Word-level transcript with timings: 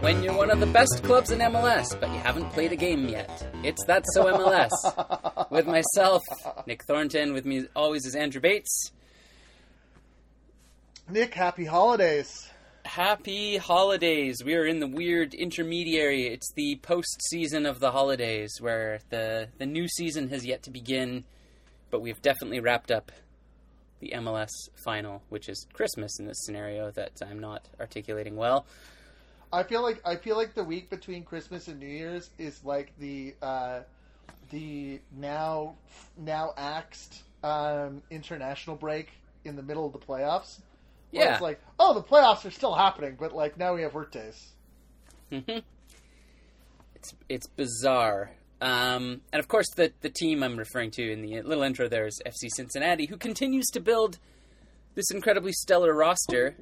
When 0.00 0.24
you're 0.24 0.36
one 0.36 0.50
of 0.50 0.58
the 0.58 0.66
best 0.72 1.04
clubs 1.04 1.30
in 1.30 1.38
MLS, 1.38 1.98
but 2.00 2.10
you 2.10 2.18
haven't 2.18 2.50
played 2.50 2.72
a 2.72 2.76
game 2.76 3.08
yet. 3.08 3.30
It's 3.62 3.84
That's 3.86 4.12
So 4.14 4.24
MLS. 4.24 4.70
with 5.50 5.66
myself, 5.66 6.22
Nick 6.66 6.84
Thornton. 6.84 7.32
With 7.32 7.44
me 7.44 7.66
always 7.76 8.04
is 8.04 8.16
Andrew 8.16 8.40
Bates. 8.40 8.92
Nick, 11.08 11.34
happy 11.34 11.64
holidays. 11.64 12.50
Happy 12.84 13.56
holidays. 13.56 14.42
We 14.44 14.54
are 14.54 14.66
in 14.66 14.80
the 14.80 14.88
weird 14.88 15.34
intermediary. 15.34 16.26
It's 16.26 16.52
the 16.54 16.76
post 16.82 17.20
season 17.28 17.66
of 17.66 17.78
the 17.78 17.92
holidays 17.92 18.56
where 18.60 19.00
the, 19.10 19.48
the 19.58 19.66
new 19.66 19.86
season 19.86 20.28
has 20.30 20.44
yet 20.44 20.62
to 20.64 20.70
begin, 20.70 21.24
but 21.90 22.00
we've 22.00 22.20
definitely 22.22 22.60
wrapped 22.60 22.90
up 22.90 23.12
the 24.00 24.12
MLS 24.16 24.50
final, 24.84 25.22
which 25.28 25.48
is 25.48 25.66
Christmas 25.72 26.18
in 26.18 26.26
this 26.26 26.44
scenario 26.44 26.90
that 26.92 27.12
I'm 27.24 27.38
not 27.38 27.68
articulating 27.78 28.36
well. 28.36 28.66
I 29.52 29.62
feel 29.62 29.82
like 29.82 30.00
I 30.04 30.16
feel 30.16 30.36
like 30.36 30.54
the 30.54 30.64
week 30.64 30.90
between 30.90 31.24
Christmas 31.24 31.68
and 31.68 31.80
New 31.80 31.86
Year's 31.86 32.30
is 32.38 32.64
like 32.64 32.92
the 32.98 33.34
uh, 33.42 33.80
the 34.50 35.00
now 35.16 35.74
now 36.16 36.52
axed 36.56 37.22
um, 37.42 38.02
international 38.10 38.76
break 38.76 39.10
in 39.44 39.56
the 39.56 39.62
middle 39.62 39.86
of 39.86 39.92
the 39.92 39.98
playoffs. 39.98 40.60
Yeah. 41.10 41.32
it's 41.32 41.42
like, 41.42 41.60
oh, 41.78 41.94
the 41.94 42.02
playoffs 42.02 42.44
are 42.44 42.52
still 42.52 42.74
happening, 42.74 43.16
but 43.18 43.34
like 43.34 43.58
now 43.58 43.74
we 43.74 43.82
have 43.82 43.94
work 43.94 44.12
days. 44.12 44.52
it's 45.30 47.14
it's 47.28 47.46
bizarre. 47.48 48.30
Um, 48.60 49.22
and 49.32 49.40
of 49.40 49.48
course, 49.48 49.68
the 49.74 49.92
the 50.00 50.10
team 50.10 50.42
I'm 50.42 50.56
referring 50.56 50.90
to 50.92 51.12
in 51.12 51.22
the 51.22 51.42
little 51.42 51.62
intro 51.62 51.88
there 51.88 52.06
is 52.06 52.20
FC 52.26 52.48
Cincinnati, 52.54 53.06
who 53.06 53.16
continues 53.16 53.66
to 53.68 53.80
build 53.80 54.18
this 54.94 55.10
incredibly 55.10 55.52
stellar 55.52 55.94
roster, 55.94 56.54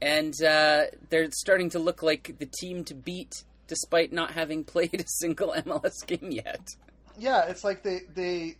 and 0.00 0.34
uh, 0.42 0.84
they're 1.10 1.30
starting 1.30 1.70
to 1.70 1.78
look 1.78 2.02
like 2.02 2.36
the 2.38 2.46
team 2.46 2.84
to 2.84 2.94
beat, 2.94 3.44
despite 3.68 4.12
not 4.12 4.32
having 4.32 4.64
played 4.72 5.00
a 5.00 5.04
single 5.06 5.52
MLS 5.52 6.04
game 6.06 6.30
yet. 6.30 6.68
Yeah, 7.16 7.46
it's 7.46 7.62
like 7.62 7.82
they 7.82 8.00
they 8.14 8.56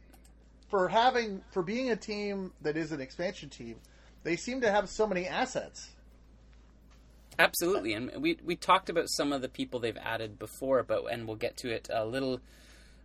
for 0.69 0.89
having 0.89 1.42
for 1.51 1.63
being 1.63 1.91
a 1.91 1.97
team 1.97 2.53
that 2.63 2.77
is 2.77 2.92
an 2.92 3.01
expansion 3.01 3.48
team, 3.48 3.77
they 4.23 4.37
seem 4.37 4.61
to 4.61 4.70
have 4.70 4.89
so 4.89 5.07
many 5.07 5.27
assets. 5.27 5.91
Absolutely, 7.41 7.95
and 7.95 8.11
we 8.20 8.39
we 8.45 8.55
talked 8.57 8.89
about 8.89 9.09
some 9.09 9.33
of 9.33 9.42
the 9.42 9.48
people 9.48 9.81
they've 9.81 9.97
added 9.97 10.39
before, 10.39 10.83
but 10.83 11.05
and 11.11 11.27
we'll 11.27 11.37
get 11.37 11.57
to 11.59 11.70
it 11.70 11.89
a 11.92 12.05
little 12.05 12.41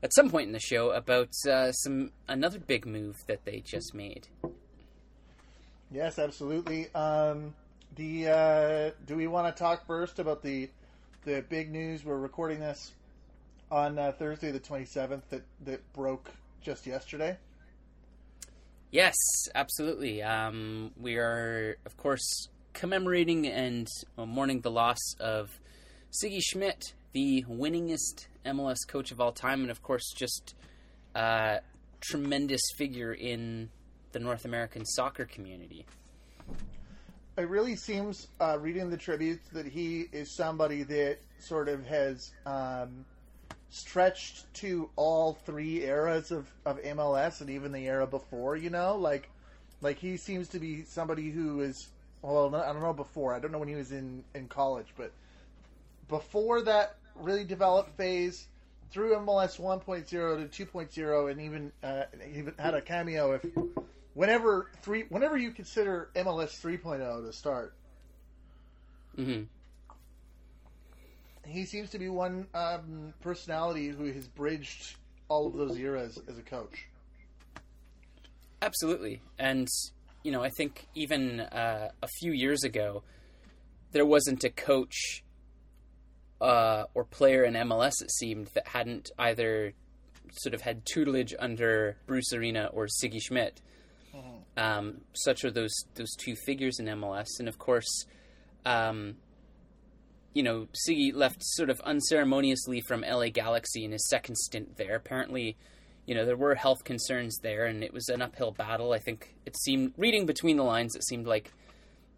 at 0.03 0.13
some 0.13 0.29
point 0.29 0.47
in 0.47 0.53
the 0.53 0.59
show 0.59 0.91
about 0.91 1.31
uh, 1.49 1.71
some 1.71 2.11
another 2.27 2.59
big 2.59 2.85
move 2.85 3.15
that 3.27 3.45
they 3.45 3.61
just 3.65 3.95
made. 3.95 4.27
Yes, 5.89 6.19
absolutely. 6.19 6.93
Um, 6.93 7.55
the 7.95 8.27
uh, 8.27 8.91
do 9.07 9.15
we 9.15 9.27
want 9.27 9.55
to 9.55 9.57
talk 9.57 9.87
first 9.87 10.19
about 10.19 10.43
the 10.43 10.69
the 11.23 11.43
big 11.47 11.71
news? 11.71 12.03
We're 12.03 12.17
recording 12.17 12.59
this 12.59 12.91
on 13.71 13.97
uh, 13.97 14.11
Thursday, 14.11 14.51
the 14.51 14.59
twenty 14.59 14.85
seventh. 14.85 15.29
That 15.29 15.43
that 15.61 15.93
broke 15.93 16.29
just 16.61 16.85
yesterday. 16.85 17.37
Yes, 18.91 19.15
absolutely. 19.55 20.21
Um, 20.21 20.91
we 21.01 21.15
are, 21.15 21.77
of 21.85 21.97
course, 21.97 22.49
commemorating 22.73 23.47
and 23.47 23.87
mourning 24.17 24.61
the 24.61 24.69
loss 24.69 24.99
of 25.19 25.49
Sigi 26.11 26.41
Schmid, 26.43 26.93
the 27.11 27.43
winningest 27.49 28.27
MLS 28.45 28.87
coach 28.87 29.11
of 29.11 29.21
all 29.21 29.31
time, 29.31 29.61
and 29.61 29.71
of 29.71 29.81
course, 29.81 30.13
just 30.15 30.55
a 31.15 31.59
tremendous 32.01 32.61
figure 32.75 33.13
in 33.13 33.69
the 34.11 34.19
North 34.19 34.45
American 34.45 34.85
soccer 34.85 35.25
community. 35.25 35.85
It 37.37 37.49
really 37.49 37.75
seems, 37.75 38.27
uh, 38.39 38.57
reading 38.59 38.89
the 38.89 38.97
tributes, 38.97 39.47
that 39.53 39.65
he 39.65 40.05
is 40.11 40.35
somebody 40.35 40.83
that 40.83 41.17
sort 41.39 41.67
of 41.67 41.83
has 41.87 42.31
um, 42.45 43.05
stretched 43.69 44.53
to 44.53 44.89
all 44.95 45.33
three 45.45 45.83
eras 45.83 46.29
of, 46.29 46.47
of 46.65 46.79
MLS 46.83 47.41
and 47.41 47.49
even 47.49 47.71
the 47.71 47.87
era 47.87 48.05
before. 48.05 48.55
You 48.55 48.69
know, 48.69 48.95
like 48.95 49.29
like 49.81 49.97
he 49.97 50.15
seems 50.15 50.47
to 50.49 50.59
be 50.59 50.83
somebody 50.83 51.31
who 51.31 51.61
is 51.61 51.89
well, 52.21 52.55
I 52.55 52.71
don't 52.71 52.81
know 52.81 52.93
before. 52.93 53.33
I 53.33 53.39
don't 53.39 53.51
know 53.51 53.57
when 53.57 53.67
he 53.67 53.75
was 53.75 53.91
in 53.91 54.23
in 54.35 54.47
college, 54.47 54.93
but 54.95 55.11
before 56.07 56.61
that 56.61 56.97
really 57.15 57.43
developed 57.43 57.95
phase 57.97 58.47
through 58.91 59.15
MLS 59.17 59.59
1.0 59.59 60.07
to 60.51 60.65
2.0, 60.65 61.31
and 61.31 61.41
even 61.41 61.71
uh, 61.83 62.03
even 62.33 62.53
had 62.59 62.75
a 62.75 62.81
cameo 62.81 63.33
if 63.33 63.45
whenever 64.13 64.69
three 64.81 65.05
whenever 65.09 65.37
you 65.37 65.51
consider 65.51 66.09
MLS 66.15 66.61
3.0 66.61 67.25
to 67.25 67.33
start. 67.33 67.73
hmm 69.15 69.43
He 71.45 71.65
seems 71.65 71.89
to 71.91 71.99
be 71.99 72.09
one 72.09 72.47
um, 72.53 73.13
personality 73.21 73.89
who 73.89 74.05
has 74.11 74.27
bridged 74.27 74.95
all 75.27 75.47
of 75.47 75.53
those 75.53 75.77
eras 75.77 76.19
as 76.27 76.37
a 76.37 76.43
coach. 76.43 76.87
Absolutely, 78.61 79.21
and 79.39 79.67
you 80.23 80.31
know, 80.31 80.43
I 80.43 80.49
think 80.49 80.85
even 80.95 81.39
uh, 81.41 81.89
a 82.01 82.07
few 82.19 82.31
years 82.31 82.63
ago, 82.63 83.03
there 83.91 84.05
wasn't 84.05 84.43
a 84.43 84.49
coach 84.49 85.22
uh, 86.43 86.85
or 86.93 87.05
player 87.05 87.45
in 87.45 87.53
MLS. 87.53 87.93
It 88.01 88.11
seemed 88.11 88.47
that 88.53 88.67
hadn't 88.67 89.09
either 89.17 89.73
sort 90.33 90.53
of 90.53 90.61
had 90.61 90.85
tutelage 90.85 91.33
under 91.39 91.95
Bruce 92.05 92.33
Arena 92.33 92.69
or 92.73 92.87
Sigi 92.87 93.21
Schmid. 93.21 93.61
Um, 94.55 95.01
such 95.13 95.43
are 95.43 95.51
those 95.51 95.73
those 95.95 96.13
two 96.15 96.35
figures 96.35 96.79
in 96.79 96.85
MLS, 96.85 97.39
and 97.39 97.47
of 97.47 97.57
course, 97.57 98.05
um, 98.65 99.15
you 100.33 100.43
know, 100.43 100.67
Sigi 100.87 101.11
left 101.13 101.37
sort 101.41 101.71
of 101.71 101.79
unceremoniously 101.81 102.81
from 102.81 103.01
LA 103.01 103.29
Galaxy 103.29 103.83
in 103.83 103.91
his 103.91 104.07
second 104.07 104.37
stint 104.37 104.77
there. 104.77 104.95
Apparently, 104.95 105.57
you 106.05 106.13
know, 106.13 106.25
there 106.25 106.37
were 106.37 106.53
health 106.53 106.83
concerns 106.83 107.39
there, 107.41 107.65
and 107.65 107.83
it 107.83 107.93
was 107.93 108.09
an 108.09 108.21
uphill 108.21 108.51
battle. 108.51 108.91
I 108.91 108.99
think 108.99 109.33
it 109.45 109.57
seemed, 109.57 109.93
reading 109.97 110.27
between 110.27 110.57
the 110.57 110.63
lines, 110.63 110.95
it 110.95 111.03
seemed 111.03 111.25
like 111.25 111.51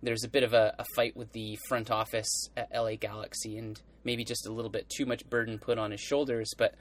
there's 0.06 0.24
a 0.24 0.30
bit 0.30 0.44
of 0.44 0.54
a, 0.54 0.76
a 0.80 0.86
fight 0.96 1.16
with 1.16 1.32
the 1.34 1.58
front 1.68 1.92
office 1.92 2.50
at 2.56 2.70
LA 2.74 2.96
Galaxy, 2.96 3.58
and 3.58 3.82
maybe 4.04 4.24
just 4.24 4.48
a 4.48 4.52
little 4.52 4.72
bit 4.72 4.90
too 4.90 5.06
much 5.06 5.30
burden 5.30 5.60
put 5.60 5.78
on 5.78 5.92
his 5.92 6.02
shoulders. 6.02 6.52
But 6.58 6.76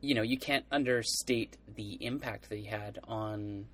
you 0.00 0.14
know, 0.14 0.22
you 0.22 0.38
can't 0.38 0.64
understate 0.70 1.56
the 1.74 1.98
impact 2.04 2.48
that 2.48 2.58
he 2.58 2.66
had 2.66 2.98
on 3.08 3.66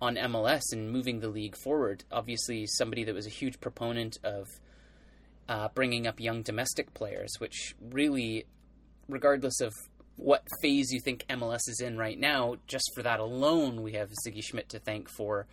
on 0.00 0.16
MLS 0.16 0.62
and 0.72 0.90
moving 0.90 1.20
the 1.20 1.28
league 1.28 1.56
forward. 1.56 2.04
Obviously, 2.12 2.66
somebody 2.66 3.04
that 3.04 3.14
was 3.14 3.26
a 3.26 3.30
huge 3.30 3.60
proponent 3.60 4.18
of 4.22 4.46
uh, 5.48 5.68
bringing 5.74 6.06
up 6.06 6.20
young 6.20 6.42
domestic 6.42 6.92
players, 6.94 7.30
which 7.38 7.74
really, 7.80 8.44
regardless 9.08 9.60
of 9.60 9.72
what 10.16 10.46
phase 10.62 10.92
you 10.92 11.00
think 11.00 11.24
MLS 11.28 11.68
is 11.68 11.80
in 11.80 11.98
right 11.98 12.18
now, 12.18 12.56
just 12.66 12.90
for 12.94 13.02
that 13.02 13.20
alone, 13.20 13.82
we 13.82 13.92
have 13.92 14.10
Sigi 14.26 14.42
Schmid 14.42 14.68
to 14.70 14.78
thank 14.78 15.08
for 15.08 15.46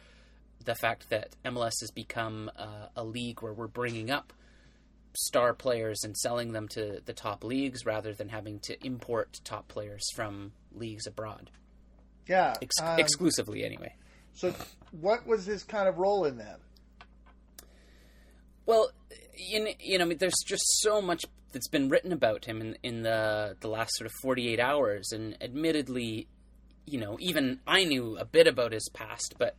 the 0.66 0.76
fact 0.76 1.10
that 1.10 1.36
MLS 1.46 1.74
has 1.82 1.92
become 1.94 2.50
uh, 2.58 2.88
a 2.96 3.04
league 3.04 3.42
where 3.42 3.54
we're 3.54 3.68
bringing 3.68 4.10
up 4.12 4.34
star 5.14 5.54
players 5.54 6.00
and 6.04 6.16
selling 6.16 6.54
them 6.54 6.68
to 6.70 7.02
the 7.06 7.14
top 7.14 7.44
leagues 7.44 7.86
rather 7.86 8.14
than 8.14 8.30
having 8.30 8.60
to 8.62 8.86
import 8.86 9.40
top 9.44 9.68
players 9.68 10.04
from 10.16 10.54
leagues 10.74 11.06
abroad, 11.06 11.52
Yeah. 12.28 12.56
Ex- 12.62 12.80
um, 12.82 12.98
exclusively 13.00 13.64
anyway. 13.66 13.94
so, 14.34 14.54
what 14.92 15.28
was 15.28 15.46
his 15.46 15.64
kind 15.64 15.90
of 15.90 15.98
role 15.98 16.24
in 16.26 16.38
that? 16.38 16.60
Well, 18.66 18.92
in, 19.52 19.70
you 19.80 19.98
know, 19.98 20.06
I 20.06 20.08
mean, 20.08 20.18
there's 20.18 20.42
just 20.46 20.64
so 20.82 21.02
much 21.02 21.26
that's 21.52 21.68
been 21.68 21.90
written 21.90 22.14
about 22.14 22.46
him 22.46 22.62
in 22.62 22.78
in 22.84 23.02
the 23.04 23.58
the 23.60 23.68
last 23.68 23.92
sort 23.96 24.06
of 24.06 24.12
48 24.22 24.60
hours, 24.60 25.12
and 25.12 25.36
admittedly, 25.42 26.28
you 26.86 27.00
know, 27.00 27.18
even 27.20 27.60
I 27.68 27.84
knew 27.84 28.18
a 28.18 28.24
bit 28.26 28.48
about 28.48 28.72
his 28.72 28.88
past, 28.94 29.36
but 29.38 29.58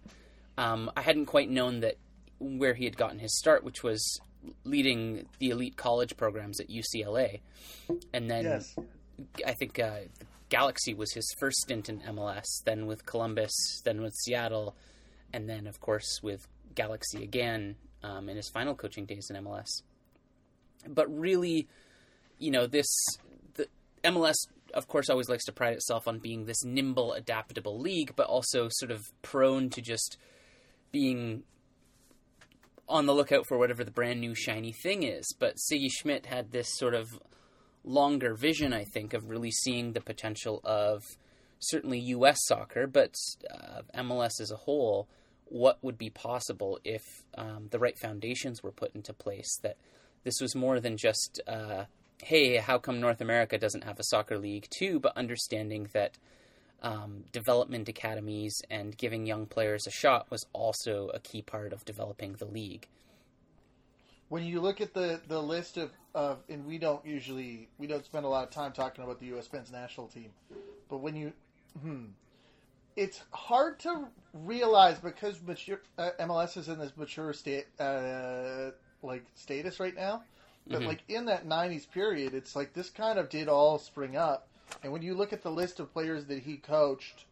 um, 0.59 0.91
I 0.97 1.03
hadn't 1.03 1.27
quite 1.27 1.51
known 1.51 1.81
that 1.81 1.97
where 2.39 2.75
he 2.75 2.85
had 2.85 2.97
gotten 2.97 3.19
his 3.19 3.37
start, 3.39 3.65
which 3.65 3.83
was 3.83 4.21
leading 4.65 5.27
the 5.39 5.51
elite 5.51 5.77
college 5.77 6.17
programs 6.17 6.61
at 6.61 6.69
UCLA, 6.69 7.41
and 8.13 8.31
then 8.31 8.45
Yes. 8.45 8.77
I 9.47 9.53
think 9.53 9.79
uh, 9.79 10.01
Galaxy 10.49 10.95
was 10.95 11.13
his 11.13 11.25
first 11.39 11.59
stint 11.59 11.89
in 11.89 12.01
MLS, 12.01 12.45
then 12.65 12.87
with 12.87 13.07
Columbus, 13.07 13.53
then 13.85 14.03
with 14.03 14.15
Seattle, 14.15 14.77
and 15.33 15.49
then, 15.49 15.67
of 15.67 15.81
course, 15.81 16.21
with 16.23 16.47
Galaxy 16.75 17.23
again 17.23 17.77
um, 18.03 18.29
in 18.29 18.37
his 18.37 18.49
final 18.49 18.75
coaching 18.75 19.07
days 19.07 19.31
in 19.31 19.43
MLS. 19.45 19.83
But 20.87 21.07
really, 21.17 21.69
you 22.39 22.51
know, 22.51 22.67
this 22.67 22.87
the 23.55 23.69
MLS, 24.05 24.35
of 24.75 24.89
course, 24.89 25.09
always 25.09 25.29
likes 25.29 25.45
to 25.45 25.53
pride 25.53 25.75
itself 25.75 26.09
on 26.09 26.19
being 26.19 26.45
this 26.45 26.65
nimble, 26.65 27.13
adaptable 27.13 27.79
league, 27.79 28.15
but 28.17 28.27
also 28.27 28.69
sort 28.71 28.91
of 28.91 29.05
prone 29.23 29.71
to 29.71 29.81
just 29.81 30.19
being 30.93 31.43
on 32.89 33.07
the 33.07 33.15
lookout 33.15 33.47
for 33.47 33.59
whatever 33.59 33.83
the 33.83 33.91
brand 33.91 34.21
new 34.21 34.35
shiny 34.35 34.73
thing 34.73 35.03
is. 35.03 35.35
But 35.39 35.57
Sigi 35.57 35.89
Schmid 35.91 36.27
had 36.27 36.53
this 36.53 36.69
sort 36.77 36.95
of 36.95 37.09
longer 37.85 38.35
vision, 38.35 38.73
I 38.73 38.85
think, 38.85 39.15
of 39.15 39.29
really 39.29 39.51
seeing 39.51 39.93
the 39.93 40.01
potential 40.01 40.61
of 40.65 41.03
certainly 41.59 41.99
U.S. 41.99 42.39
soccer, 42.45 42.87
but 42.87 43.15
uh, 43.51 43.83
MLS 43.97 44.41
as 44.41 44.51
a 44.51 44.57
whole, 44.57 45.09
what 45.47 45.79
would 45.83 45.99
be 45.99 46.11
possible 46.11 46.79
if 46.85 47.03
um, 47.37 47.69
the 47.71 47.79
right 47.79 47.99
foundations 47.99 48.63
were 48.63 48.73
put 48.73 48.95
into 48.95 49.13
place. 49.13 49.59
That 49.63 49.77
this 50.25 50.41
was 50.41 50.55
more 50.55 50.81
than 50.81 50.97
just, 50.97 51.41
uh, 51.47 51.85
hey, 52.23 52.57
how 52.57 52.79
come 52.79 53.01
North 53.01 53.21
America 53.21 53.59
doesn't 53.59 53.85
have 53.85 53.99
a 53.99 54.05
soccer 54.05 54.39
league 54.39 54.67
too? 54.71 55.01
But 55.01 55.17
understanding 55.17 55.89
that 55.93 56.19
um, 56.83 57.25
development 57.33 57.89
academies 57.89 58.61
and 58.71 58.97
giving 58.97 59.27
young 59.27 59.47
players 59.47 59.87
a 59.87 59.91
shot 59.91 60.31
was 60.31 60.45
also 60.53 61.11
a 61.15 61.21
key 61.21 61.43
part 61.43 61.73
of 61.73 61.85
developing 61.85 62.35
the 62.35 62.45
league. 62.45 62.87
When 64.29 64.45
you 64.45 64.61
look 64.61 64.81
at 64.81 64.95
the, 64.95 65.21
the 65.29 65.41
list 65.41 65.77
of, 65.77 65.91
of, 66.15 66.39
and 66.49 66.67
we 66.67 66.79
don't 66.79 67.05
usually, 67.05 67.69
we 67.79 67.87
don't 67.87 68.05
spend 68.05 68.25
a 68.25 68.29
lot 68.29 68.45
of 68.45 68.51
time 68.51 68.73
talking 68.73 69.05
about 69.05 69.21
the 69.21 69.27
U.S. 69.27 69.49
men's 69.53 69.71
national 69.71 70.09
team, 70.09 70.31
but 70.89 70.99
when 70.99 71.15
you, 71.15 71.33
hmm, 71.81 72.07
it's 72.97 73.21
hard 73.31 73.79
to 73.81 74.07
realize 74.33 74.99
because 74.99 75.41
mature, 75.43 75.81
uh, 75.99 76.11
MLS 76.21 76.57
is 76.57 76.69
in 76.69 76.79
this 76.79 76.93
mature 76.97 77.33
state, 77.33 77.67
uh, 77.79 78.71
like 79.03 79.25
status 79.35 79.81
right 79.81 79.95
now. 79.95 80.23
But 80.67 80.81
mm-hmm. 80.81 80.89
like 80.89 81.03
in 81.09 81.25
that 81.27 81.47
'90s 81.47 81.91
period, 81.91 82.35
it's 82.35 82.55
like 82.55 82.73
this 82.73 82.91
kind 82.91 83.19
of 83.19 83.29
did 83.29 83.49
all 83.49 83.79
spring 83.79 84.17
up. 84.17 84.49
And 84.83 84.93
when 84.93 85.03
you 85.03 85.15
look 85.15 85.33
at 85.33 85.43
the 85.43 85.51
list 85.51 85.81
of 85.81 85.93
players 85.93 86.25
that 86.27 86.41
he 86.41 86.57
coached 86.57 87.25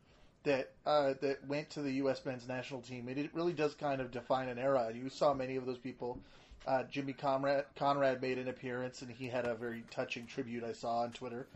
that 0.44 0.72
uh, 0.86 1.14
that 1.20 1.46
went 1.46 1.70
to 1.70 1.82
the 1.82 1.92
U.S. 1.94 2.24
men's 2.24 2.48
national 2.48 2.80
team, 2.80 3.08
it, 3.08 3.18
it, 3.18 3.30
really 3.34 3.52
does 3.52 3.74
kind 3.74 4.00
of 4.00 4.10
define 4.10 4.48
an 4.48 4.58
era. 4.58 4.90
You 4.94 5.08
saw 5.08 5.34
many 5.34 5.56
of 5.56 5.66
those 5.66 5.78
people. 5.78 6.18
Uh, 6.66 6.82
Jimmy 6.84 7.12
Conrad, 7.14 7.64
Conrad 7.76 8.20
made 8.20 8.38
an 8.38 8.48
appearance, 8.48 9.02
and 9.02 9.10
he 9.10 9.28
had 9.28 9.46
a 9.46 9.54
very 9.54 9.82
touching 9.90 10.26
tribute 10.26 10.62
I 10.62 10.72
saw 10.72 11.00
on 11.00 11.12
Twitter. 11.12 11.46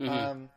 Mm-hmm. 0.00 0.12
Um, 0.12 0.50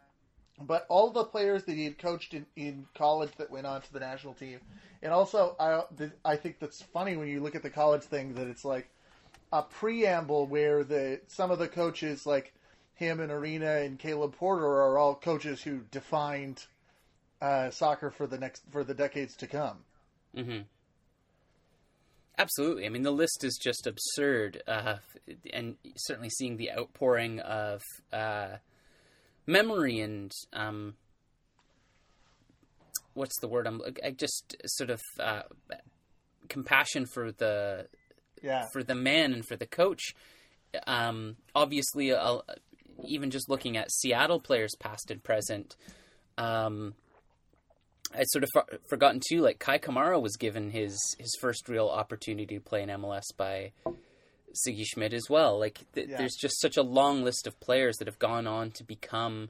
but 0.60 0.86
all 0.90 1.10
the 1.10 1.24
players 1.24 1.64
that 1.64 1.74
he 1.74 1.86
had 1.86 1.98
coached 1.98 2.34
in, 2.34 2.46
in 2.56 2.88
college 2.96 3.32
that 3.38 3.50
went 3.50 3.66
on 3.66 3.82
to 3.82 3.94
the 3.94 4.00
national 4.00 4.34
team, 4.34 4.60
and 5.02 5.12
also 5.12 5.56
I 5.60 5.84
I 6.26 6.36
think 6.36 6.60
that's 6.60 6.82
funny 6.82 7.16
when 7.16 7.28
you 7.28 7.42
look 7.42 7.56
at 7.56 7.64
the 7.64 7.70
college 7.70 8.04
thing 8.04 8.34
that 8.36 8.48
it's 8.48 8.66
like 8.66 8.90
a 9.52 9.64
preamble 9.64 10.48
where 10.48 10.84
the 10.84 11.22
some 11.28 11.52
of 11.52 11.60
the 11.60 11.68
coaches 11.68 12.26
like 12.26 12.54
him 12.96 13.20
and 13.20 13.32
Arena 13.32 13.78
and 13.78 13.98
Caleb 13.98 14.36
Porter 14.36 14.66
are 14.66 14.98
all 14.98 15.16
coaches 15.16 15.62
who 15.62 15.82
defined 15.92 16.66
uh, 17.42 17.72
soccer 17.72 18.12
for 18.12 18.28
the 18.28 18.38
next 18.38 18.64
for 18.72 18.84
the 18.84 18.94
decades 18.94 19.36
to 19.38 19.48
come. 19.48 19.78
Mm-hmm. 20.36 20.62
Absolutely. 22.38 22.86
I 22.86 22.90
mean, 22.90 23.04
the 23.04 23.12
list 23.12 23.44
is 23.44 23.60
just 23.62 23.86
absurd, 23.86 24.64
uh, 24.68 24.98
and 25.54 25.76
certainly 25.98 26.30
seeing 26.30 26.58
the 26.58 26.72
outpouring 26.72 27.40
of 27.40 27.82
uh, 28.12 28.58
memory 29.46 30.00
and 30.00 30.32
um, 30.54 30.96
what's 33.14 33.40
the 33.42 33.48
word? 33.48 33.68
I'm 33.68 33.82
I 34.04 34.12
just 34.12 34.56
sort 34.66 34.90
of 34.90 35.02
uh, 35.20 35.44
compassion 36.48 37.06
for 37.06 37.32
the 37.32 37.88
yeah. 38.42 38.66
for 38.72 38.84
the 38.84 38.96
man 38.96 39.34
and 39.34 39.46
for 39.46 39.56
the 39.56 39.68
coach. 39.68 40.14
Um, 40.88 41.36
obviously, 41.54 42.12
uh, 42.12 42.40
even 43.06 43.32
just 43.32 43.50
looking 43.50 43.78
at 43.78 43.92
Seattle 43.92 44.40
players, 44.40 44.76
past 44.80 45.12
and 45.12 45.24
present, 45.24 45.76
um, 46.38 46.94
I 48.14 48.24
sort 48.24 48.44
of 48.44 48.50
for- 48.54 48.80
forgotten 48.90 49.22
too. 49.28 49.42
Like 49.42 49.60
Kei 49.60 49.80
Kamara 49.80 50.22
was 50.22 50.36
given 50.38 50.72
his 50.72 50.98
his 51.18 51.36
first 51.40 51.70
real 51.70 51.88
opportunity 51.88 52.56
to 52.56 52.62
play 52.62 52.84
in 52.84 52.90
MLS 52.90 53.24
by 53.38 53.72
Sigi 54.54 54.86
Schmid 54.86 55.14
as 55.14 55.30
well. 55.30 55.60
Like 55.60 55.80
th- 55.94 56.10
yeah. 56.10 56.18
there's 56.18 56.36
just 56.36 56.60
such 56.60 56.78
a 56.78 56.84
long 56.84 57.24
list 57.24 57.48
of 57.48 57.60
players 57.60 57.98
that 57.98 58.08
have 58.08 58.20
gone 58.20 58.48
on 58.48 58.72
to 58.72 58.84
become 58.84 59.50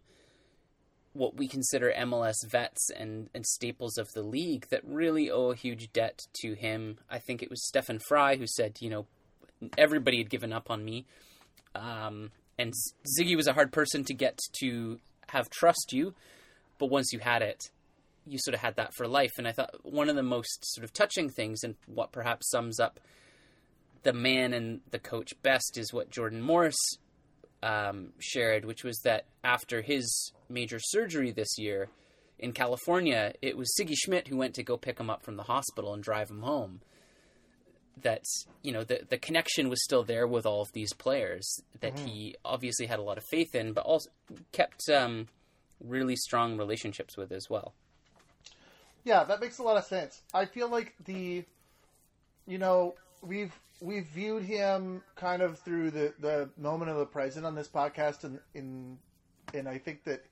what 1.13 1.36
we 1.36 1.48
consider 1.48 1.94
MLS 2.00 2.36
vets 2.50 2.89
and, 2.98 3.30
and 3.33 3.45
staples 3.45 3.98
of 3.98 4.07
the 4.13 4.24
league 4.24 4.68
that 4.69 4.81
really 4.86 5.30
owe 5.30 5.51
a 5.51 5.56
huge 5.56 5.92
debt 5.92 6.19
to 6.42 6.53
him. 6.53 6.98
I 7.09 7.19
think 7.19 7.44
it 7.44 7.50
was 7.50 7.68
Stefan 7.68 8.00
Frei 8.07 8.38
who 8.38 8.48
said, 8.48 8.77
you 8.80 8.89
know, 8.89 9.06
everybody 9.77 10.19
had 10.19 10.30
given 10.30 10.53
up 10.53 10.71
on 10.71 10.86
me. 10.86 11.06
Um, 11.75 12.31
and 12.57 12.74
Sigi 13.18 13.36
was 13.36 13.48
a 13.48 13.53
hard 13.53 13.71
person 13.71 14.03
to 14.06 14.13
get 14.13 14.39
to 14.59 15.00
have 15.30 15.50
trust 15.50 15.94
you, 15.94 16.13
but 16.77 16.89
once 16.89 17.12
you 17.13 17.19
had 17.19 17.42
it, 17.42 17.69
you 18.25 18.38
sort 18.39 18.53
of 18.53 18.62
had 18.62 18.75
that 18.75 18.94
for 18.95 19.07
life. 19.07 19.31
And 19.38 19.48
I 19.48 19.51
thought 19.51 19.75
one 19.83 20.09
of 20.09 20.15
the 20.15 20.24
most 20.24 20.59
sort 20.74 20.83
of 20.83 20.94
touching 20.94 21.30
things 21.30 21.63
and 21.63 21.75
what 21.88 22.12
perhaps 22.12 22.50
sums 22.50 22.80
up 22.80 23.00
the 24.03 24.13
man 24.13 24.53
and 24.53 24.81
the 24.92 25.00
coach 25.00 25.33
best 25.44 25.77
is 25.77 25.94
what 25.94 26.09
Jordan 26.09 26.42
Morris 26.42 26.77
um, 27.63 28.09
shared, 28.19 28.65
which 28.65 28.83
was 28.83 29.00
that 29.03 29.25
after 29.44 29.81
his 29.81 30.31
major 30.50 30.80
surgery 30.80 31.31
this 31.31 31.57
year 31.57 31.89
in 32.39 32.51
California, 32.51 33.33
it 33.42 33.57
was 33.57 33.74
Sigi 33.80 33.95
Schmid 33.95 34.27
who 34.27 34.38
went 34.38 34.56
to 34.56 34.63
go 34.63 34.77
pick 34.77 35.00
him 35.00 35.09
up 35.09 35.24
from 35.24 35.38
the 35.38 35.44
hospital 35.44 35.94
and 35.94 36.03
drive 36.03 36.30
him 36.30 36.42
home. 36.42 36.81
That 38.01 38.24
you 38.62 38.71
know 38.71 38.83
the 38.83 39.01
the 39.07 39.18
connection 39.18 39.69
was 39.69 39.83
still 39.83 40.03
there 40.03 40.27
with 40.27 40.45
all 40.45 40.62
of 40.62 40.71
these 40.74 40.94
players 40.94 41.62
that 41.80 41.95
mm-hmm. 41.95 42.06
he 42.06 42.36
obviously 42.44 42.86
had 42.86 43.00
a 43.00 43.03
lot 43.03 43.18
of 43.18 43.24
faith 43.30 43.56
in, 43.56 43.74
but 43.74 43.86
also 43.86 44.09
kept 44.51 44.89
um, 44.89 45.27
really 45.80 46.15
strong 46.15 46.57
relationships 46.57 47.18
with 47.18 47.31
as 47.31 47.50
well. 47.50 47.74
Yeah, 49.03 49.24
that 49.24 49.42
makes 49.42 49.57
a 49.57 49.63
lot 49.63 49.77
of 49.77 49.86
sense. 49.86 50.21
I 50.33 50.45
feel 50.45 50.69
like 50.69 50.94
the, 51.06 51.44
you 52.45 52.57
know, 52.57 52.95
we've 53.21 53.53
we've 53.81 54.06
viewed 54.06 54.44
him 54.44 55.01
kind 55.15 55.42
of 55.42 55.59
through 55.59 55.92
the, 55.92 56.13
the 56.19 56.50
moment 56.57 56.92
of 56.92 56.98
the 56.98 57.06
present 57.06 57.45
on 57.45 57.56
this 57.56 57.68
podcast 57.68 58.24
and 58.24 58.39
in 58.53 58.98
and 59.53 59.68
I 59.68 59.80
think 59.80 60.03
that 60.03 60.24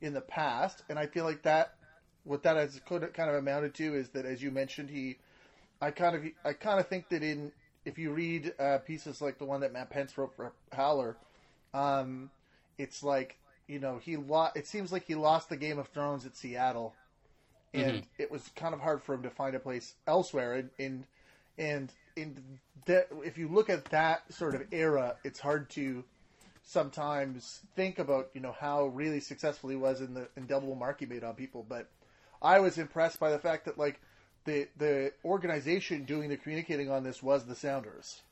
in 0.00 0.12
the 0.12 0.20
past 0.20 0.82
and 0.88 0.98
I 0.98 1.06
feel 1.06 1.24
like 1.24 1.42
that 1.42 1.74
what 2.24 2.42
that 2.42 2.56
has 2.56 2.78
could 2.86 3.12
kind 3.14 3.30
of 3.30 3.36
amounted 3.36 3.74
to 3.76 3.94
is 3.94 4.10
that 4.10 4.26
as 4.26 4.42
you 4.42 4.50
mentioned 4.50 4.90
he 4.90 5.16
I 5.80 5.90
kind 5.90 6.16
of 6.16 6.22
I 6.44 6.52
kind 6.52 6.80
of 6.80 6.88
think 6.88 7.08
that 7.10 7.22
in 7.22 7.52
if 7.84 7.98
you 7.98 8.12
read 8.12 8.52
uh, 8.58 8.78
pieces 8.78 9.20
like 9.20 9.38
the 9.38 9.44
one 9.44 9.60
that 9.60 9.72
Matt 9.72 9.90
Pentz 9.90 10.16
wrote 10.18 10.34
for 10.34 10.52
Howler 10.72 11.16
um, 11.74 12.30
it's 12.76 13.02
like 13.02 13.38
you 13.66 13.78
know 13.78 13.98
he 13.98 14.16
lo- 14.16 14.50
it 14.54 14.66
seems 14.66 14.92
like 14.92 15.04
he 15.06 15.14
lost 15.14 15.48
the 15.48 15.56
Game 15.56 15.78
of 15.78 15.88
Thrones 15.88 16.26
at 16.26 16.36
Seattle 16.36 16.94
and 17.74 17.98
mm-hmm. 17.98 18.22
it 18.22 18.30
was 18.30 18.50
kind 18.56 18.74
of 18.74 18.80
hard 18.80 19.02
for 19.02 19.14
him 19.14 19.22
to 19.22 19.30
find 19.30 19.54
a 19.54 19.60
place 19.60 19.94
elsewhere 20.06 20.54
and 20.54 20.70
and, 20.78 21.04
and 21.58 21.92
in 22.16 22.42
that 22.86 23.08
if 23.24 23.38
you 23.38 23.48
look 23.48 23.70
at 23.70 23.84
that 23.86 24.32
sort 24.32 24.54
of 24.54 24.62
era, 24.72 25.16
it's 25.24 25.38
hard 25.38 25.70
to 25.70 26.04
sometimes 26.62 27.60
think 27.76 27.98
about 27.98 28.28
you 28.34 28.40
know 28.40 28.54
how 28.58 28.86
really 28.86 29.20
successful 29.20 29.70
he 29.70 29.76
was 29.76 30.00
in 30.00 30.14
the 30.14 30.28
indelible 30.36 30.74
mark 30.74 31.00
he 31.00 31.06
made 31.06 31.22
on 31.22 31.34
people. 31.34 31.64
But 31.68 31.88
I 32.42 32.60
was 32.60 32.78
impressed 32.78 33.20
by 33.20 33.30
the 33.30 33.38
fact 33.38 33.66
that 33.66 33.78
like 33.78 34.00
the 34.48 34.68
the 34.76 35.12
organization 35.24 36.04
doing 36.04 36.28
the 36.28 36.36
communicating 36.36 36.90
on 36.90 37.04
this 37.04 37.22
was 37.22 37.44
the 37.44 37.54
Sounders. 37.54 38.22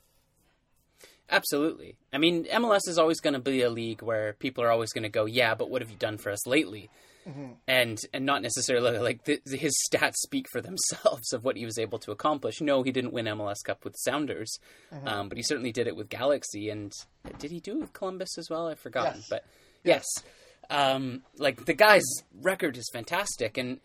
Absolutely. 1.28 1.96
I 2.12 2.18
mean, 2.18 2.44
MLS 2.44 2.88
is 2.88 2.98
always 2.98 3.20
going 3.20 3.34
to 3.34 3.40
be 3.40 3.62
a 3.62 3.70
league 3.70 4.00
where 4.00 4.34
people 4.34 4.62
are 4.62 4.70
always 4.70 4.92
going 4.92 5.02
to 5.02 5.08
go, 5.08 5.26
"Yeah, 5.26 5.54
but 5.54 5.70
what 5.70 5.82
have 5.82 5.90
you 5.90 5.96
done 5.96 6.18
for 6.18 6.30
us 6.30 6.46
lately?" 6.46 6.90
mm-hmm. 7.28 7.52
and 7.66 7.98
and 8.12 8.24
not 8.24 8.42
necessarily 8.42 8.98
like 8.98 9.24
the, 9.24 9.40
his 9.46 9.74
stats 9.90 10.16
speak 10.16 10.46
for 10.50 10.60
themselves 10.60 11.32
of 11.32 11.44
what 11.44 11.56
he 11.56 11.64
was 11.64 11.78
able 11.78 11.98
to 12.00 12.12
accomplish. 12.12 12.60
No, 12.60 12.82
he 12.82 12.92
didn't 12.92 13.12
win 13.12 13.26
MLS 13.26 13.64
Cup 13.64 13.84
with 13.84 13.94
Sounders, 13.98 14.58
mm-hmm. 14.92 15.08
um, 15.08 15.28
but 15.28 15.36
he 15.36 15.42
certainly 15.42 15.72
did 15.72 15.86
it 15.86 15.96
with 15.96 16.08
Galaxy. 16.08 16.70
And 16.70 16.92
did 17.38 17.50
he 17.50 17.60
do 17.60 17.72
it 17.72 17.80
with 17.80 17.92
Columbus 17.92 18.38
as 18.38 18.48
well? 18.50 18.68
I've 18.68 18.78
forgotten, 18.78 19.16
yes. 19.16 19.26
but 19.28 19.44
yes, 19.84 20.04
yes. 20.16 20.24
Um, 20.68 21.22
like 21.38 21.64
the 21.64 21.74
guy's 21.74 22.06
record 22.40 22.76
is 22.76 22.88
fantastic, 22.92 23.56
and 23.56 23.80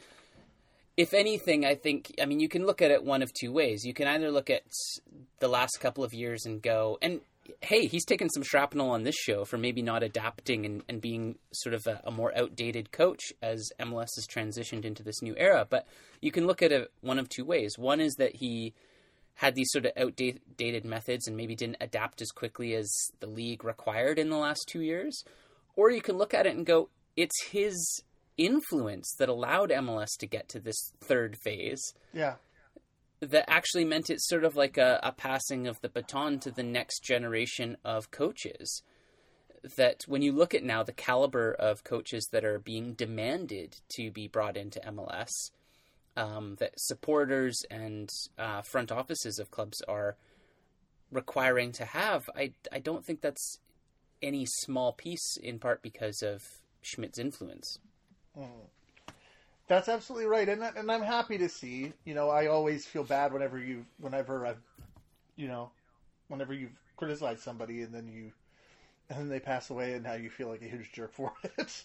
if 0.97 1.13
anything, 1.13 1.65
I 1.65 1.75
think, 1.75 2.13
I 2.21 2.25
mean, 2.25 2.39
you 2.39 2.49
can 2.49 2.65
look 2.65 2.81
at 2.81 2.91
it 2.91 3.03
one 3.03 3.21
of 3.21 3.33
two 3.33 3.51
ways. 3.51 3.83
You 3.85 3.93
can 3.93 4.07
either 4.07 4.29
look 4.29 4.49
at 4.49 4.63
the 5.39 5.47
last 5.47 5.79
couple 5.79 6.03
of 6.03 6.13
years 6.13 6.45
and 6.45 6.61
go, 6.61 6.97
and 7.01 7.21
hey, 7.61 7.87
he's 7.87 8.05
taken 8.05 8.29
some 8.29 8.43
shrapnel 8.43 8.89
on 8.89 9.03
this 9.03 9.15
show 9.15 9.45
for 9.45 9.57
maybe 9.57 9.81
not 9.81 10.03
adapting 10.03 10.65
and, 10.65 10.83
and 10.87 11.01
being 11.01 11.37
sort 11.53 11.73
of 11.73 11.85
a, 11.87 12.01
a, 12.05 12.11
more 12.11 12.35
outdated 12.37 12.91
coach 12.91 13.33
as 13.41 13.71
MLS 13.79 14.09
has 14.15 14.27
transitioned 14.27 14.85
into 14.85 15.03
this 15.03 15.21
new 15.21 15.35
era. 15.37 15.65
But 15.67 15.87
you 16.21 16.31
can 16.31 16.45
look 16.45 16.61
at 16.61 16.71
it 16.71 16.91
one 17.01 17.19
of 17.19 17.29
two 17.29 17.45
ways. 17.45 17.77
One 17.77 17.99
is 17.99 18.13
that 18.15 18.35
he 18.35 18.73
had 19.35 19.55
these 19.55 19.71
sort 19.71 19.85
of 19.85 19.91
outdated 19.97 20.85
methods 20.85 21.27
and 21.27 21.35
maybe 21.35 21.55
didn't 21.55 21.77
adapt 21.81 22.21
as 22.21 22.31
quickly 22.31 22.75
as 22.75 22.93
the 23.19 23.27
league 23.27 23.63
required 23.63 24.19
in 24.19 24.29
the 24.29 24.37
last 24.37 24.65
two 24.67 24.81
years. 24.81 25.23
Or 25.75 25.89
you 25.89 26.01
can 26.01 26.17
look 26.17 26.33
at 26.33 26.45
it 26.45 26.55
and 26.55 26.65
go, 26.65 26.89
it's 27.15 27.45
his 27.45 28.03
influence 28.45 29.13
that 29.19 29.29
allowed 29.29 29.69
MLS 29.69 30.17
to 30.19 30.27
get 30.27 30.49
to 30.49 30.59
this 30.59 30.93
third 31.01 31.37
phase. 31.37 31.93
Yeah 32.13 32.35
that 33.21 33.47
actually 33.47 33.85
meant 33.85 34.09
it's 34.09 34.27
sort 34.27 34.43
of 34.43 34.55
like 34.55 34.77
a, 34.77 34.99
a 35.03 35.11
passing 35.11 35.67
of 35.67 35.79
the 35.81 35.89
baton 35.89 36.39
to 36.39 36.51
the 36.51 36.63
next 36.63 37.03
generation 37.03 37.77
of 37.85 38.11
coaches. 38.11 38.81
That 39.77 40.01
when 40.07 40.23
you 40.23 40.31
look 40.31 40.55
at 40.55 40.63
now 40.63 40.81
the 40.81 40.91
caliber 40.91 41.53
of 41.53 41.83
coaches 41.83 42.27
that 42.31 42.43
are 42.43 42.57
being 42.57 42.93
demanded 42.93 43.75
to 43.95 44.09
be 44.09 44.27
brought 44.27 44.57
into 44.57 44.79
MLS, 44.79 45.29
um, 46.17 46.55
that 46.59 46.73
supporters 46.77 47.61
and 47.69 48.09
uh, 48.39 48.63
front 48.63 48.91
offices 48.91 49.37
of 49.37 49.51
clubs 49.51 49.83
are 49.87 50.17
requiring 51.11 51.71
to 51.73 51.85
have, 51.85 52.27
I, 52.35 52.53
I 52.71 52.79
don't 52.79 53.05
think 53.05 53.21
that's 53.21 53.59
any 54.23 54.47
small 54.47 54.93
piece 54.93 55.37
in 55.37 55.59
part 55.59 55.83
because 55.83 56.23
of 56.23 56.41
Schmid's 56.81 57.19
influence. 57.19 57.77
Mm 58.37 58.67
That's 59.67 59.87
absolutely 59.87 60.27
right, 60.27 60.49
and 60.49 60.61
and 60.63 60.91
I'm 60.91 61.01
happy 61.01 61.37
to 61.37 61.49
see. 61.49 61.93
You 62.05 62.13
know, 62.13 62.29
I 62.29 62.47
always 62.47 62.85
feel 62.85 63.03
bad 63.03 63.31
whenever 63.33 63.57
you, 63.57 63.85
whenever 63.99 64.45
I've, 64.45 64.61
you 65.37 65.47
know, 65.47 65.71
whenever 66.27 66.53
you've 66.53 66.77
criticized 66.97 67.41
somebody 67.41 67.81
and 67.81 67.93
then 67.93 68.07
you, 68.07 68.31
and 69.09 69.19
then 69.19 69.29
they 69.29 69.39
pass 69.39 69.69
away, 69.69 69.93
and 69.93 70.03
now 70.03 70.13
you 70.13 70.29
feel 70.29 70.49
like 70.49 70.61
a 70.61 70.67
huge 70.67 70.91
jerk 70.93 71.13
for 71.13 71.31
it. 71.57 71.83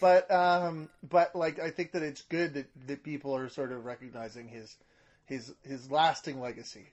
but 0.00 0.30
um, 0.30 0.88
but 1.08 1.34
like 1.36 1.58
I 1.58 1.70
think 1.70 1.92
that 1.92 2.02
it's 2.02 2.22
good 2.22 2.54
that 2.54 2.70
that 2.86 3.02
people 3.04 3.36
are 3.36 3.48
sort 3.48 3.72
of 3.72 3.84
recognizing 3.84 4.48
his 4.48 4.76
his 5.26 5.52
his 5.62 5.90
lasting 5.90 6.40
legacy. 6.40 6.86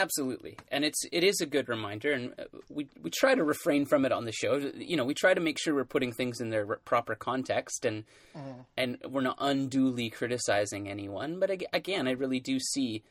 Absolutely, 0.00 0.56
and 0.70 0.82
it's 0.82 1.04
it 1.12 1.22
is 1.22 1.42
a 1.42 1.46
good 1.46 1.68
reminder, 1.68 2.10
and 2.12 2.32
uh, 2.38 2.44
we 2.70 2.88
we 3.02 3.10
try 3.10 3.34
to 3.34 3.44
refrain 3.44 3.84
from 3.84 4.06
it 4.06 4.12
on 4.12 4.24
the 4.24 4.32
show. 4.32 4.56
You 4.56 4.96
know, 4.96 5.04
we 5.04 5.12
try 5.12 5.34
to 5.34 5.40
make 5.42 5.58
sure 5.58 5.74
we're 5.74 5.84
putting 5.84 6.10
things 6.10 6.40
in 6.40 6.48
their 6.48 6.64
proper 6.86 7.14
context, 7.14 7.84
and 7.84 8.04
mm-hmm. 8.34 8.60
and 8.78 8.96
we're 9.06 9.20
not 9.20 9.36
unduly 9.38 10.08
criticizing 10.08 10.88
anyone. 10.88 11.38
But 11.38 11.50
again, 11.74 12.08
I 12.08 12.12
really 12.12 12.40
do 12.40 12.58
see 12.58 13.02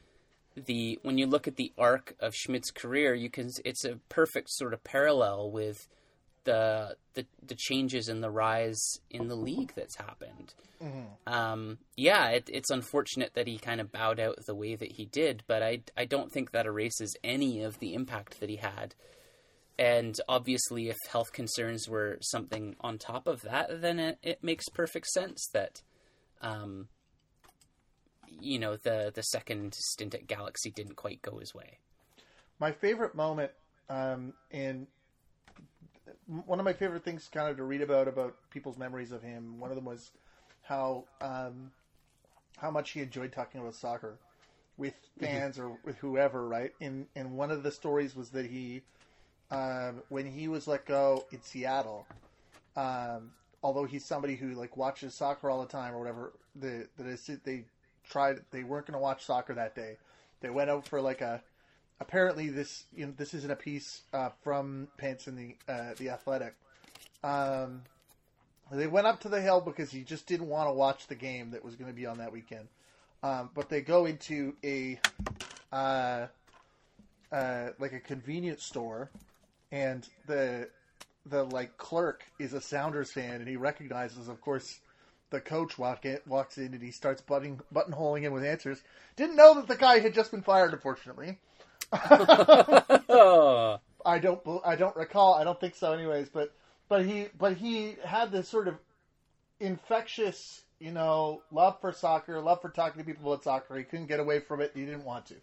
the 0.55 0.97
when 1.03 1.19
you 1.19 1.27
look 1.27 1.47
at 1.47 1.57
the 1.57 1.71
arc 1.77 2.15
of 2.19 2.33
Schmid's 2.33 2.71
career, 2.71 3.13
you 3.13 3.29
can 3.29 3.51
it's 3.63 3.85
a 3.85 3.99
perfect 4.09 4.49
sort 4.49 4.73
of 4.73 4.83
parallel 4.83 5.51
with 5.51 5.87
the 6.43 6.95
the, 7.13 7.25
the 7.45 7.55
changes 7.55 8.09
in 8.09 8.21
the 8.21 8.29
rise 8.29 8.99
in 9.09 9.27
the 9.27 9.35
league 9.35 9.73
that's 9.75 9.97
happened. 9.97 10.53
Mm-hmm. 10.81 11.33
Um, 11.33 11.77
yeah, 11.97 12.29
it, 12.29 12.49
it's 12.51 12.69
unfortunate 12.69 13.33
that 13.33 13.47
he 13.47 13.57
kind 13.57 13.81
of 13.81 13.91
bowed 13.91 14.19
out 14.19 14.37
the 14.45 14.55
way 14.55 14.75
that 14.75 14.93
he 14.93 15.05
did, 15.05 15.43
but 15.47 15.61
I 15.61 15.81
I 15.97 16.05
don't 16.05 16.31
think 16.31 16.51
that 16.51 16.65
erases 16.65 17.15
any 17.23 17.61
of 17.61 17.79
the 17.79 17.93
impact 17.93 18.39
that 18.39 18.49
he 18.49 18.57
had. 18.57 18.95
And 19.77 20.19
obviously, 20.27 20.89
if 20.89 20.97
health 21.09 21.31
concerns 21.31 21.87
were 21.87 22.17
something 22.21 22.75
on 22.81 22.97
top 22.97 23.27
of 23.27 23.41
that, 23.43 23.81
then 23.81 23.97
it, 23.97 24.17
it 24.21 24.43
makes 24.43 24.67
perfect 24.67 25.07
sense 25.07 25.47
that, 25.53 25.81
um, 26.41 26.89
you 28.27 28.59
know, 28.59 28.75
the 28.75 29.11
the 29.13 29.21
second 29.21 29.73
stint 29.73 30.13
at 30.13 30.27
Galaxy 30.27 30.69
didn't 30.69 30.95
quite 30.95 31.21
go 31.21 31.37
his 31.39 31.55
way. 31.55 31.77
My 32.59 32.73
favorite 32.73 33.15
moment 33.15 33.51
um, 33.89 34.33
in 34.51 34.87
one 36.45 36.59
of 36.59 36.65
my 36.65 36.73
favorite 36.73 37.03
things 37.03 37.29
kind 37.31 37.49
of 37.49 37.57
to 37.57 37.63
read 37.63 37.81
about 37.81 38.07
about 38.07 38.35
people's 38.51 38.77
memories 38.77 39.11
of 39.11 39.21
him. 39.21 39.59
One 39.59 39.69
of 39.69 39.75
them 39.75 39.85
was 39.85 40.11
how 40.63 41.05
um, 41.21 41.71
how 42.57 42.71
much 42.71 42.91
he 42.91 43.01
enjoyed 43.01 43.31
talking 43.31 43.61
about 43.61 43.75
soccer 43.75 44.17
with 44.77 44.93
mm-hmm. 44.93 45.25
fans 45.25 45.59
or 45.59 45.77
with 45.83 45.97
whoever, 45.97 46.47
right? 46.47 46.73
And 46.81 47.07
and 47.15 47.37
one 47.37 47.51
of 47.51 47.63
the 47.63 47.71
stories 47.71 48.15
was 48.15 48.29
that 48.29 48.45
he 48.45 48.81
um, 49.51 50.03
when 50.09 50.25
he 50.25 50.47
was 50.47 50.67
let 50.67 50.85
go 50.85 51.25
in 51.31 51.41
Seattle, 51.41 52.05
um, 52.75 53.31
although 53.63 53.85
he's 53.85 54.05
somebody 54.05 54.35
who 54.35 54.53
like 54.53 54.77
watches 54.77 55.13
soccer 55.15 55.49
all 55.49 55.61
the 55.61 55.67
time 55.67 55.93
or 55.93 55.99
whatever, 55.99 56.33
the, 56.55 56.87
the 56.97 57.39
they 57.43 57.65
tried 58.07 58.39
they 58.51 58.63
weren't 58.63 58.85
going 58.85 58.93
to 58.93 58.99
watch 58.99 59.25
soccer 59.25 59.53
that 59.53 59.75
day. 59.75 59.97
They 60.41 60.49
went 60.49 60.69
out 60.69 60.87
for 60.87 61.01
like 61.01 61.21
a 61.21 61.41
apparently 61.99 62.49
this 62.49 62.85
you 62.95 63.05
know 63.05 63.13
this 63.17 63.33
isn't 63.33 63.51
a 63.51 63.55
piece 63.55 64.01
uh, 64.13 64.29
from 64.43 64.87
Pentz 64.97 65.27
in 65.27 65.35
the 65.35 65.55
uh, 65.71 65.93
the 65.97 66.09
Athletic. 66.09 66.55
Um, 67.23 67.83
they 68.71 68.87
went 68.87 69.07
up 69.07 69.21
to 69.21 69.29
the 69.29 69.41
hill 69.41 69.61
because 69.61 69.91
he 69.91 70.03
just 70.03 70.27
didn't 70.27 70.47
want 70.47 70.69
to 70.69 70.73
watch 70.73 71.07
the 71.07 71.15
game 71.15 71.51
that 71.51 71.63
was 71.63 71.75
going 71.75 71.89
to 71.89 71.95
be 71.95 72.05
on 72.05 72.19
that 72.19 72.31
weekend. 72.31 72.67
Um, 73.23 73.49
but 73.53 73.69
they 73.69 73.81
go 73.81 74.05
into 74.05 74.55
a 74.63 74.99
uh, 75.71 76.27
uh, 77.31 77.69
like 77.79 77.93
a 77.93 77.99
convenience 77.99 78.63
store, 78.63 79.09
and 79.71 80.07
the 80.27 80.69
the 81.25 81.43
like 81.45 81.77
clerk 81.77 82.23
is 82.39 82.53
a 82.53 82.61
Sounders 82.61 83.11
fan, 83.11 83.35
and 83.35 83.47
he 83.47 83.55
recognizes, 83.55 84.27
of 84.27 84.39
course, 84.41 84.79
the 85.31 85.41
coach 85.41 85.77
walk 85.77 86.05
in, 86.05 86.19
walks 86.27 86.57
in, 86.57 86.73
and 86.73 86.81
he 86.81 86.91
starts 86.91 87.21
button 87.21 87.59
buttonholing 87.73 88.21
him 88.21 88.33
with 88.33 88.45
answers. 88.45 88.81
Didn't 89.15 89.35
know 89.35 89.55
that 89.55 89.67
the 89.67 89.75
guy 89.75 89.99
had 89.99 90.13
just 90.13 90.31
been 90.31 90.41
fired, 90.41 90.73
unfortunately. 90.73 91.37
I 94.05 94.19
don't 94.19 94.41
I 94.65 94.75
don't 94.75 94.95
recall. 94.95 95.35
I 95.35 95.43
don't 95.43 95.59
think 95.59 95.75
so, 95.75 95.93
anyways. 95.93 96.29
But 96.29 96.53
but 96.87 97.05
he 97.05 97.27
but 97.37 97.57
he 97.57 97.95
had 98.03 98.31
this 98.31 98.47
sort 98.49 98.67
of 98.67 98.75
infectious, 99.59 100.61
you 100.79 100.91
know, 100.91 101.41
love 101.51 101.79
for 101.81 101.91
soccer, 101.91 102.39
love 102.39 102.61
for 102.61 102.69
talking 102.69 102.99
to 103.01 103.05
people 103.05 103.31
about 103.31 103.43
soccer. 103.43 103.77
He 103.77 103.83
couldn't 103.83 104.07
get 104.07 104.19
away 104.19 104.39
from 104.39 104.61
it. 104.61 104.71
He 104.75 104.85
didn't 104.85 105.03
want 105.03 105.27
to. 105.27 105.35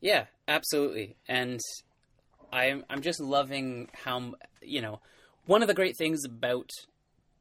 Yeah, 0.00 0.26
absolutely. 0.48 1.16
And 1.28 1.60
I'm 2.52 2.84
I'm 2.90 3.02
just 3.02 3.20
loving 3.20 3.88
how 4.04 4.34
you 4.60 4.82
know 4.82 5.00
one 5.46 5.62
of 5.62 5.68
the 5.68 5.74
great 5.74 5.96
things 5.96 6.24
about 6.24 6.70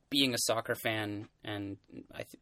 being 0.10 0.34
a 0.34 0.38
soccer 0.40 0.76
fan, 0.76 1.28
and 1.44 1.78
I 2.14 2.24
th- 2.24 2.36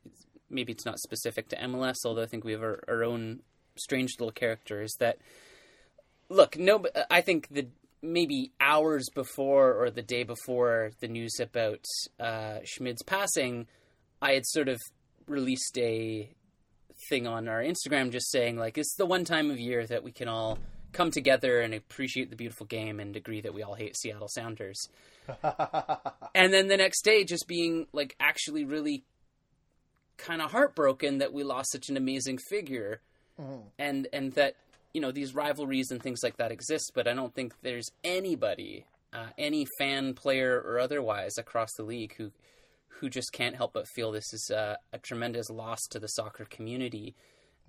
maybe 0.50 0.72
it's 0.72 0.86
not 0.86 1.00
specific 1.00 1.50
to 1.50 1.56
MLS, 1.58 1.98
although 2.06 2.24
I 2.24 2.26
think 2.26 2.44
we 2.44 2.52
have 2.52 2.64
our, 2.64 2.84
our 2.88 3.04
own 3.04 3.42
strange 3.80 4.12
little 4.20 4.32
character 4.32 4.82
is 4.82 4.96
that 5.00 5.18
look, 6.30 6.58
no, 6.58 6.86
I 7.10 7.22
think 7.22 7.48
the 7.50 7.68
maybe 8.02 8.52
hours 8.62 9.08
before 9.14 9.74
or 9.74 9.90
the 9.90 10.02
day 10.02 10.24
before 10.24 10.92
the 11.02 11.08
news 11.08 11.40
about 11.40 11.84
uh, 12.20 12.60
Schmid's 12.64 13.04
passing, 13.04 13.68
I 14.22 14.34
had 14.34 14.46
sort 14.46 14.70
of 14.70 14.80
released 15.28 15.78
a 15.78 16.30
thing 17.10 17.28
on 17.28 17.48
our 17.48 17.62
Instagram 17.62 18.12
just 18.12 18.30
saying 18.30 18.58
like 18.58 18.78
it's 18.78 18.96
the 18.98 19.06
one 19.06 19.24
time 19.24 19.50
of 19.52 19.60
year 19.60 19.86
that 19.88 20.04
we 20.04 20.12
can 20.12 20.28
all 20.28 20.60
come 20.92 21.12
together 21.12 21.62
and 21.62 21.74
appreciate 21.74 22.30
the 22.30 22.36
beautiful 22.36 22.66
game 22.66 23.00
and 23.00 23.16
agree 23.16 23.42
that 23.42 23.54
we 23.54 23.64
all 23.64 23.76
hate 23.76 23.96
Seattle 23.96 24.28
Sounders. 24.28 24.90
and 26.36 26.52
then 26.52 26.68
the 26.68 26.78
next 26.78 27.04
day 27.04 27.24
just 27.24 27.48
being 27.48 27.88
like 27.94 28.16
actually 28.20 28.66
really 28.66 29.04
kind 30.18 30.42
of 30.42 30.52
heartbroken 30.52 31.20
that 31.20 31.32
we 31.32 31.44
lost 31.44 31.72
such 31.72 31.90
an 31.90 31.96
amazing 31.96 32.38
figure 32.50 33.02
mm-hmm. 33.40 33.62
and 33.78 34.08
and 34.14 34.34
that 34.34 34.56
you 34.94 35.02
know 35.02 35.12
these 35.12 35.36
rivalries 35.36 35.92
and 35.92 36.02
things 36.02 36.22
like 36.24 36.38
that 36.38 36.52
exist, 36.52 36.92
but 36.96 37.08
I 37.08 37.14
don't 37.14 37.34
think 37.34 37.54
there's 37.62 37.90
anybody, 38.04 38.86
uh, 39.14 39.28
any 39.38 39.68
fan, 39.78 40.14
player, 40.14 40.60
or 40.60 40.80
otherwise 40.80 41.38
across 41.38 41.74
the 41.74 41.84
league 41.84 42.16
who 42.18 42.32
who 42.88 43.10
just 43.10 43.32
can't 43.32 43.56
help 43.56 43.74
but 43.74 43.88
feel 43.88 44.12
this 44.12 44.34
is 44.34 44.50
a, 44.50 44.78
a 44.92 44.98
tremendous 44.98 45.50
loss 45.50 45.80
to 45.92 46.00
the 46.00 46.08
soccer 46.08 46.46
community, 46.46 47.16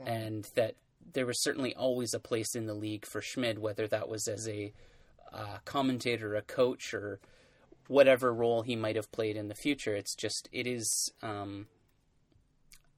mm-hmm. 0.00 0.08
and 0.08 0.48
that 0.56 0.74
there 1.12 1.26
was 1.26 1.42
certainly 1.42 1.74
always 1.74 2.14
a 2.14 2.20
place 2.20 2.54
in 2.54 2.66
the 2.66 2.74
league 2.74 3.06
for 3.06 3.20
Schmid, 3.20 3.58
whether 3.58 3.86
that 3.88 4.08
was 4.08 4.26
as 4.28 4.48
a 4.48 4.72
uh, 5.32 5.58
commentator, 5.64 6.34
a 6.34 6.42
coach, 6.42 6.92
or 6.92 7.20
whatever 7.86 8.32
role 8.32 8.62
he 8.62 8.76
might 8.76 8.96
have 8.96 9.10
played 9.12 9.36
in 9.36 9.48
the 9.48 9.54
future. 9.54 9.94
It's 9.94 10.14
just 10.14 10.48
it 10.52 10.66
is 10.66 11.12
um, 11.22 11.66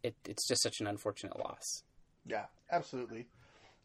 it, 0.02 0.14
it's 0.26 0.46
just 0.46 0.62
such 0.62 0.80
an 0.80 0.86
unfortunate 0.86 1.38
loss. 1.38 1.82
Yeah, 2.26 2.44
absolutely. 2.70 3.26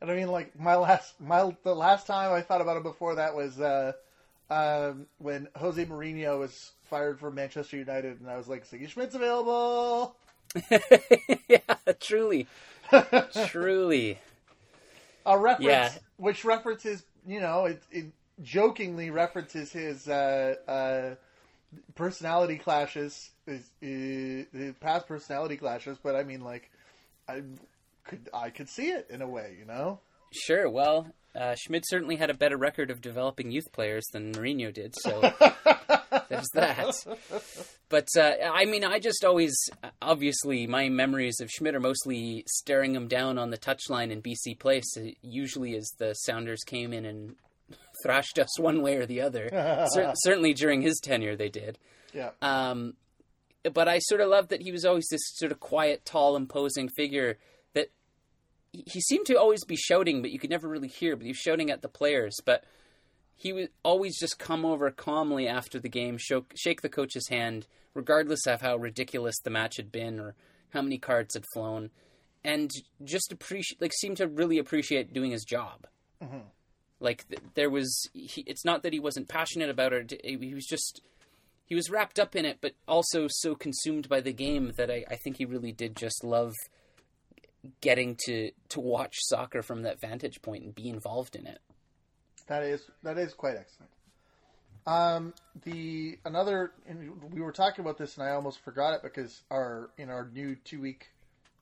And 0.02 0.12
I 0.12 0.16
mean, 0.16 0.30
like 0.30 0.58
my 0.60 0.76
last, 0.76 1.20
my 1.20 1.56
the 1.64 1.76
last 1.76 2.08
time 2.08 2.34
I 2.34 2.42
thought 2.42 2.62
about 2.62 2.78
it 2.78 2.84
before 2.84 3.16
that 3.16 3.36
was 3.36 3.60
uh, 3.60 3.94
um, 4.50 5.08
when 5.18 5.48
Jose 5.56 5.84
Mourinho 5.86 6.40
was 6.40 6.72
fired 6.84 7.20
from 7.20 7.36
Manchester 7.36 7.78
United, 7.78 8.20
and 8.20 8.30
I 8.30 8.38
was 8.38 8.48
like, 8.48 8.70
"Sigi 8.70 8.88
Schmid's 8.88 9.16
available." 9.16 10.16
yeah, 11.50 11.60
truly, 12.00 12.48
truly. 13.48 14.20
A 15.26 15.38
reference, 15.38 15.68
yeah. 15.68 15.92
which 16.16 16.46
references, 16.46 17.04
you 17.26 17.42
know, 17.42 17.66
it, 17.66 17.84
it 17.92 18.06
jokingly 18.42 19.10
references 19.10 19.74
his 19.74 20.08
uh, 20.08 20.56
uh, 20.68 21.16
personality 21.96 22.58
clashes, 22.58 23.32
his, 23.46 23.70
his, 23.82 24.46
his, 24.54 24.76
past 24.76 25.08
personality 25.08 25.58
clashes. 25.58 25.98
But 26.02 26.16
I 26.16 26.24
mean, 26.24 26.42
like, 26.42 26.72
I 27.28 27.42
could 28.08 28.30
I 28.34 28.50
could 28.50 28.70
see 28.70 28.90
it 28.90 29.08
in 29.10 29.22
a 29.22 29.28
way, 29.28 29.56
you 29.60 29.66
know. 29.66 30.00
Sure. 30.34 30.70
Well, 30.70 31.08
uh, 31.36 31.56
Schmid 31.56 31.84
certainly 31.88 32.16
had 32.16 32.30
a 32.30 32.34
better 32.34 32.58
record 32.58 32.90
of 32.90 33.02
developing 33.02 33.52
youth 33.52 33.72
players 33.72 34.04
than 34.12 34.34
Mourinho 34.34 34.74
did, 34.74 34.96
so 35.00 35.22
there's 36.30 36.48
that. 36.54 36.94
But 37.90 38.08
uh, 38.18 38.34
I 38.52 38.66
mean, 38.66 38.84
I 38.84 39.00
just 39.00 39.24
always, 39.24 39.56
obviously, 40.02 40.68
my 40.68 40.90
memories 40.90 41.40
of 41.40 41.50
Schmid 41.50 41.76
are 41.76 41.80
mostly 41.80 42.44
staring 42.48 42.96
him 42.96 43.08
down 43.08 43.38
on 43.38 43.52
the 43.52 43.58
touchline 43.58 44.12
in 44.12 44.22
BC 44.22 44.60
Place, 44.60 44.98
usually 45.22 45.76
as 45.76 45.90
the 46.00 46.14
Sounders 46.14 46.64
came 46.66 46.92
in 46.92 47.06
and 47.06 47.36
thrashed 48.04 48.40
us 48.40 48.60
one 48.60 48.82
way 48.82 48.96
or 48.98 49.06
the 49.06 49.22
other. 49.22 49.48
Cer- 49.94 50.14
certainly 50.24 50.54
during 50.54 50.82
his 50.82 51.00
tenure, 51.02 51.36
they 51.36 51.50
did. 51.50 51.78
Yeah. 52.14 52.32
Um, 52.42 52.96
but 53.74 53.88
I 53.88 54.00
sort 54.00 54.22
of 54.22 54.30
loved 54.30 54.50
that 54.50 54.62
he 54.62 54.72
was 54.72 54.86
always 54.86 55.08
this 55.10 55.22
sort 55.36 55.52
of 55.52 55.60
quiet, 55.60 56.04
tall, 56.06 56.36
imposing 56.36 56.90
figure 56.90 57.38
he 58.72 59.02
seemed 59.02 59.26
to 59.28 59.40
always 59.40 59.64
be 59.64 59.76
shouting, 59.76 60.22
but 60.22 60.32
you 60.32 60.40
could 60.40 60.50
never 60.50 60.68
really 60.68 60.88
hear. 60.88 61.16
But 61.16 61.26
he 61.26 61.32
was 61.32 61.38
shouting 61.38 61.70
at 61.70 61.82
the 61.82 61.88
players, 61.88 62.36
but 62.46 62.64
he 63.36 63.54
would 63.54 63.70
always 63.84 64.20
just 64.20 64.40
come 64.40 64.66
over 64.66 64.90
calmly 64.92 65.48
after 65.48 65.80
the 65.80 65.90
game, 65.90 66.18
shake 66.18 66.82
the 66.82 66.90
coach's 66.90 67.30
hand, 67.30 67.68
regardless 67.94 68.46
of 68.48 68.62
how 68.62 68.76
ridiculous 68.76 69.36
the 69.44 69.50
match 69.50 69.78
had 69.78 69.92
been 69.92 70.20
or 70.20 70.36
how 70.72 70.82
many 70.82 70.98
cards 70.98 71.36
had 71.36 71.46
flown, 71.54 71.90
and 72.44 72.72
just 73.04 73.32
appreciate, 73.32 73.82
like, 73.82 73.94
seemed 73.94 74.18
to 74.18 74.28
really 74.28 74.58
appreciate 74.58 75.14
doing 75.14 75.32
his 75.32 75.44
job. 75.44 75.88
Mm-hmm. 76.22 76.40
Like 77.00 77.28
th- 77.28 77.42
there 77.54 77.70
was, 77.70 78.10
he, 78.14 78.42
it's 78.48 78.66
not 78.66 78.84
that 78.84 78.94
he 78.94 79.00
wasn't 79.00 79.30
passionate 79.30 79.70
about 79.70 79.94
it. 79.94 80.20
He 80.24 80.54
was 80.54 80.66
just 80.66 81.02
he 81.68 81.76
was 81.76 81.90
wrapped 81.92 82.18
up 82.18 82.36
in 82.36 82.46
it, 82.46 82.58
but 82.62 82.74
also 82.88 83.28
so 83.30 83.54
consumed 83.54 84.10
by 84.10 84.22
the 84.22 84.34
game 84.34 84.72
that 84.78 84.90
I, 84.90 85.04
I 85.10 85.16
think 85.18 85.38
he 85.38 85.46
really 85.46 85.72
did 85.72 85.96
just 85.96 86.24
love 86.24 86.54
getting 87.82 88.16
to 88.26 88.52
to 88.70 88.80
watch 88.80 89.16
soccer 89.20 89.62
from 89.62 89.84
that 89.84 90.00
vantage 90.00 90.42
point 90.42 90.64
and 90.64 90.76
be 90.76 90.90
involved 90.90 91.36
in 91.36 91.46
it. 91.48 91.60
That 92.48 92.64
is 92.64 92.82
that 93.04 93.18
is 93.18 93.34
quite 93.34 93.56
excellent. 93.58 93.92
Um, 94.86 95.34
the 95.64 96.18
another 96.26 96.72
we 97.32 97.42
were 97.42 97.52
talking 97.52 97.84
about 97.84 97.98
this 97.98 98.18
and 98.18 98.26
I 98.26 98.32
almost 98.32 98.62
forgot 98.62 98.94
it 98.94 99.04
because 99.04 99.42
our 99.52 99.90
in 99.98 100.10
our 100.10 100.30
new 100.34 100.56
two 100.64 100.80
week 100.80 101.08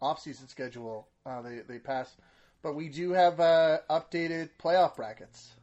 off 0.02 0.20
season 0.20 0.48
schedule 0.48 1.08
uh, 1.26 1.42
they 1.42 1.62
they 1.68 1.80
passed, 1.80 2.16
but 2.62 2.76
we 2.76 2.90
do 2.90 3.12
have 3.14 3.40
uh, 3.40 3.80
updated 3.90 4.50
playoff 4.62 4.96
brackets. 4.96 5.54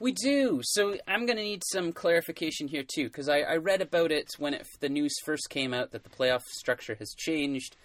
We 0.00 0.12
do. 0.12 0.60
So 0.62 0.96
I'm 1.06 1.26
going 1.26 1.36
to 1.36 1.42
need 1.42 1.62
some 1.70 1.92
clarification 1.92 2.68
here 2.68 2.84
too, 2.84 3.04
because 3.04 3.28
I, 3.28 3.40
I, 3.40 3.56
read 3.56 3.82
about 3.82 4.10
it 4.10 4.28
when 4.38 4.54
it, 4.54 4.66
the 4.80 4.88
news 4.88 5.14
first 5.26 5.50
came 5.50 5.74
out 5.74 5.90
that 5.90 6.04
the 6.04 6.08
playoff 6.08 6.40
structure 6.44 6.96
has 6.98 7.12
changed. 7.14 7.76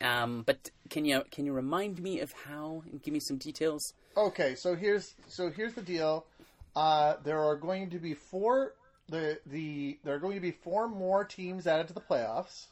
Um, 0.00 0.42
but 0.46 0.70
can 0.88 1.04
you 1.04 1.22
can 1.30 1.46
you 1.46 1.52
remind 1.52 2.00
me 2.00 2.20
of 2.20 2.32
how 2.32 2.82
and 2.90 3.02
give 3.02 3.12
me 3.12 3.20
some 3.20 3.36
details? 3.36 3.94
Okay, 4.16 4.54
so 4.54 4.74
here's 4.74 5.14
so 5.28 5.50
here's 5.50 5.74
the 5.74 5.82
deal. 5.82 6.26
Uh, 6.74 7.16
there 7.24 7.40
are 7.40 7.56
going 7.56 7.90
to 7.90 7.98
be 7.98 8.14
four 8.14 8.74
the 9.08 9.38
the 9.46 9.98
there 10.04 10.14
are 10.14 10.18
going 10.18 10.36
to 10.36 10.40
be 10.40 10.52
four 10.52 10.88
more 10.88 11.24
teams 11.24 11.66
added 11.66 11.88
to 11.88 11.94
the 11.94 12.00
playoffs. 12.00 12.66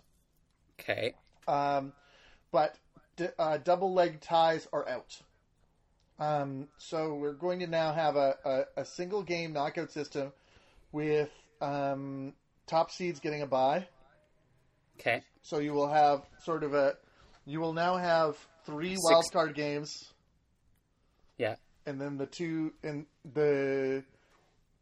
Okay. 0.81 1.15
Um, 1.47 1.93
but 2.51 2.77
d- 3.17 3.29
uh, 3.39 3.59
double 3.59 3.93
leg 3.93 4.21
ties 4.21 4.69
are 4.73 4.89
out. 4.89 5.21
Um, 6.19 6.69
so 6.79 7.15
we're 7.15 7.33
going 7.33 7.61
to 7.61 7.67
now 7.67 7.93
have 7.93 8.17
a, 8.17 8.37
a, 8.45 8.81
a 8.83 8.85
single 8.85 9.23
game 9.23 9.53
knockout 9.53 9.93
system 9.93 10.33
with 10.91 11.31
um, 11.61 12.33
top 12.67 12.91
seeds 12.91 13.21
getting 13.21 13.43
a 13.43 13.47
bye. 13.47 13.87
Okay. 14.99 15.23
So 15.43 15.59
you 15.59 15.73
will 15.73 15.89
have 15.89 16.23
sort 16.43 16.65
of 16.65 16.75
a 16.75 16.97
you 17.49 17.61
will 17.61 17.73
now 17.73 17.97
have 17.97 18.37
three 18.65 18.95
Six. 18.95 19.01
wild 19.05 19.25
card 19.33 19.55
games. 19.55 20.13
Yeah. 21.39 21.57
And 21.87 22.01
then 22.01 22.19
the 22.19 22.27
two 22.27 22.75
and 22.83 23.07
the 23.35 24.05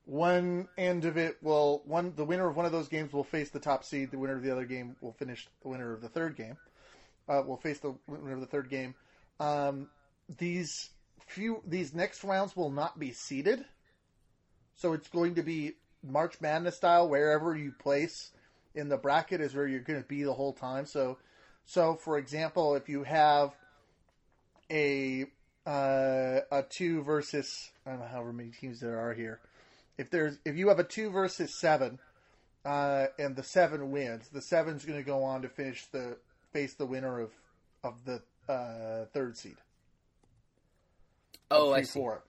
one 0.04 0.68
end 0.76 1.04
of 1.04 1.16
it 1.16 1.36
will 1.42 1.82
one 1.84 2.12
the 2.16 2.24
winner 2.24 2.48
of 2.48 2.56
one 2.56 2.66
of 2.66 2.72
those 2.72 2.88
games 2.88 3.12
will 3.12 3.24
face 3.24 3.50
the 3.50 3.60
top 3.60 3.84
seed. 3.84 4.10
The 4.10 4.18
winner 4.18 4.36
of 4.36 4.42
the 4.42 4.50
other 4.50 4.64
game 4.64 4.96
will 5.00 5.12
finish 5.12 5.46
the 5.62 5.68
winner 5.68 5.92
of 5.92 6.00
the 6.00 6.08
third 6.08 6.36
game. 6.36 6.56
Uh, 7.28 7.42
will 7.46 7.56
face 7.56 7.78
the 7.78 7.94
winner 8.08 8.34
of 8.34 8.40
the 8.40 8.46
third 8.46 8.68
game. 8.68 8.94
Um, 9.38 9.88
these 10.38 10.90
few 11.26 11.62
these 11.66 11.94
next 11.94 12.24
rounds 12.24 12.56
will 12.56 12.70
not 12.70 12.98
be 12.98 13.12
seeded, 13.12 13.64
so 14.74 14.92
it's 14.92 15.08
going 15.08 15.36
to 15.36 15.42
be 15.42 15.74
March 16.02 16.40
Madness 16.40 16.76
style. 16.76 17.08
Wherever 17.08 17.56
you 17.56 17.72
place 17.72 18.32
in 18.74 18.88
the 18.88 18.96
bracket 18.96 19.40
is 19.40 19.54
where 19.54 19.66
you're 19.66 19.80
going 19.80 20.00
to 20.00 20.08
be 20.08 20.22
the 20.22 20.34
whole 20.34 20.52
time. 20.52 20.86
So, 20.86 21.18
so 21.66 21.94
for 21.94 22.16
example, 22.16 22.74
if 22.74 22.88
you 22.88 23.02
have 23.02 23.52
a 24.70 25.26
uh, 25.66 26.40
a 26.50 26.64
two 26.68 27.02
versus 27.02 27.70
I 27.84 27.90
don't 27.90 28.00
know 28.00 28.06
however 28.06 28.32
many 28.32 28.50
teams 28.50 28.80
there 28.80 28.98
are 28.98 29.12
here. 29.12 29.40
If 29.98 30.10
there's 30.10 30.38
if 30.44 30.56
you 30.56 30.68
have 30.68 30.78
a 30.78 30.84
two 30.84 31.10
versus 31.10 31.58
seven, 31.58 31.98
uh, 32.64 33.06
and 33.18 33.34
the 33.36 33.42
seven 33.42 33.90
wins, 33.90 34.28
the 34.28 34.42
seven's 34.42 34.84
going 34.84 34.98
to 34.98 35.04
go 35.04 35.22
on 35.24 35.42
to 35.42 35.48
finish 35.48 35.86
the 35.86 36.16
face 36.52 36.74
the 36.74 36.86
winner 36.86 37.20
of 37.20 37.30
of 37.82 38.04
the 38.04 38.22
uh, 38.52 39.06
third 39.12 39.36
seed. 39.36 39.56
Oh, 41.50 41.72
I 41.72 41.82
see. 41.82 42.00
Four. 42.00 42.22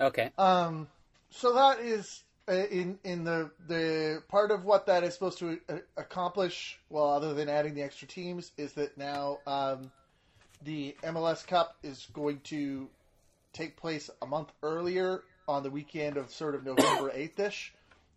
Okay. 0.00 0.30
Um, 0.38 0.88
so 1.30 1.54
that 1.54 1.80
is 1.80 2.22
in 2.48 2.98
in 3.04 3.24
the 3.24 3.50
the 3.66 4.22
part 4.28 4.50
of 4.50 4.64
what 4.64 4.86
that 4.86 5.02
is 5.04 5.14
supposed 5.14 5.38
to 5.38 5.58
uh, 5.68 5.78
accomplish. 5.96 6.78
Well, 6.90 7.08
other 7.08 7.34
than 7.34 7.48
adding 7.48 7.74
the 7.74 7.82
extra 7.82 8.06
teams, 8.06 8.52
is 8.56 8.72
that 8.74 8.96
now 8.96 9.38
um, 9.46 9.90
the 10.62 10.96
MLS 11.02 11.46
Cup 11.46 11.76
is 11.82 12.06
going 12.12 12.40
to 12.44 12.88
take 13.52 13.76
place 13.76 14.10
a 14.22 14.26
month 14.26 14.52
earlier 14.62 15.22
on 15.48 15.62
the 15.62 15.70
weekend 15.70 16.16
of 16.16 16.30
sort 16.30 16.54
of 16.54 16.64
November 16.64 17.10
eighth 17.14 17.38
ish, 17.40 17.74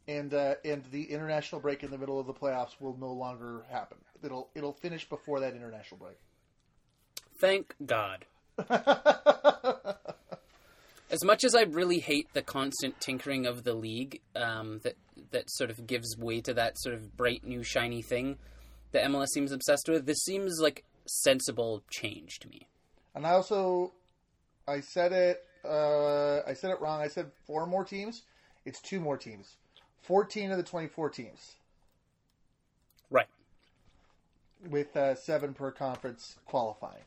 and 0.08 0.34
uh, 0.34 0.56
and 0.64 0.84
the 0.92 1.04
international 1.06 1.62
break 1.62 1.84
in 1.84 1.92
the 1.92 1.98
middle 1.98 2.20
of 2.20 2.28
the 2.28 2.34
playoffs 2.34 2.80
will 2.80 2.98
no 3.00 3.12
longer 3.12 3.64
happen. 3.70 3.98
It'll 4.24 4.50
it'll 4.54 4.74
finish 4.74 5.08
before 5.10 5.40
that 5.40 5.56
international 5.56 6.00
break. 6.00 6.18
Thank 7.38 7.74
God. 7.86 8.26
as 11.10 11.24
much 11.24 11.44
as 11.44 11.56
I 11.56 11.62
really 11.64 12.00
hate 12.00 12.34
the 12.34 12.42
constant 12.42 13.00
tinkering 13.00 13.46
of 13.46 13.64
the 13.64 13.74
league, 13.74 14.22
um, 14.36 14.80
that 14.84 14.96
that 15.32 15.50
sort 15.50 15.70
of 15.70 15.86
gives 15.86 16.18
way 16.18 16.42
to 16.42 16.54
that 16.54 16.80
sort 16.80 16.96
of 16.96 17.16
bright 17.16 17.44
new 17.44 17.64
shiny 17.64 18.02
thing 18.02 18.38
that 18.92 19.06
MLS 19.06 19.28
seems 19.28 19.52
obsessed 19.52 19.88
with, 19.88 20.06
this 20.06 20.24
seems 20.24 20.60
like 20.62 20.84
sensible 21.06 21.84
change 21.90 22.40
to 22.40 22.48
me. 22.48 22.68
And 23.14 23.26
I 23.26 23.32
also, 23.32 23.92
I 24.68 24.80
said 24.80 25.12
it, 25.12 25.44
uh, 25.66 26.42
I 26.48 26.54
said 26.54 26.72
it 26.72 26.80
wrong. 26.80 27.02
I 27.02 27.08
said 27.08 27.32
four 27.46 27.66
more 27.66 27.84
teams. 27.84 28.24
It's 28.66 28.82
two 28.82 29.00
more 29.00 29.18
teams. 29.18 29.56
Fourteen 30.02 30.52
of 30.52 30.58
the 30.58 30.64
twenty-four 30.64 31.10
teams. 31.10 31.56
Right. 33.10 33.28
With 34.70 34.96
uh, 34.96 35.16
seven 35.16 35.54
per 35.54 35.72
conference 35.72 36.36
qualifying. 36.46 37.04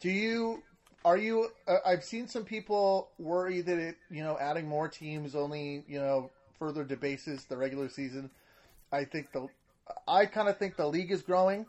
Do 0.00 0.10
you 0.10 0.62
are 1.04 1.16
you? 1.16 1.48
Uh, 1.68 1.78
I've 1.84 2.04
seen 2.04 2.26
some 2.28 2.44
people 2.44 3.10
worry 3.18 3.60
that 3.60 3.78
it, 3.78 3.96
you 4.10 4.22
know, 4.22 4.38
adding 4.40 4.66
more 4.66 4.88
teams 4.88 5.34
only, 5.34 5.84
you 5.86 5.98
know, 5.98 6.30
further 6.58 6.84
debases 6.84 7.44
the 7.44 7.56
regular 7.56 7.88
season. 7.88 8.30
I 8.92 9.04
think 9.04 9.32
the, 9.32 9.48
I 10.08 10.26
kind 10.26 10.48
of 10.48 10.56
think 10.58 10.76
the 10.76 10.86
league 10.86 11.10
is 11.10 11.22
growing, 11.22 11.66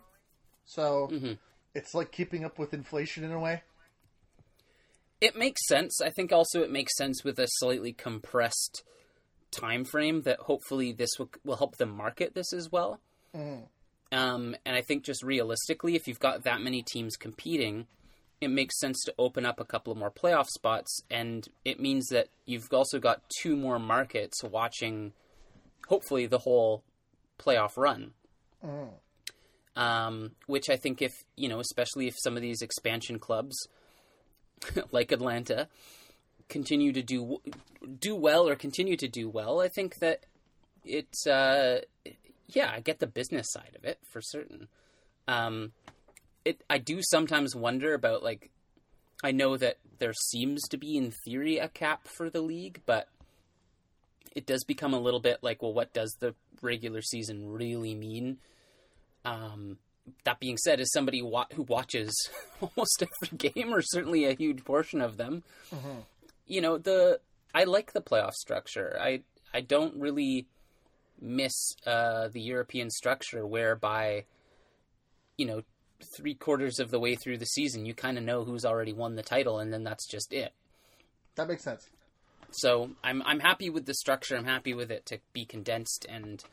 so 0.65 1.09
mm-hmm. 1.11 1.33
it's 1.73 1.93
like 1.93 2.11
keeping 2.11 2.45
up 2.45 2.59
with 2.59 2.73
inflation 2.73 3.23
in 3.23 3.31
a 3.31 3.39
way. 3.39 3.63
It 5.21 5.35
makes 5.35 5.65
sense. 5.67 6.01
I 6.01 6.09
think 6.09 6.31
also 6.31 6.61
it 6.61 6.71
makes 6.71 6.95
sense 6.97 7.23
with 7.23 7.39
a 7.39 7.47
slightly 7.59 7.93
compressed 7.93 8.83
time 9.51 9.85
frame 9.85 10.21
that 10.23 10.39
hopefully 10.39 10.91
this 10.91 11.09
will, 11.17 11.29
will 11.43 11.55
help 11.55 11.77
them 11.77 11.89
market 11.89 12.35
this 12.35 12.53
as 12.53 12.71
well. 12.71 12.99
Mm. 13.35 13.63
Um, 14.11 14.55
and 14.65 14.75
I 14.75 14.81
think 14.81 15.03
just 15.03 15.23
realistically, 15.23 15.95
if 15.95 16.07
you've 16.07 16.19
got 16.19 16.43
that 16.43 16.61
many 16.61 16.83
teams 16.83 17.15
competing 17.15 17.87
it 18.41 18.49
makes 18.49 18.79
sense 18.79 19.01
to 19.05 19.13
open 19.17 19.45
up 19.45 19.59
a 19.59 19.65
couple 19.65 19.91
of 19.91 19.97
more 19.97 20.11
playoff 20.11 20.47
spots, 20.47 21.01
and 21.09 21.47
it 21.63 21.79
means 21.79 22.07
that 22.07 22.27
you've 22.45 22.71
also 22.71 22.99
got 22.99 23.23
two 23.41 23.55
more 23.55 23.79
markets 23.79 24.43
watching, 24.43 25.13
hopefully, 25.87 26.25
the 26.25 26.39
whole 26.39 26.83
playoff 27.39 27.77
run. 27.77 28.11
Mm. 28.65 28.89
Um, 29.77 30.31
which 30.47 30.69
I 30.69 30.77
think, 30.77 31.01
if 31.01 31.11
you 31.35 31.49
know, 31.49 31.59
especially 31.59 32.07
if 32.07 32.15
some 32.17 32.35
of 32.35 32.41
these 32.41 32.61
expansion 32.61 33.19
clubs, 33.19 33.67
like 34.91 35.11
Atlanta, 35.11 35.67
continue 36.47 36.93
to 36.93 37.01
do 37.01 37.41
do 37.99 38.15
well 38.15 38.47
or 38.47 38.55
continue 38.55 38.95
to 38.97 39.07
do 39.07 39.29
well, 39.29 39.59
I 39.59 39.67
think 39.67 39.99
that 39.99 40.25
it's 40.83 41.27
uh, 41.27 41.81
yeah, 42.47 42.71
I 42.73 42.79
get 42.79 42.99
the 42.99 43.07
business 43.07 43.51
side 43.51 43.75
of 43.75 43.83
it 43.83 43.99
for 44.11 44.21
certain. 44.21 44.67
Um, 45.27 45.71
it 46.45 46.63
I 46.69 46.77
do 46.77 47.01
sometimes 47.01 47.55
wonder 47.55 47.93
about 47.93 48.23
like 48.23 48.51
I 49.23 49.31
know 49.31 49.57
that 49.57 49.77
there 49.99 50.13
seems 50.13 50.61
to 50.69 50.77
be 50.77 50.97
in 50.97 51.11
theory 51.25 51.57
a 51.57 51.67
cap 51.67 52.07
for 52.07 52.29
the 52.29 52.41
league, 52.41 52.81
but 52.85 53.09
it 54.35 54.45
does 54.45 54.63
become 54.63 54.93
a 54.93 54.99
little 54.99 55.19
bit 55.19 55.39
like, 55.41 55.61
well, 55.61 55.73
what 55.73 55.93
does 55.93 56.15
the 56.19 56.35
regular 56.61 57.01
season 57.01 57.51
really 57.51 57.95
mean? 57.95 58.37
Um, 59.23 59.77
that 60.25 60.39
being 60.39 60.57
said, 60.57 60.79
as 60.79 60.91
somebody 60.91 61.21
wa- 61.21 61.47
who 61.53 61.63
watches 61.63 62.13
almost 62.61 63.03
every 63.03 63.37
game, 63.37 63.73
or 63.73 63.81
certainly 63.81 64.25
a 64.25 64.33
huge 64.33 64.63
portion 64.63 65.01
of 65.01 65.17
them, 65.17 65.43
mm-hmm. 65.73 66.01
you 66.45 66.61
know 66.61 66.77
the 66.77 67.19
I 67.53 67.63
like 67.63 67.93
the 67.93 68.01
playoff 68.01 68.33
structure. 68.33 68.97
I 69.01 69.21
I 69.53 69.61
don't 69.61 69.99
really 69.99 70.45
miss 71.19 71.73
uh, 71.87 72.27
the 72.27 72.41
European 72.41 72.89
structure 72.91 73.47
whereby 73.47 74.25
you 75.37 75.47
know 75.47 75.63
three 76.17 76.33
quarters 76.33 76.79
of 76.79 76.91
the 76.91 76.99
way 76.99 77.15
through 77.15 77.37
the 77.37 77.45
season, 77.45 77.85
you 77.85 77.93
kind 77.93 78.17
of 78.17 78.23
know 78.23 78.43
who's 78.43 78.65
already 78.65 78.93
won 78.93 79.15
the 79.15 79.23
title, 79.23 79.59
and 79.59 79.71
then 79.71 79.83
that's 79.83 80.07
just 80.07 80.33
it. 80.33 80.53
That 81.35 81.47
makes 81.47 81.63
sense. 81.63 81.89
So 82.51 82.91
I'm 83.03 83.21
I'm 83.23 83.39
happy 83.39 83.69
with 83.69 83.85
the 83.85 83.93
structure. 83.93 84.35
I'm 84.35 84.45
happy 84.45 84.73
with 84.73 84.91
it 84.91 85.05
to 85.07 85.19
be 85.33 85.45
condensed, 85.45 86.05
and 86.07 86.43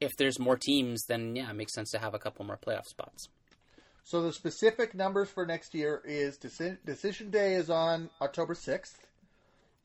if 0.00 0.16
there's 0.16 0.38
more 0.38 0.56
teams, 0.56 1.04
then 1.08 1.36
yeah, 1.36 1.50
it 1.50 1.54
makes 1.54 1.74
sense 1.74 1.90
to 1.92 1.98
have 1.98 2.14
a 2.14 2.18
couple 2.18 2.44
more 2.44 2.58
playoff 2.58 2.84
spots. 2.84 3.28
So 4.04 4.22
the 4.22 4.32
specific 4.32 4.94
numbers 4.94 5.30
for 5.30 5.46
next 5.46 5.74
year 5.74 6.02
is 6.04 6.36
decision 6.36 7.30
day 7.30 7.54
is 7.54 7.70
on 7.70 8.10
October 8.20 8.54
sixth. 8.54 9.06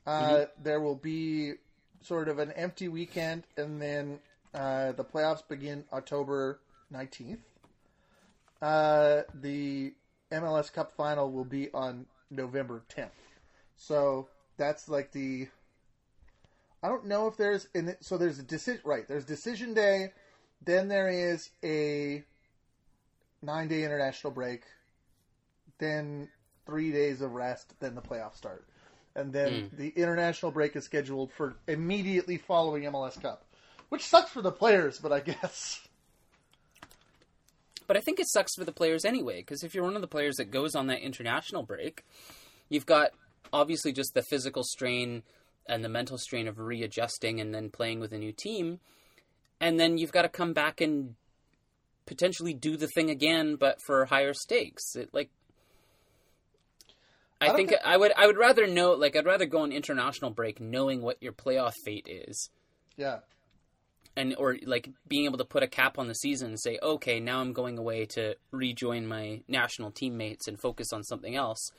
Uh, 0.05 0.21
mm-hmm. 0.21 0.63
There 0.63 0.81
will 0.81 0.95
be 0.95 1.53
sort 2.01 2.27
of 2.27 2.39
an 2.39 2.51
empty 2.51 2.87
weekend, 2.87 3.43
and 3.55 3.81
then 3.81 4.19
uh, 4.53 4.91
the 4.91 5.05
playoffs 5.05 5.47
begin 5.47 5.85
October 5.93 6.59
nineteenth. 6.89 7.39
Uh, 8.61 9.21
the 9.33 9.93
MLS 10.31 10.71
Cup 10.71 10.91
final 10.91 11.31
will 11.31 11.45
be 11.45 11.71
on 11.73 12.05
November 12.29 12.83
10th. 12.89 13.09
So 13.75 14.27
that's 14.57 14.87
like 14.87 15.11
the. 15.11 15.47
I 16.83 16.87
don't 16.87 17.05
know 17.05 17.27
if 17.27 17.37
there's 17.37 17.67
in 17.73 17.95
so 18.01 18.17
there's 18.17 18.39
a 18.39 18.43
decision 18.43 18.81
right. 18.85 19.07
There's 19.07 19.25
decision 19.25 19.73
day, 19.73 20.11
then 20.63 20.87
there 20.87 21.09
is 21.09 21.49
a 21.63 22.23
nine 23.41 23.67
day 23.67 23.83
international 23.83 24.33
break, 24.33 24.63
then 25.79 26.29
three 26.65 26.91
days 26.91 27.21
of 27.21 27.33
rest, 27.33 27.73
then 27.79 27.95
the 27.95 28.01
playoffs 28.01 28.35
start. 28.35 28.67
And 29.15 29.33
then 29.33 29.69
Mm. 29.71 29.77
the 29.77 29.89
international 29.89 30.51
break 30.51 30.75
is 30.75 30.85
scheduled 30.85 31.31
for 31.31 31.55
immediately 31.67 32.37
following 32.37 32.83
MLS 32.83 33.19
Cup, 33.21 33.45
which 33.89 34.05
sucks 34.05 34.31
for 34.31 34.41
the 34.41 34.51
players, 34.51 34.99
but 34.99 35.11
I 35.11 35.19
guess. 35.19 35.87
But 37.87 37.97
I 37.97 37.99
think 37.99 38.19
it 38.19 38.29
sucks 38.29 38.55
for 38.55 38.63
the 38.63 38.71
players 38.71 39.05
anyway, 39.05 39.37
because 39.37 39.63
if 39.63 39.73
you're 39.73 39.83
one 39.83 39.95
of 39.95 40.01
the 40.01 40.07
players 40.07 40.37
that 40.37 40.51
goes 40.51 40.75
on 40.75 40.87
that 40.87 41.01
international 41.01 41.63
break, 41.63 42.03
you've 42.69 42.85
got 42.85 43.11
obviously 43.51 43.91
just 43.91 44.13
the 44.13 44.23
physical 44.23 44.63
strain 44.63 45.23
and 45.67 45.83
the 45.83 45.89
mental 45.89 46.17
strain 46.17 46.47
of 46.47 46.59
readjusting 46.59 47.39
and 47.39 47.53
then 47.53 47.69
playing 47.69 47.99
with 47.99 48.13
a 48.13 48.17
new 48.17 48.31
team. 48.31 48.79
And 49.59 49.79
then 49.79 49.97
you've 49.97 50.11
got 50.11 50.23
to 50.23 50.29
come 50.29 50.53
back 50.53 50.81
and 50.81 51.15
potentially 52.05 52.53
do 52.53 52.77
the 52.77 52.87
thing 52.87 53.09
again, 53.09 53.55
but 53.55 53.81
for 53.81 54.05
higher 54.05 54.33
stakes. 54.33 54.95
It, 54.95 55.09
like, 55.13 55.29
I 57.39 57.45
I, 57.45 57.47
don't 57.47 57.57
think 57.57 57.73
I 57.83 57.97
would 57.97 58.11
I 58.15 58.27
would 58.27 58.37
rather 58.37 58.67
know 58.67 58.91
like 58.91 59.15
I'd 59.15 59.25
rather 59.25 59.47
go 59.47 59.63
on 59.63 59.71
international 59.71 60.29
break 60.29 60.61
knowing 60.61 61.01
what 61.01 61.17
your 61.21 61.33
playoff 61.33 61.73
fate 61.83 62.07
is 62.07 62.51
Yeah. 62.97 63.19
And 64.15 64.35
or 64.37 64.57
like 64.65 64.89
being 65.07 65.25
able 65.25 65.37
to 65.37 65.45
put 65.45 65.63
a 65.63 65.67
cap 65.67 65.97
on 65.97 66.07
the 66.07 66.15
season 66.15 66.49
and 66.49 66.59
say, 66.59 66.77
okay, 66.81 67.19
now 67.19 67.39
I'm 67.39 67.53
going 67.53 67.77
away 67.77 68.05
to 68.07 68.35
rejoin 68.51 69.07
my 69.07 69.41
national 69.47 69.91
teammates 69.91 70.47
and 70.47 70.59
focus 70.59 70.91
on 70.91 71.03
something 71.03 71.35
else, 71.35 71.71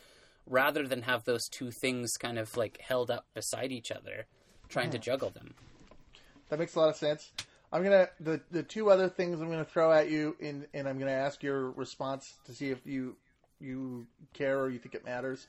rather 0.46 0.86
than 0.86 1.02
have 1.02 1.24
those 1.24 1.46
two 1.48 1.70
things 1.70 2.12
kind 2.18 2.38
of 2.38 2.56
like 2.56 2.80
held 2.80 3.10
up 3.10 3.26
beside 3.34 3.70
each 3.70 3.92
other, 3.92 4.26
trying 4.68 4.90
to 4.90 4.98
juggle 4.98 5.30
them. 5.30 5.54
That 6.48 6.58
makes 6.58 6.74
a 6.74 6.80
lot 6.80 6.88
of 6.88 6.96
sense. 6.96 7.30
I'm 7.72 7.82
gonna 7.82 8.08
the 8.20 8.40
the 8.50 8.62
two 8.62 8.90
other 8.90 9.08
things 9.08 9.40
I'm 9.40 9.50
gonna 9.50 9.64
throw 9.64 9.92
at 9.92 10.10
you, 10.10 10.36
in, 10.40 10.66
and 10.74 10.88
I'm 10.88 10.98
gonna 10.98 11.10
ask 11.12 11.42
your 11.42 11.70
response 11.70 12.34
to 12.44 12.52
see 12.52 12.70
if 12.70 12.84
you 12.84 13.16
you 13.60 14.06
care 14.34 14.60
or 14.60 14.68
you 14.68 14.78
think 14.78 14.94
it 14.94 15.04
matters. 15.04 15.46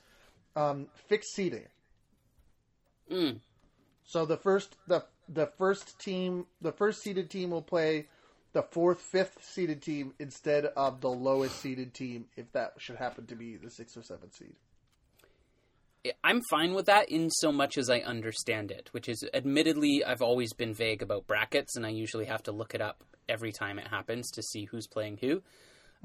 Um, 0.56 0.86
fixed 1.08 1.34
seating. 1.34 1.66
Mm. 3.10 3.40
So 4.04 4.24
the 4.24 4.36
first 4.36 4.76
the 4.86 5.04
the 5.28 5.46
first 5.58 5.98
team 5.98 6.46
the 6.60 6.72
first 6.72 7.02
seeded 7.02 7.30
team 7.30 7.50
will 7.50 7.62
play 7.62 8.06
the 8.52 8.62
fourth 8.62 9.00
fifth 9.00 9.38
seeded 9.42 9.82
team 9.82 10.14
instead 10.18 10.66
of 10.76 11.00
the 11.00 11.10
lowest 11.10 11.60
seeded 11.60 11.92
team 11.92 12.26
if 12.36 12.50
that 12.52 12.74
should 12.78 12.96
happen 12.96 13.26
to 13.26 13.34
be 13.34 13.56
the 13.56 13.70
sixth 13.70 13.96
or 13.96 14.02
seventh 14.02 14.34
seed. 14.34 14.54
I'm 16.22 16.42
fine 16.50 16.74
with 16.74 16.86
that 16.86 17.08
in 17.08 17.30
so 17.30 17.50
much 17.50 17.78
as 17.78 17.88
I 17.88 18.00
understand 18.00 18.70
it, 18.70 18.90
which 18.92 19.08
is 19.08 19.24
admittedly 19.32 20.04
I've 20.04 20.20
always 20.20 20.52
been 20.52 20.74
vague 20.74 21.02
about 21.02 21.26
brackets, 21.26 21.76
and 21.76 21.86
I 21.86 21.88
usually 21.88 22.26
have 22.26 22.42
to 22.42 22.52
look 22.52 22.74
it 22.74 22.82
up 22.82 23.02
every 23.26 23.52
time 23.52 23.78
it 23.78 23.88
happens 23.88 24.30
to 24.32 24.42
see 24.42 24.66
who's 24.66 24.86
playing 24.86 25.18
who. 25.22 25.42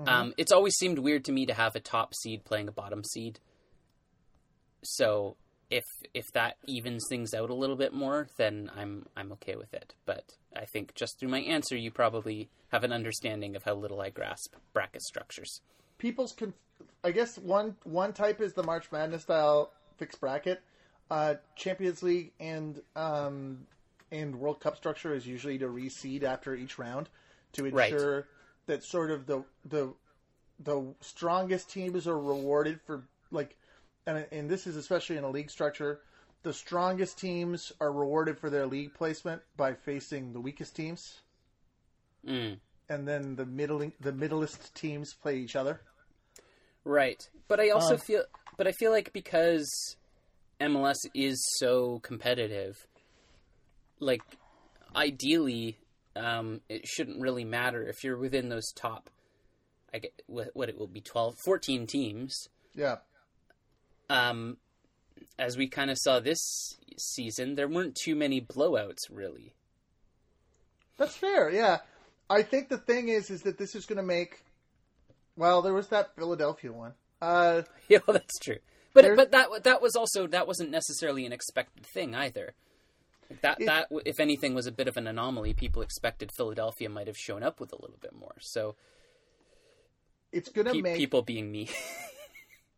Um, 0.07 0.33
it's 0.37 0.53
always 0.53 0.75
seemed 0.75 0.99
weird 0.99 1.25
to 1.25 1.33
me 1.33 1.45
to 1.47 1.53
have 1.53 1.75
a 1.75 1.81
top 1.81 2.13
seed 2.15 2.45
playing 2.45 2.69
a 2.69 2.71
bottom 2.71 3.03
seed. 3.03 3.39
So 4.81 5.35
if 5.69 5.85
if 6.13 6.31
that 6.33 6.57
evens 6.65 7.05
things 7.09 7.33
out 7.33 7.49
a 7.49 7.53
little 7.55 7.75
bit 7.75 7.93
more, 7.93 8.27
then 8.37 8.71
I'm 8.75 9.05
I'm 9.15 9.31
okay 9.33 9.55
with 9.55 9.73
it. 9.73 9.93
But 10.05 10.23
I 10.55 10.65
think 10.65 10.95
just 10.95 11.19
through 11.19 11.29
my 11.29 11.41
answer, 11.41 11.75
you 11.77 11.91
probably 11.91 12.49
have 12.69 12.83
an 12.83 12.91
understanding 12.91 13.55
of 13.55 13.63
how 13.63 13.75
little 13.75 14.01
I 14.01 14.09
grasp 14.09 14.55
bracket 14.73 15.01
structures. 15.03 15.61
people's 15.97 16.31
conf- 16.33 16.53
I 17.03 17.11
guess 17.11 17.37
one 17.37 17.75
one 17.83 18.13
type 18.13 18.41
is 18.41 18.53
the 18.53 18.63
March 18.63 18.91
Madness 18.91 19.23
style 19.23 19.71
fixed 19.97 20.19
bracket. 20.19 20.61
Uh, 21.11 21.35
Champions 21.55 22.03
League 22.03 22.31
and 22.39 22.81
um, 22.95 23.65
and 24.11 24.35
World 24.39 24.59
Cup 24.59 24.75
structure 24.77 25.13
is 25.13 25.27
usually 25.27 25.57
to 25.59 25.67
reseed 25.67 26.23
after 26.23 26.55
each 26.55 26.77
round 26.79 27.09
to 27.53 27.63
Right. 27.69 27.91
ensure 27.91 28.27
that 28.67 28.83
sort 28.83 29.11
of 29.11 29.25
the 29.25 29.43
the 29.65 29.93
the 30.59 30.93
strongest 31.01 31.69
teams 31.69 32.07
are 32.07 32.19
rewarded 32.19 32.79
for 32.85 33.03
like 33.31 33.55
and 34.17 34.27
and 34.31 34.49
this 34.49 34.67
is 34.67 34.75
especially 34.75 35.17
in 35.17 35.23
a 35.23 35.29
league 35.29 35.49
structure. 35.49 36.01
The 36.43 36.53
strongest 36.53 37.17
teams 37.19 37.71
are 37.81 37.91
rewarded 37.91 38.39
for 38.39 38.49
their 38.49 38.65
league 38.65 38.93
placement 38.93 39.41
by 39.57 39.73
facing 39.73 40.31
the 40.33 40.39
weakest 40.39 40.75
teams, 40.75 41.19
Mm. 42.25 42.59
and 42.89 43.07
then 43.07 43.35
the 43.35 43.45
middling 43.45 43.93
the 43.99 44.11
middleist 44.13 44.73
teams 44.73 45.13
play 45.13 45.37
each 45.37 45.55
other. 45.55 45.81
Right. 46.85 47.21
But 47.47 47.59
I 47.59 47.69
also 47.69 47.95
Um, 47.95 47.99
feel 47.99 48.23
but 48.57 48.67
I 48.67 48.71
feel 48.71 48.91
like 48.91 49.11
because 49.13 49.69
MLS 50.59 50.97
is 51.13 51.41
so 51.57 51.99
competitive, 51.99 52.75
like 53.99 54.21
ideally 54.95 55.77
um, 56.15 56.61
it 56.67 56.85
shouldn't 56.87 57.21
really 57.21 57.45
matter 57.45 57.83
if 57.87 58.03
you're 58.03 58.17
within 58.17 58.49
those 58.49 58.71
top 58.75 59.09
I 59.93 59.99
get 59.99 60.21
what, 60.27 60.49
what 60.53 60.69
it 60.69 60.77
will 60.77 60.87
be 60.87 61.01
12 61.01 61.35
14 61.45 61.87
teams. 61.87 62.47
Yeah. 62.75 62.97
Um 64.09 64.57
as 65.37 65.57
we 65.57 65.67
kind 65.67 65.89
of 65.91 65.97
saw 65.97 66.19
this 66.19 66.77
season, 66.97 67.55
there 67.55 67.67
weren't 67.67 67.95
too 67.95 68.15
many 68.15 68.41
blowouts 68.41 69.03
really. 69.09 69.53
That's 70.97 71.15
fair. 71.15 71.49
Yeah, 71.49 71.77
I 72.29 72.41
think 72.43 72.67
the 72.69 72.77
thing 72.77 73.07
is, 73.09 73.29
is 73.29 73.43
that 73.43 73.57
this 73.57 73.73
is 73.75 73.85
going 73.85 73.97
to 73.97 74.03
make. 74.03 74.43
Well, 75.37 75.61
there 75.61 75.73
was 75.73 75.87
that 75.87 76.13
Philadelphia 76.15 76.73
one. 76.73 76.93
Uh, 77.21 77.61
Yeah, 77.87 77.99
well, 78.05 78.13
that's 78.13 78.37
true. 78.39 78.57
But 78.93 79.03
There's- 79.03 79.15
but 79.17 79.31
that 79.31 79.63
that 79.63 79.81
was 79.81 79.95
also 79.95 80.27
that 80.27 80.45
wasn't 80.47 80.71
necessarily 80.71 81.25
an 81.25 81.31
expected 81.31 81.85
thing 81.85 82.15
either. 82.15 82.53
That 83.41 83.61
It- 83.61 83.65
that 83.67 83.87
if 84.05 84.19
anything 84.19 84.55
was 84.55 84.67
a 84.67 84.71
bit 84.73 84.87
of 84.89 84.97
an 84.97 85.07
anomaly. 85.07 85.53
People 85.53 85.81
expected 85.81 86.31
Philadelphia 86.35 86.89
might 86.89 87.07
have 87.07 87.17
shown 87.17 87.43
up 87.43 87.59
with 87.61 87.71
a 87.71 87.79
little 87.79 87.97
bit 88.01 88.13
more. 88.13 88.35
So 88.41 88.75
it's 90.33 90.49
going 90.49 90.65
to 90.67 90.73
pe- 90.73 90.81
make 90.81 90.97
people 90.97 91.21
being 91.21 91.49
me, 91.51 91.69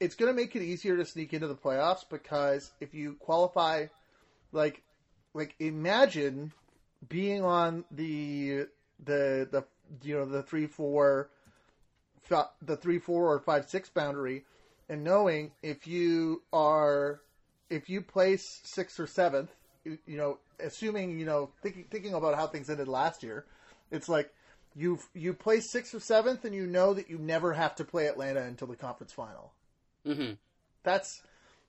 it's 0.01 0.15
going 0.15 0.33
to 0.33 0.35
make 0.35 0.55
it 0.55 0.63
easier 0.63 0.97
to 0.97 1.05
sneak 1.05 1.31
into 1.31 1.47
the 1.47 1.55
playoffs 1.55 2.03
because 2.09 2.71
if 2.81 2.95
you 2.95 3.13
qualify, 3.19 3.85
like, 4.51 4.81
like 5.35 5.55
imagine 5.59 6.51
being 7.07 7.43
on 7.43 7.85
the 7.91 8.65
the 9.03 9.47
the 9.51 9.63
you 10.03 10.15
know 10.15 10.25
the 10.25 10.43
three 10.43 10.65
four 10.65 11.29
the 12.61 12.77
three 12.77 12.99
four 12.99 13.31
or 13.31 13.39
five 13.39 13.69
six 13.69 13.89
boundary 13.89 14.43
and 14.89 15.03
knowing 15.03 15.51
if 15.63 15.87
you 15.87 16.41
are 16.51 17.21
if 17.69 17.89
you 17.89 18.01
place 18.01 18.61
sixth 18.63 18.99
or 18.99 19.07
seventh 19.07 19.49
you, 19.83 19.97
know 20.07 20.37
assuming 20.59 21.17
you 21.17 21.25
know 21.25 21.49
thinking 21.63 21.85
thinking 21.89 22.13
about 22.13 22.35
how 22.35 22.45
things 22.45 22.69
ended 22.69 22.87
last 22.87 23.23
year 23.23 23.45
it's 23.89 24.07
like 24.07 24.31
you 24.75 24.99
you 25.13 25.33
place 25.33 25.71
sixth 25.71 25.95
or 25.95 25.99
seventh 25.99 26.45
and 26.45 26.53
you 26.53 26.67
know 26.67 26.93
that 26.93 27.09
you 27.09 27.17
never 27.17 27.53
have 27.53 27.75
to 27.75 27.83
play 27.83 28.07
Atlanta 28.07 28.41
until 28.41 28.67
the 28.67 28.75
conference 28.75 29.11
final 29.11 29.51
hmm 30.05 30.31
that's 30.83 31.21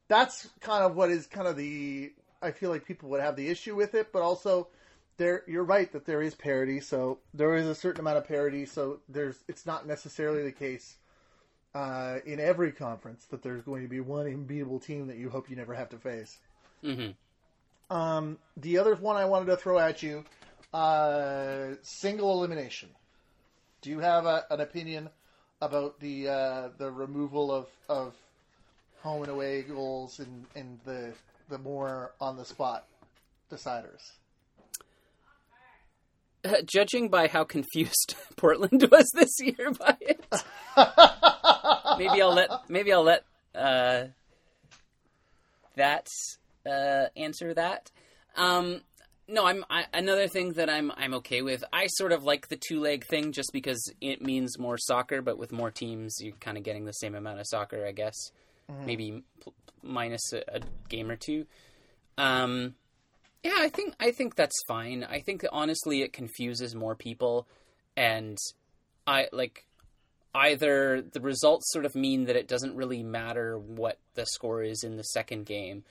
that's 0.08 0.48
kind 0.60 0.84
of 0.84 0.96
what 0.96 1.10
is 1.10 1.26
kind 1.26 1.46
of 1.46 1.56
the 1.56 2.12
I 2.40 2.50
feel 2.50 2.70
like 2.70 2.84
people 2.84 3.08
would 3.10 3.20
have 3.20 3.36
the 3.36 3.48
issue 3.48 3.74
with 3.76 3.94
it, 3.94 4.12
but 4.12 4.22
also 4.22 4.68
there 5.16 5.42
you're 5.46 5.64
right 5.64 5.90
that 5.92 6.06
there 6.06 6.22
is 6.22 6.34
parity, 6.34 6.80
so 6.80 7.18
there 7.34 7.56
is 7.56 7.66
a 7.66 7.74
certain 7.74 8.00
amount 8.00 8.18
of 8.18 8.26
parity, 8.26 8.66
so 8.66 9.00
there's 9.08 9.44
it's 9.48 9.66
not 9.66 9.86
necessarily 9.86 10.42
the 10.42 10.52
case 10.52 10.96
uh, 11.74 12.18
in 12.26 12.40
every 12.40 12.72
conference 12.72 13.26
that 13.26 13.42
there's 13.42 13.62
going 13.62 13.82
to 13.82 13.88
be 13.88 14.00
one 14.00 14.26
unbeatable 14.26 14.80
team 14.80 15.06
that 15.06 15.16
you 15.16 15.30
hope 15.30 15.48
you 15.48 15.56
never 15.56 15.74
have 15.74 15.88
to 15.90 15.98
face. 15.98 16.38
hmm 16.82 17.10
Um, 17.90 18.38
the 18.56 18.78
other 18.78 18.94
one 18.94 19.16
I 19.16 19.24
wanted 19.26 19.46
to 19.46 19.56
throw 19.56 19.78
at 19.78 20.02
you, 20.02 20.24
uh, 20.72 21.74
single 21.82 22.32
elimination. 22.32 22.88
Do 23.82 23.90
you 23.90 24.00
have 24.00 24.26
a, 24.26 24.46
an 24.50 24.60
opinion 24.60 25.10
about 25.62 25.98
the 26.00 26.28
uh, 26.28 26.68
the 26.76 26.90
removal 26.90 27.50
of, 27.50 27.66
of 27.88 28.14
home 29.00 29.22
and 29.22 29.30
away 29.30 29.62
goals 29.62 30.18
and, 30.18 30.44
and 30.54 30.78
the 30.84 31.12
the 31.48 31.58
more 31.58 32.12
on 32.20 32.36
the 32.36 32.44
spot 32.44 32.84
deciders? 33.50 34.10
judging 36.66 37.08
by 37.08 37.28
how 37.28 37.44
confused 37.44 38.16
Portland 38.36 38.88
was 38.90 39.08
this 39.14 39.30
year 39.40 39.70
by 39.78 39.96
it, 40.00 40.24
maybe 41.98 42.20
I'll 42.20 42.34
let 42.34 42.50
maybe 42.68 42.92
I'll 42.92 43.04
let 43.04 43.24
uh, 43.54 44.06
that 45.76 46.08
uh, 46.66 47.06
answer 47.16 47.54
that. 47.54 47.90
Um, 48.36 48.80
no, 49.28 49.46
I'm 49.46 49.64
I, 49.70 49.86
another 49.94 50.28
thing 50.28 50.54
that 50.54 50.68
I'm 50.68 50.92
I'm 50.96 51.14
okay 51.14 51.42
with. 51.42 51.64
I 51.72 51.86
sort 51.86 52.12
of 52.12 52.24
like 52.24 52.48
the 52.48 52.56
two 52.56 52.80
leg 52.80 53.04
thing 53.06 53.32
just 53.32 53.50
because 53.52 53.92
it 54.00 54.22
means 54.22 54.58
more 54.58 54.78
soccer, 54.78 55.22
but 55.22 55.38
with 55.38 55.52
more 55.52 55.70
teams, 55.70 56.16
you're 56.20 56.36
kind 56.36 56.58
of 56.58 56.64
getting 56.64 56.84
the 56.84 56.92
same 56.92 57.14
amount 57.14 57.40
of 57.40 57.46
soccer, 57.48 57.86
I 57.86 57.92
guess. 57.92 58.16
Maybe 58.86 59.22
p- 59.44 59.52
minus 59.82 60.32
a, 60.32 60.42
a 60.48 60.60
game 60.88 61.10
or 61.10 61.16
two. 61.16 61.46
Um, 62.16 62.74
yeah, 63.42 63.56
I 63.58 63.68
think 63.68 63.94
I 64.00 64.12
think 64.12 64.34
that's 64.34 64.56
fine. 64.66 65.04
I 65.04 65.20
think 65.20 65.42
that 65.42 65.50
honestly, 65.52 66.02
it 66.02 66.12
confuses 66.12 66.74
more 66.74 66.94
people, 66.94 67.46
and 67.96 68.38
I 69.06 69.28
like 69.32 69.66
either 70.34 71.02
the 71.02 71.20
results 71.20 71.72
sort 71.72 71.84
of 71.84 71.94
mean 71.94 72.24
that 72.24 72.36
it 72.36 72.48
doesn't 72.48 72.76
really 72.76 73.02
matter 73.02 73.58
what 73.58 73.98
the 74.14 74.24
score 74.26 74.62
is 74.62 74.82
in 74.84 74.96
the 74.96 75.02
second 75.02 75.44
game, 75.44 75.84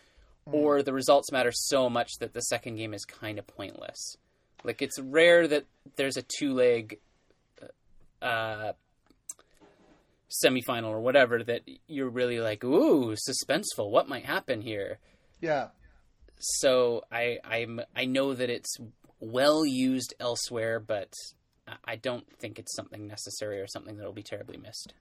or 0.45 0.82
the 0.82 0.93
results 0.93 1.32
matter 1.32 1.51
so 1.51 1.89
much 1.89 2.12
that 2.19 2.34
the 2.34 2.41
second 2.41 2.75
game 2.75 2.93
is 2.93 3.06
kind 3.06 3.39
of 3.39 3.47
pointless. 3.47 4.17
Like 4.63 4.82
it's 4.82 4.99
rare 4.99 5.47
that 5.47 5.65
there's 5.95 6.17
a 6.17 6.23
two 6.23 6.54
leg 6.54 6.99
uh, 8.21 8.73
semifinal 10.43 10.89
or 10.89 11.01
whatever 11.01 11.43
that 11.43 11.62
you're 11.88 12.10
really 12.10 12.39
like, 12.39 12.63
ooh, 12.63 13.15
suspenseful. 13.15 13.89
What 13.89 14.08
might 14.08 14.25
happen 14.25 14.62
here? 14.62 14.99
Yeah. 15.39 15.67
So 16.39 17.04
I 17.12 17.39
I'm 17.43 17.82
I 17.95 18.06
know 18.06 18.34
that 18.34 18.49
it's 18.49 18.77
well 19.19 19.65
used 19.65 20.13
elsewhere, 20.19 20.80
but 20.80 21.13
I 21.86 21.95
don't 21.95 22.25
think 22.39 22.60
it's 22.60 22.75
something 22.75 23.08
necessary 23.08 23.60
or 23.62 23.67
something 23.67 23.97
that'll 23.97 24.13
be 24.13 24.23
terribly 24.23 24.58
missed. 24.58 24.93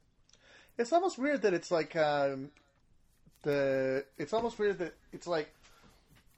It's 0.79 0.92
almost 0.92 1.18
weird 1.18 1.42
that 1.42 1.55
it's 1.55 1.70
like 1.70 1.96
um, 1.96 2.50
the. 3.42 4.05
It's 4.18 4.33
almost 4.33 4.59
weird 4.59 4.79
that 4.79 4.94
it's 5.12 5.26
like. 5.26 5.53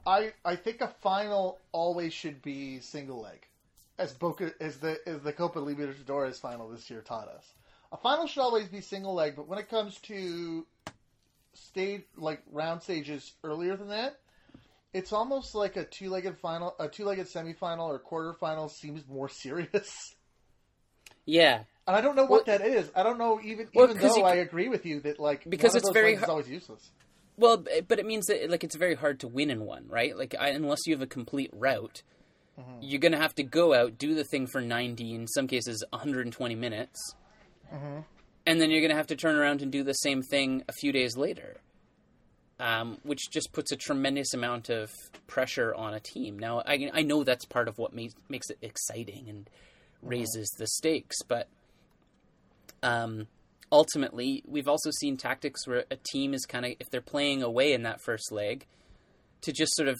I 0.04 0.32
I 0.44 0.56
think 0.56 0.80
a 0.80 0.88
final 0.88 1.58
always 1.70 2.12
should 2.12 2.42
be 2.42 2.80
single 2.80 3.20
leg, 3.20 3.46
as 3.98 4.12
Boca 4.12 4.52
as 4.60 4.78
the 4.78 4.98
as 5.06 5.20
the 5.20 5.32
Copa 5.32 5.60
Libertadores 5.60 6.40
final 6.40 6.68
this 6.68 6.90
year 6.90 7.00
taught 7.00 7.28
us. 7.28 7.52
A 7.92 7.96
final 7.96 8.26
should 8.26 8.40
always 8.40 8.68
be 8.68 8.80
single 8.80 9.14
leg, 9.14 9.34
but 9.36 9.46
when 9.46 9.58
it 9.58 9.68
comes 9.68 9.98
to 10.00 10.66
stage 11.54 12.02
like 12.16 12.42
round 12.50 12.82
stages 12.82 13.32
earlier 13.44 13.76
than 13.76 13.88
that, 13.88 14.18
it's 14.92 15.12
almost 15.12 15.54
like 15.54 15.76
a 15.76 15.84
two-legged 15.84 16.38
final, 16.38 16.74
a 16.78 16.88
two-legged 16.88 17.26
semifinal 17.26 17.88
or 17.88 17.98
quarterfinal 18.00 18.70
seems 18.70 19.06
more 19.08 19.28
serious. 19.28 20.14
Yeah, 21.24 21.64
and 21.86 21.96
I 21.96 22.00
don't 22.00 22.14
know 22.14 22.24
what 22.24 22.46
well, 22.46 22.58
that 22.58 22.66
is. 22.66 22.90
I 22.94 23.02
don't 23.02 23.18
know 23.18 23.40
even 23.42 23.68
well, 23.74 23.90
even 23.90 24.00
though 24.00 24.16
you, 24.16 24.22
I 24.22 24.36
agree 24.36 24.68
with 24.68 24.86
you 24.86 25.00
that 25.00 25.18
like 25.18 25.48
because 25.48 25.74
it's 25.74 25.90
very 25.90 26.14
hard, 26.14 26.30
always 26.30 26.48
useless. 26.48 26.90
Well, 27.36 27.64
but 27.88 27.98
it 27.98 28.06
means 28.06 28.26
that 28.26 28.48
like 28.50 28.62
it's 28.62 28.76
very 28.76 28.94
hard 28.94 29.20
to 29.20 29.28
win 29.28 29.50
in 29.50 29.64
one, 29.64 29.86
right? 29.88 30.16
Like 30.16 30.34
I, 30.38 30.50
unless 30.50 30.80
you 30.86 30.94
have 30.94 31.02
a 31.02 31.06
complete 31.06 31.50
route, 31.52 32.02
mm-hmm. 32.58 32.78
you're 32.80 33.00
gonna 33.00 33.20
have 33.20 33.34
to 33.36 33.42
go 33.42 33.74
out, 33.74 33.98
do 33.98 34.14
the 34.14 34.24
thing 34.24 34.46
for 34.46 34.60
90, 34.60 35.14
in 35.14 35.26
some 35.26 35.48
cases 35.48 35.82
120 35.90 36.54
minutes, 36.54 37.14
mm-hmm. 37.72 38.00
and 38.46 38.60
then 38.60 38.70
you're 38.70 38.82
gonna 38.82 38.94
have 38.94 39.08
to 39.08 39.16
turn 39.16 39.34
around 39.34 39.60
and 39.60 39.72
do 39.72 39.82
the 39.82 39.94
same 39.94 40.22
thing 40.22 40.62
a 40.68 40.72
few 40.72 40.92
days 40.92 41.16
later. 41.16 41.56
Um, 42.60 42.98
which 43.02 43.28
just 43.28 43.52
puts 43.52 43.72
a 43.72 43.76
tremendous 43.76 44.34
amount 44.34 44.68
of 44.68 44.92
pressure 45.26 45.74
on 45.74 45.94
a 45.94 46.00
team. 46.00 46.38
Now, 46.38 46.62
I, 46.64 46.90
I 46.92 47.02
know 47.02 47.24
that's 47.24 47.44
part 47.44 47.66
of 47.66 47.76
what 47.76 47.92
makes 47.92 48.14
makes 48.28 48.50
it 48.50 48.58
exciting 48.62 49.28
and 49.28 49.50
raises 50.00 50.48
the 50.58 50.68
stakes. 50.68 51.16
But 51.26 51.48
um, 52.82 53.26
ultimately, 53.70 54.42
we've 54.46 54.68
also 54.68 54.90
seen 54.90 55.16
tactics 55.16 55.66
where 55.66 55.84
a 55.90 55.96
team 55.96 56.34
is 56.34 56.44
kind 56.46 56.64
of, 56.64 56.72
if 56.80 56.90
they're 56.90 57.00
playing 57.00 57.42
away 57.42 57.72
in 57.72 57.82
that 57.82 58.00
first 58.00 58.30
leg, 58.30 58.66
to 59.42 59.52
just 59.52 59.74
sort 59.74 59.88
of 59.88 59.98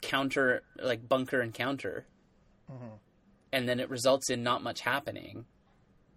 counter, 0.00 0.62
like 0.80 1.08
bunker 1.08 1.40
and 1.40 1.54
counter. 1.54 2.06
Mm-hmm. 2.70 2.94
And 3.52 3.68
then 3.68 3.80
it 3.80 3.90
results 3.90 4.30
in 4.30 4.42
not 4.42 4.62
much 4.62 4.80
happening 4.80 5.44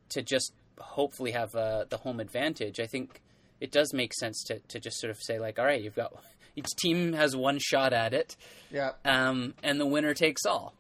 to 0.10 0.22
just 0.22 0.54
hopefully 0.80 1.32
have 1.32 1.56
uh, 1.56 1.86
the 1.90 1.98
home 1.98 2.20
advantage. 2.20 2.80
I 2.80 2.86
think 2.86 3.22
it 3.60 3.72
does 3.72 3.94
make 3.94 4.14
sense 4.14 4.44
to, 4.44 4.60
to 4.60 4.80
just 4.80 5.00
sort 5.00 5.12
of 5.12 5.18
say, 5.22 5.40
like, 5.40 5.60
all 5.60 5.66
right, 5.66 5.82
you've 5.82 5.96
got 5.96 6.14
each 6.56 6.70
team 6.78 7.14
has 7.14 7.36
one 7.36 7.60
shot 7.60 7.94
at 7.94 8.14
it. 8.14 8.36
Yeah. 8.72 8.92
Um, 9.04 9.54
and 9.64 9.80
the 9.80 9.86
winner 9.86 10.14
takes 10.14 10.46
all. 10.46 10.74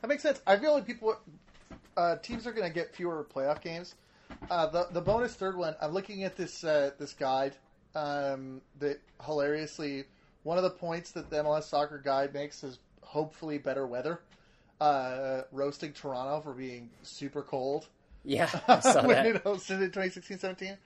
That 0.00 0.08
makes 0.08 0.22
sense. 0.22 0.42
I 0.46 0.56
feel 0.56 0.72
like 0.74 0.86
people, 0.86 1.16
uh, 1.96 2.16
teams 2.16 2.46
are 2.46 2.52
going 2.52 2.66
to 2.66 2.72
get 2.74 2.94
fewer 2.94 3.24
playoff 3.34 3.60
games. 3.60 3.94
Uh, 4.50 4.66
the 4.66 4.88
the 4.92 5.00
bonus 5.00 5.34
third 5.34 5.56
one. 5.56 5.74
I'm 5.80 5.92
looking 5.92 6.24
at 6.24 6.36
this 6.36 6.64
uh, 6.64 6.90
this 6.98 7.12
guide. 7.12 7.54
Um, 7.94 8.62
that 8.78 9.00
hilariously, 9.24 10.04
one 10.44 10.56
of 10.56 10.64
the 10.64 10.70
points 10.70 11.10
that 11.12 11.28
the 11.28 11.36
MLS 11.36 11.64
Soccer 11.64 11.98
Guide 11.98 12.32
makes 12.32 12.64
is 12.64 12.78
hopefully 13.02 13.58
better 13.58 13.86
weather. 13.86 14.20
Uh, 14.80 15.42
roasting 15.52 15.92
Toronto 15.92 16.40
for 16.40 16.54
being 16.54 16.88
super 17.02 17.42
cold. 17.42 17.86
Yeah, 18.24 18.48
I 18.68 18.80
saw 18.80 19.06
when 19.06 19.16
that. 19.16 19.26
it 19.26 19.44
hosted 19.44 19.82
in 19.82 19.90
2016-17. 19.90 20.76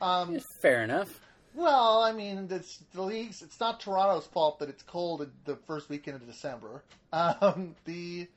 Um, 0.00 0.40
Fair 0.60 0.82
enough. 0.82 1.20
Well, 1.54 2.02
I 2.02 2.12
mean, 2.12 2.48
it's 2.50 2.78
the 2.92 3.02
league's. 3.02 3.40
It's 3.40 3.58
not 3.60 3.80
Toronto's 3.80 4.26
fault 4.26 4.58
that 4.58 4.68
it's 4.68 4.82
cold 4.82 5.26
the 5.46 5.56
first 5.56 5.88
weekend 5.88 6.16
of 6.16 6.26
December. 6.26 6.82
Um, 7.12 7.76
the 7.86 8.28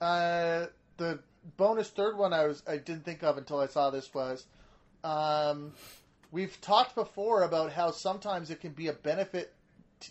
uh, 0.00 0.66
the 0.96 1.18
bonus 1.56 1.88
third 1.88 2.16
one 2.16 2.32
I 2.32 2.46
was 2.46 2.62
I 2.66 2.76
didn't 2.76 3.04
think 3.04 3.22
of 3.22 3.38
until 3.38 3.60
I 3.60 3.66
saw 3.66 3.90
this 3.90 4.12
was 4.14 4.46
um, 5.04 5.72
we've 6.30 6.60
talked 6.60 6.94
before 6.94 7.42
about 7.42 7.72
how 7.72 7.90
sometimes 7.90 8.50
it 8.50 8.60
can 8.60 8.72
be 8.72 8.88
a 8.88 8.92
benefit. 8.92 9.52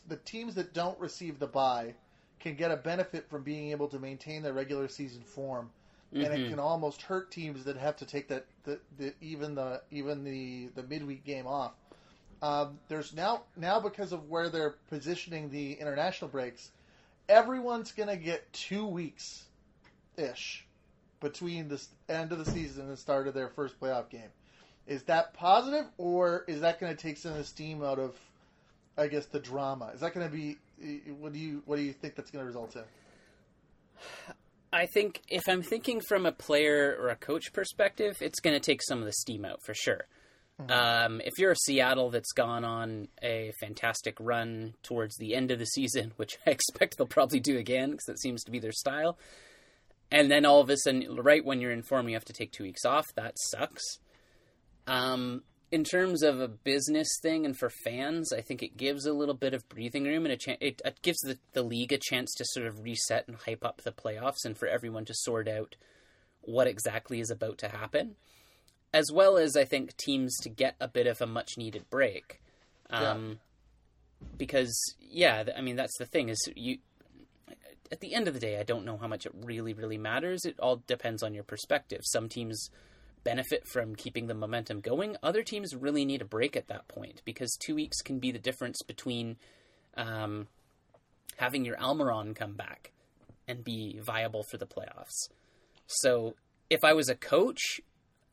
the 0.08 0.18
teams 0.18 0.56
that 0.56 0.74
don't 0.74 1.00
receive 1.00 1.40
the 1.40 1.48
bye 1.48 1.94
can 2.40 2.56
get 2.56 2.72
a 2.72 2.78
benefit 2.78 3.30
from 3.30 3.44
being 3.44 3.72
able 3.72 3.88
to 3.90 4.00
maintain 4.00 4.42
their 4.42 4.54
regular 4.54 4.88
season 4.88 5.22
form, 5.22 5.70
mm-hmm. 6.14 6.24
and 6.24 6.34
it 6.34 6.40
mm-hmm. 6.40 6.50
can 6.52 6.60
almost 6.60 7.02
hurt 7.02 7.32
teams 7.32 7.64
that 7.66 7.78
have 7.78 7.98
to 7.98 8.06
take 8.06 8.28
that 8.30 8.46
the, 8.64 8.80
the 8.98 9.14
even 9.22 9.56
the 9.56 9.82
even 9.92 10.24
the 10.24 10.70
the 10.76 10.84
midweek 10.84 11.26
game 11.26 11.48
off. 11.48 11.74
Um, 12.42 12.80
there's 12.88 13.14
now 13.14 13.44
now 13.56 13.80
because 13.80 14.12
of 14.12 14.30
where 14.30 14.50
they're 14.50 14.76
positioning 14.90 15.50
the 15.50 15.74
international 15.74 16.30
breaks, 16.30 16.72
everyone's 17.30 17.92
going 17.92 18.10
to 18.10 18.16
get 18.18 18.52
two 18.52 18.86
weeks 18.86 19.44
ish 20.18 20.66
between 21.22 21.70
the 21.70 21.82
end 22.10 22.32
of 22.32 22.44
the 22.44 22.52
season 22.52 22.84
and 22.84 22.92
the 22.92 22.98
start 22.98 23.28
of 23.28 23.34
their 23.34 23.48
first 23.48 23.80
playoff 23.80 24.10
game. 24.10 24.30
Is 24.88 25.04
that 25.04 25.34
positive, 25.34 25.86
or 25.98 26.44
is 26.48 26.62
that 26.62 26.80
going 26.80 26.94
to 26.94 27.02
take 27.02 27.18
some 27.18 27.32
of 27.32 27.38
the 27.38 27.44
steam 27.44 27.84
out 27.84 28.00
of, 28.00 28.16
I 28.98 29.08
guess, 29.08 29.28
the 29.28 29.40
drama? 29.40 29.92
Is 29.94 30.02
that 30.02 30.14
going 30.14 30.28
to 30.28 30.34
be? 30.36 30.58
What 31.20 31.32
do 31.32 31.40
you 31.40 31.62
What 31.66 31.78
do 31.78 31.84
you 31.84 31.94
think 31.94 32.16
that's 32.16 32.32
going 32.32 32.44
to 32.44 32.48
result 32.48 32.76
in? 32.76 32.84
I 34.74 34.88
think 34.88 35.22
if 35.28 35.44
I'm 35.48 35.62
thinking 35.62 36.02
from 36.02 36.26
a 36.26 36.32
player 36.32 36.98
or 37.00 37.10
a 37.10 37.16
coach 37.16 37.54
perspective, 37.54 38.18
it's 38.22 38.40
going 38.40 38.56
to 38.56 38.60
take 38.60 38.82
some 38.82 39.00
of 39.00 39.06
the 39.06 39.14
steam 39.14 39.46
out 39.46 39.62
for 39.64 39.74
sure. 39.74 40.08
Mm-hmm. 40.60 40.72
Um, 41.16 41.22
if 41.22 41.38
you're 41.38 41.52
a 41.52 41.56
Seattle 41.56 42.10
that's 42.10 42.32
gone 42.32 42.64
on 42.64 43.08
a 43.22 43.52
fantastic 43.60 44.16
run 44.20 44.74
towards 44.84 45.16
the 45.18 45.36
end 45.36 45.52
of 45.52 45.60
the 45.60 45.66
season, 45.66 46.14
which 46.18 46.38
I 46.48 46.52
expect 46.52 46.98
they'll 46.98 47.08
probably 47.08 47.40
do 47.40 47.58
again 47.58 47.92
because 47.92 48.06
that 48.06 48.20
seems 48.20 48.44
to 48.44 48.52
be 48.52 48.60
their 48.60 48.72
style, 48.72 49.18
and 50.12 50.30
then 50.30 50.46
all 50.46 50.60
of 50.60 50.70
a 50.70 50.78
sudden, 50.78 51.16
right 51.16 51.44
when 51.44 51.62
you're 51.62 51.72
informed 51.72 52.10
you 52.10 52.16
have 52.16 52.26
to 52.26 52.34
take 52.34 52.52
two 52.52 52.64
weeks 52.64 52.86
off, 52.86 53.08
that 53.16 53.36
sucks. 53.40 54.00
Um, 54.88 55.44
in 55.72 55.86
terms 55.86 56.22
of 56.22 56.42
a 56.42 56.50
business 56.50 57.08
thing 57.22 57.46
and 57.46 57.58
for 57.58 57.70
fans, 57.86 58.34
I 58.34 58.42
think 58.42 58.62
it 58.62 58.76
gives 58.76 59.06
a 59.06 59.14
little 59.14 59.34
bit 59.34 59.54
of 59.54 59.68
breathing 59.70 60.04
room 60.04 60.26
and 60.26 60.34
a 60.34 60.38
chance. 60.38 60.58
It, 60.60 60.82
it, 60.84 61.02
gives 61.02 61.20
the, 61.20 61.40
the 61.54 61.64
league 61.64 61.94
a 61.94 61.98
chance 61.98 62.34
to 62.36 62.46
sort 62.46 62.68
of 62.68 62.84
reset 62.84 63.28
and 63.28 63.38
hype 63.38 63.64
up 63.64 63.82
the 63.82 63.94
playoffs 63.94 64.44
and 64.44 64.58
for 64.58 64.68
everyone 64.68 65.06
to 65.06 65.14
sort 65.14 65.48
out 65.48 65.78
what 66.42 66.68
exactly 66.68 67.22
is 67.22 67.32
about 67.32 67.58
to 67.60 67.70
happen, 67.70 68.16
as 68.94 69.12
well 69.14 69.38
as 69.38 69.56
I 69.56 69.64
think 69.64 69.96
teams 69.96 70.36
to 70.42 70.50
get 70.50 70.76
a 70.82 70.90
bit 70.90 71.08
of 71.08 71.22
a 71.22 71.28
much 71.28 71.52
needed 71.58 71.90
break. 71.90 72.42
Um, 72.90 73.30
yeah. 73.30 73.36
Because 74.38 74.96
yeah, 75.00 75.46
I 75.58 75.62
mean 75.62 75.78
that's 75.78 75.98
the 75.98 76.06
thing 76.06 76.30
is 76.30 76.38
you 76.56 76.80
at 77.92 78.00
the 78.00 78.14
end 78.14 78.28
of 78.28 78.34
the 78.34 78.40
day, 78.40 78.60
I 78.60 78.64
don't 78.64 78.86
know 78.86 78.98
how 78.98 79.08
much 79.08 79.26
it 79.26 79.34
really, 79.36 79.74
really 79.74 79.98
matters. 79.98 80.46
It 80.46 80.60
all 80.60 80.82
depends 80.88 81.22
on 81.24 81.34
your 81.34 81.44
perspective. 81.44 82.02
Some 82.04 82.30
teams 82.30 82.70
benefit 83.24 83.68
from 83.68 83.96
keeping 83.96 84.28
the 84.28 84.34
momentum 84.34 84.80
going. 84.80 85.18
Other 85.22 85.44
teams 85.44 85.76
really 85.76 86.06
need 86.06 86.22
a 86.22 86.26
break 86.26 86.56
at 86.56 86.68
that 86.68 86.88
point 86.88 87.22
because 87.26 87.58
two 87.60 87.76
weeks 87.76 88.02
can 88.02 88.20
be 88.20 88.32
the 88.32 88.40
difference 88.40 88.82
between 88.82 89.38
um, 89.96 90.48
having 91.38 91.66
your 91.66 91.78
Almiron 91.78 92.36
come 92.36 92.54
back 92.54 92.92
and 93.48 93.64
be 93.64 94.00
viable 94.00 94.44
for 94.44 94.58
the 94.58 94.66
playoffs. 94.66 95.30
So 95.86 96.36
if 96.70 96.84
I 96.84 96.94
was 96.94 97.10
a 97.10 97.16
coach 97.16 97.82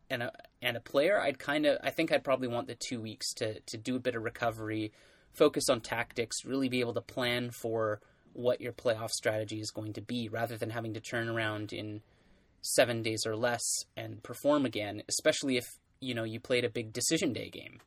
and 0.08 0.22
a 0.22 0.32
and 0.62 0.76
a 0.76 0.80
player, 0.80 1.20
I'd 1.20 1.38
kind 1.38 1.66
of 1.66 1.78
I 1.82 1.90
think 1.90 2.12
I'd 2.12 2.24
probably 2.24 2.48
want 2.48 2.68
the 2.68 2.76
two 2.76 3.00
weeks 3.00 3.32
to 3.34 3.60
to 3.60 3.76
do 3.76 3.96
a 3.96 4.00
bit 4.00 4.14
of 4.14 4.22
recovery, 4.22 4.92
focus 5.32 5.68
on 5.68 5.80
tactics, 5.80 6.44
really 6.44 6.68
be 6.68 6.80
able 6.80 6.94
to 6.94 7.00
plan 7.00 7.50
for 7.50 8.00
what 8.38 8.60
your 8.60 8.72
playoff 8.72 9.10
strategy 9.10 9.58
is 9.58 9.72
going 9.72 9.92
to 9.92 10.00
be 10.00 10.28
rather 10.28 10.56
than 10.56 10.70
having 10.70 10.94
to 10.94 11.00
turn 11.00 11.28
around 11.28 11.72
in 11.72 12.00
seven 12.62 13.02
days 13.02 13.26
or 13.26 13.34
less 13.34 13.64
and 13.96 14.22
perform 14.22 14.64
again, 14.64 15.02
especially 15.08 15.56
if 15.56 15.64
you 16.00 16.14
know 16.14 16.22
you 16.22 16.38
played 16.38 16.64
a 16.64 16.70
big 16.70 16.92
decision 16.92 17.32
day 17.32 17.50
game. 17.50 17.80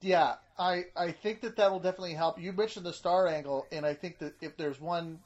Yeah, 0.00 0.36
I 0.58 0.84
I 0.96 1.12
think 1.12 1.42
that 1.42 1.56
that 1.56 1.70
will 1.70 1.78
definitely 1.78 2.14
help. 2.14 2.40
You 2.40 2.52
mentioned 2.52 2.86
the 2.86 2.92
star 2.94 3.28
angle, 3.28 3.66
and 3.70 3.84
I 3.84 3.92
think 3.92 4.18
that 4.20 4.32
if 4.40 4.56
there's 4.56 4.80
one, 4.80 5.18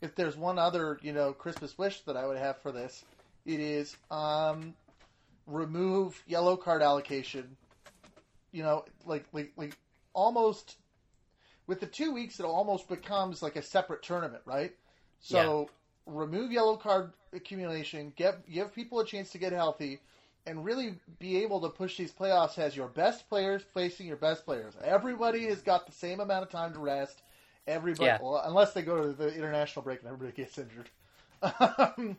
if 0.00 0.14
there's 0.14 0.36
one 0.36 0.58
other 0.58 1.00
you 1.02 1.12
know 1.12 1.32
Christmas 1.32 1.76
wish 1.76 2.02
that 2.02 2.16
I 2.16 2.26
would 2.26 2.38
have 2.38 2.62
for 2.62 2.70
this, 2.70 3.04
it 3.44 3.58
is 3.58 3.96
um, 4.08 4.72
remove 5.48 6.22
yellow 6.28 6.56
card 6.56 6.80
allocation. 6.80 7.56
You 8.52 8.62
know, 8.62 8.84
like 9.04 9.24
like 9.32 9.52
like 9.56 9.76
almost 10.14 10.76
with 11.66 11.80
the 11.80 11.86
two 11.86 12.12
weeks, 12.12 12.38
it 12.40 12.44
almost 12.46 12.88
becomes 12.88 13.42
like 13.42 13.56
a 13.56 13.62
separate 13.62 14.02
tournament, 14.02 14.42
right? 14.44 14.72
So 15.20 15.68
yeah. 16.08 16.14
remove 16.14 16.52
yellow 16.52 16.76
card 16.76 17.12
accumulation, 17.32 18.12
give 18.16 18.36
give 18.50 18.74
people 18.74 19.00
a 19.00 19.06
chance 19.06 19.30
to 19.32 19.38
get 19.38 19.52
healthy, 19.52 20.00
and 20.46 20.64
really 20.64 20.94
be 21.18 21.42
able 21.42 21.60
to 21.62 21.68
push 21.68 21.96
these 21.96 22.12
playoffs 22.12 22.58
as 22.58 22.76
your 22.76 22.88
best 22.88 23.28
players 23.28 23.62
facing 23.74 24.06
your 24.06 24.16
best 24.16 24.44
players. 24.44 24.74
Everybody 24.84 25.46
has 25.46 25.62
got 25.62 25.86
the 25.86 25.92
same 25.92 26.20
amount 26.20 26.44
of 26.44 26.50
time 26.50 26.72
to 26.74 26.78
rest, 26.78 27.22
everybody, 27.66 28.06
Yeah. 28.06 28.18
well, 28.20 28.42
unless 28.44 28.72
they 28.72 28.82
go 28.82 29.02
to 29.02 29.12
the 29.12 29.34
international 29.34 29.82
break 29.82 30.00
and 30.00 30.08
everybody 30.08 30.32
gets 30.36 30.58
injured. 30.58 30.90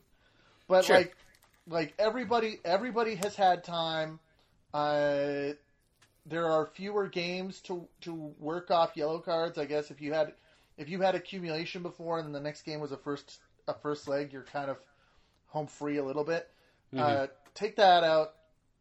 But 0.68 0.84
Sure. 0.84 0.98
like, 0.98 1.16
like 1.68 1.94
everybody, 1.98 2.60
everybody 2.66 3.16
has 3.16 3.36
had 3.36 3.64
time. 3.64 4.20
Uh, 4.74 5.54
there 6.28 6.50
are 6.50 6.66
fewer 6.66 7.08
games 7.08 7.62
to 7.62 7.88
to 8.02 8.34
work 8.40 8.72
off 8.72 8.96
yellow 8.96 9.20
cards. 9.20 9.58
I 9.58 9.66
guess 9.66 9.92
if 9.92 10.02
you 10.02 10.14
had 10.14 10.34
if 10.78 10.90
you 10.90 11.02
had 11.02 11.16
accumulation 11.16 11.82
before 11.82 12.20
and 12.20 12.34
the 12.34 12.40
next 12.40 12.64
game 12.64 12.80
was 12.80 12.92
a 12.92 12.98
first 12.98 13.40
a 13.68 13.74
first 13.74 14.08
leg, 14.08 14.32
you're 14.32 14.44
kind 14.44 14.70
of 14.70 14.78
home 15.48 15.68
free 15.68 15.98
a 15.98 16.04
little 16.04 16.24
bit. 16.24 16.50
Uh, 16.98 17.28
take 17.54 17.76
that 17.76 18.04
out 18.04 18.34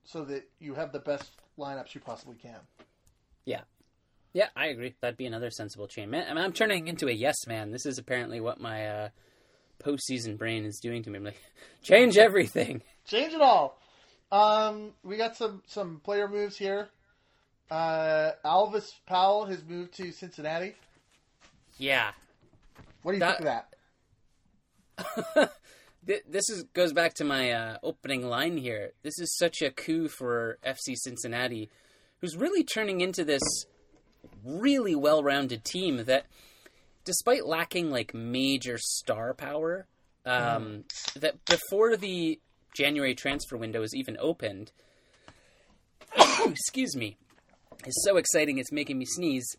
so 0.05 0.25
that 0.25 0.49
you 0.61 0.75
have 0.75 0.93
the 0.93 0.99
best 0.99 1.31
lineups 1.59 1.95
you 1.95 2.01
possibly 2.01 2.37
can. 2.37 2.59
Yeah. 3.45 3.63
Yeah, 4.33 4.49
I 4.55 4.67
agree. 4.67 4.95
That'd 5.01 5.17
be 5.17 5.27
another 5.27 5.51
sensible 5.51 5.89
change. 5.89 6.11
Man, 6.11 6.27
I 6.29 6.35
mean, 6.35 6.45
I'm 6.45 6.53
turning 6.53 6.89
into 6.89 7.09
a 7.09 7.13
yes 7.13 7.47
man. 7.47 7.71
This 7.71 7.87
is 7.87 7.99
apparently 7.99 8.41
what 8.41 8.61
my 8.61 8.87
uh, 8.87 9.09
postseason 9.83 10.37
brain 10.37 10.65
is 10.65 10.79
doing 10.79 11.03
to 11.05 11.11
me. 11.11 11.19
I'm 11.19 11.25
like, 11.25 11.41
change 11.83 12.19
everything. 12.19 12.83
Change 13.07 13.33
it 13.33 13.41
all. 13.41 13.81
Um, 14.31 14.93
we 15.03 15.17
got 15.17 15.37
some 15.37 15.63
some 15.67 16.01
player 16.05 16.29
moves 16.29 16.57
here. 16.57 16.91
Uh, 17.71 18.33
Alvas 18.45 18.91
Powell 19.07 19.47
has 19.47 19.63
moved 19.65 19.95
to 19.97 20.13
Cincinnati. 20.13 20.75
Yeah. 21.79 22.13
What 23.03 23.13
do 23.13 23.17
you 23.17 23.21
That- 23.21 23.39
think 23.39 23.49
of 24.99 25.37
that? 25.37 25.53
This 26.29 26.49
is 26.51 26.63
goes 26.73 26.93
back 26.93 27.15
to 27.15 27.25
my 27.25 27.51
uh, 27.51 27.79
opening 27.83 28.25
line 28.29 28.57
here. 28.59 28.93
This 29.03 29.19
is 29.19 29.37
such 29.37 29.61
a 29.61 29.73
coup 29.73 30.07
for 30.07 30.57
FC 30.65 30.95
Cincinnati, 30.95 31.69
who's 32.21 32.37
really 32.37 32.63
turning 32.63 33.01
into 33.01 33.25
this 33.25 33.43
really 34.45 34.95
well-rounded 34.95 35.65
team 35.65 36.05
that, 36.05 36.27
despite 37.05 37.45
lacking 37.45 37.91
like 37.91 38.15
major 38.15 38.79
star 38.79 39.35
power, 39.35 39.89
um, 40.25 40.85
that 41.17 41.45
before 41.45 41.97
the 41.97 42.39
January 42.73 43.17
transfer 43.17 43.57
window 43.57 43.83
is 43.83 43.93
even 43.93 44.17
opened, 44.21 44.71
excuse 46.45 46.95
me, 46.95 47.17
is 47.85 48.05
so 48.05 48.17
exciting. 48.17 48.59
It's 48.59 48.73
making 48.73 48.99
me 48.99 49.05
sneeze. 49.05 49.57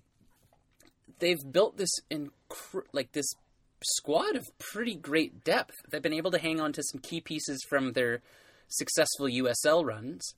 They've 1.19 1.39
built 1.51 1.77
this 1.77 1.91
incre- 2.11 2.85
like 2.93 3.11
this 3.11 3.27
squad 3.83 4.35
of 4.35 4.45
pretty 4.59 4.95
great 4.95 5.43
depth. 5.43 5.75
They've 5.89 6.01
been 6.01 6.13
able 6.13 6.31
to 6.31 6.39
hang 6.39 6.59
on 6.59 6.73
to 6.73 6.83
some 6.83 7.01
key 7.01 7.21
pieces 7.21 7.63
from 7.69 7.93
their 7.93 8.21
successful 8.67 9.27
USL 9.27 9.85
runs, 9.85 10.33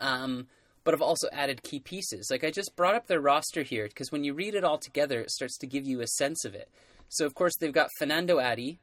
um, 0.00 0.46
but 0.82 0.94
have 0.94 1.02
also 1.02 1.28
added 1.32 1.62
key 1.62 1.80
pieces. 1.80 2.28
Like 2.30 2.44
I 2.44 2.50
just 2.50 2.74
brought 2.76 2.94
up 2.94 3.06
their 3.06 3.20
roster 3.20 3.62
here 3.62 3.86
because 3.88 4.10
when 4.10 4.24
you 4.24 4.34
read 4.34 4.54
it 4.54 4.64
all 4.64 4.78
together, 4.78 5.20
it 5.20 5.30
starts 5.30 5.58
to 5.58 5.66
give 5.66 5.86
you 5.86 6.00
a 6.00 6.06
sense 6.06 6.44
of 6.44 6.54
it. 6.54 6.68
So 7.08 7.26
of 7.26 7.34
course 7.34 7.52
they've 7.60 7.72
got 7.72 7.88
Fernando 7.98 8.38
Adi. 8.40 8.78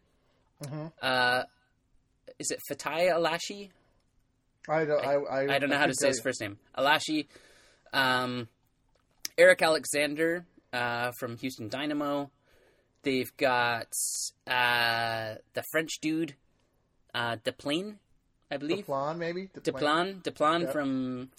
Uh, 1.01 1.43
is 2.39 2.51
it 2.51 2.59
Fatai 2.69 3.11
Alashi? 3.11 3.69
I 4.69 4.85
don't. 4.85 5.03
I, 5.03 5.13
I, 5.15 5.55
I 5.55 5.59
don't 5.59 5.69
know 5.69 5.77
how 5.77 5.87
to 5.87 5.95
say 5.95 6.09
his 6.09 6.19
first 6.19 6.39
name. 6.39 6.59
Alashi, 6.77 7.25
um, 7.93 8.47
Eric 9.37 9.61
Alexander 9.61 10.45
uh, 10.73 11.11
from 11.19 11.37
Houston 11.37 11.69
Dynamo. 11.69 12.31
They've 13.03 13.35
got 13.37 13.87
uh, 14.47 15.35
the 15.53 15.63
French 15.71 15.99
dude, 16.01 16.35
uh, 17.15 17.37
Deplane, 17.43 17.97
I 18.51 18.57
believe. 18.57 18.85
Deplan, 18.85 19.17
maybe. 19.17 19.49
Deplan, 19.55 20.21
Deplan 20.23 20.61
Yep. 20.61 20.71
from 20.71 21.29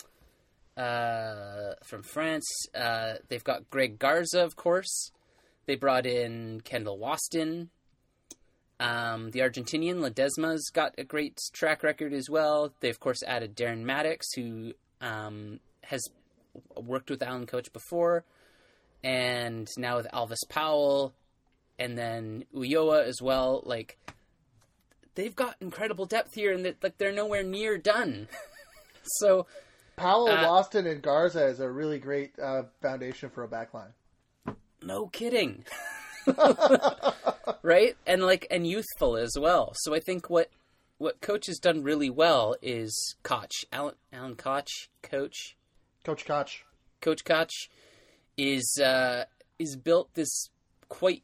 uh, 0.76 1.74
from 1.84 2.02
France. 2.02 2.46
Uh, 2.74 3.14
they've 3.28 3.44
got 3.44 3.70
Greg 3.70 3.98
Garza, 3.98 4.42
of 4.42 4.56
course. 4.56 5.12
They 5.66 5.76
brought 5.76 6.06
in 6.06 6.62
Kendall 6.62 6.98
Waston. 6.98 7.68
Um, 8.80 9.30
the 9.30 9.40
Argentinian 9.40 10.00
Ledesma's 10.00 10.68
got 10.72 10.94
a 10.98 11.04
great 11.04 11.38
track 11.52 11.84
record 11.84 12.12
as 12.12 12.28
well. 12.28 12.72
They 12.80 12.88
of 12.88 12.98
course 12.98 13.22
added 13.24 13.54
Darren 13.54 13.82
Mattocks, 13.84 14.32
who 14.34 14.72
um, 15.00 15.60
has 15.84 16.02
worked 16.76 17.10
with 17.10 17.22
Alan 17.22 17.46
Koch 17.46 17.72
before, 17.72 18.24
and 19.02 19.68
now 19.76 19.96
with 19.96 20.06
Alvas 20.12 20.38
Powell, 20.48 21.14
and 21.78 21.96
then 21.96 22.44
Ulloa 22.54 23.04
as 23.04 23.20
well. 23.22 23.62
Like 23.64 23.98
they've 25.14 25.34
got 25.34 25.56
incredible 25.60 26.06
depth 26.06 26.34
here, 26.34 26.52
and 26.52 26.64
like 26.82 26.98
they're 26.98 27.12
nowhere 27.12 27.42
near 27.42 27.78
done. 27.78 28.28
so 29.02 29.46
Powell, 29.96 30.28
Uh, 30.28 30.44
Waston, 30.44 30.90
and 30.90 31.02
Garza 31.02 31.46
is 31.46 31.60
a 31.60 31.70
really 31.70 31.98
great 31.98 32.38
uh, 32.38 32.62
foundation 32.80 33.28
for 33.30 33.44
a 33.44 33.48
backline. 33.48 33.92
no 34.82 35.06
kidding. 35.08 35.64
right? 37.62 37.96
And 38.06 38.22
like 38.22 38.46
and 38.50 38.66
youthful 38.66 39.16
as 39.16 39.32
well. 39.38 39.72
So 39.76 39.94
I 39.94 40.00
think 40.00 40.30
what 40.30 40.50
what 40.98 41.20
coach 41.20 41.46
has 41.46 41.58
done 41.58 41.82
really 41.82 42.10
well 42.10 42.54
is 42.62 43.16
Koch. 43.22 43.64
Alan 43.72 43.94
Alan 44.12 44.36
Koch, 44.36 44.88
coach. 45.02 45.56
Coach 46.04 46.24
Koch. 46.24 46.64
Coach 47.00 47.24
Koch 47.24 47.52
is 48.36 48.80
uh 48.82 49.24
is 49.58 49.76
built 49.76 50.14
this 50.14 50.48
quite 50.88 51.22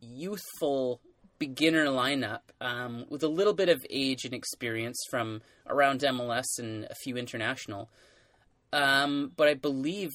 youthful 0.00 1.00
beginner 1.38 1.86
lineup 1.86 2.40
um, 2.60 3.04
with 3.08 3.22
a 3.22 3.28
little 3.28 3.52
bit 3.52 3.68
of 3.68 3.84
age 3.90 4.24
and 4.24 4.32
experience 4.32 5.02
from 5.10 5.42
around 5.66 6.00
MLS 6.00 6.58
and 6.58 6.84
a 6.84 6.94
few 6.94 7.16
international. 7.16 7.90
Um, 8.72 9.32
but 9.36 9.48
I 9.48 9.54
believe 9.54 10.10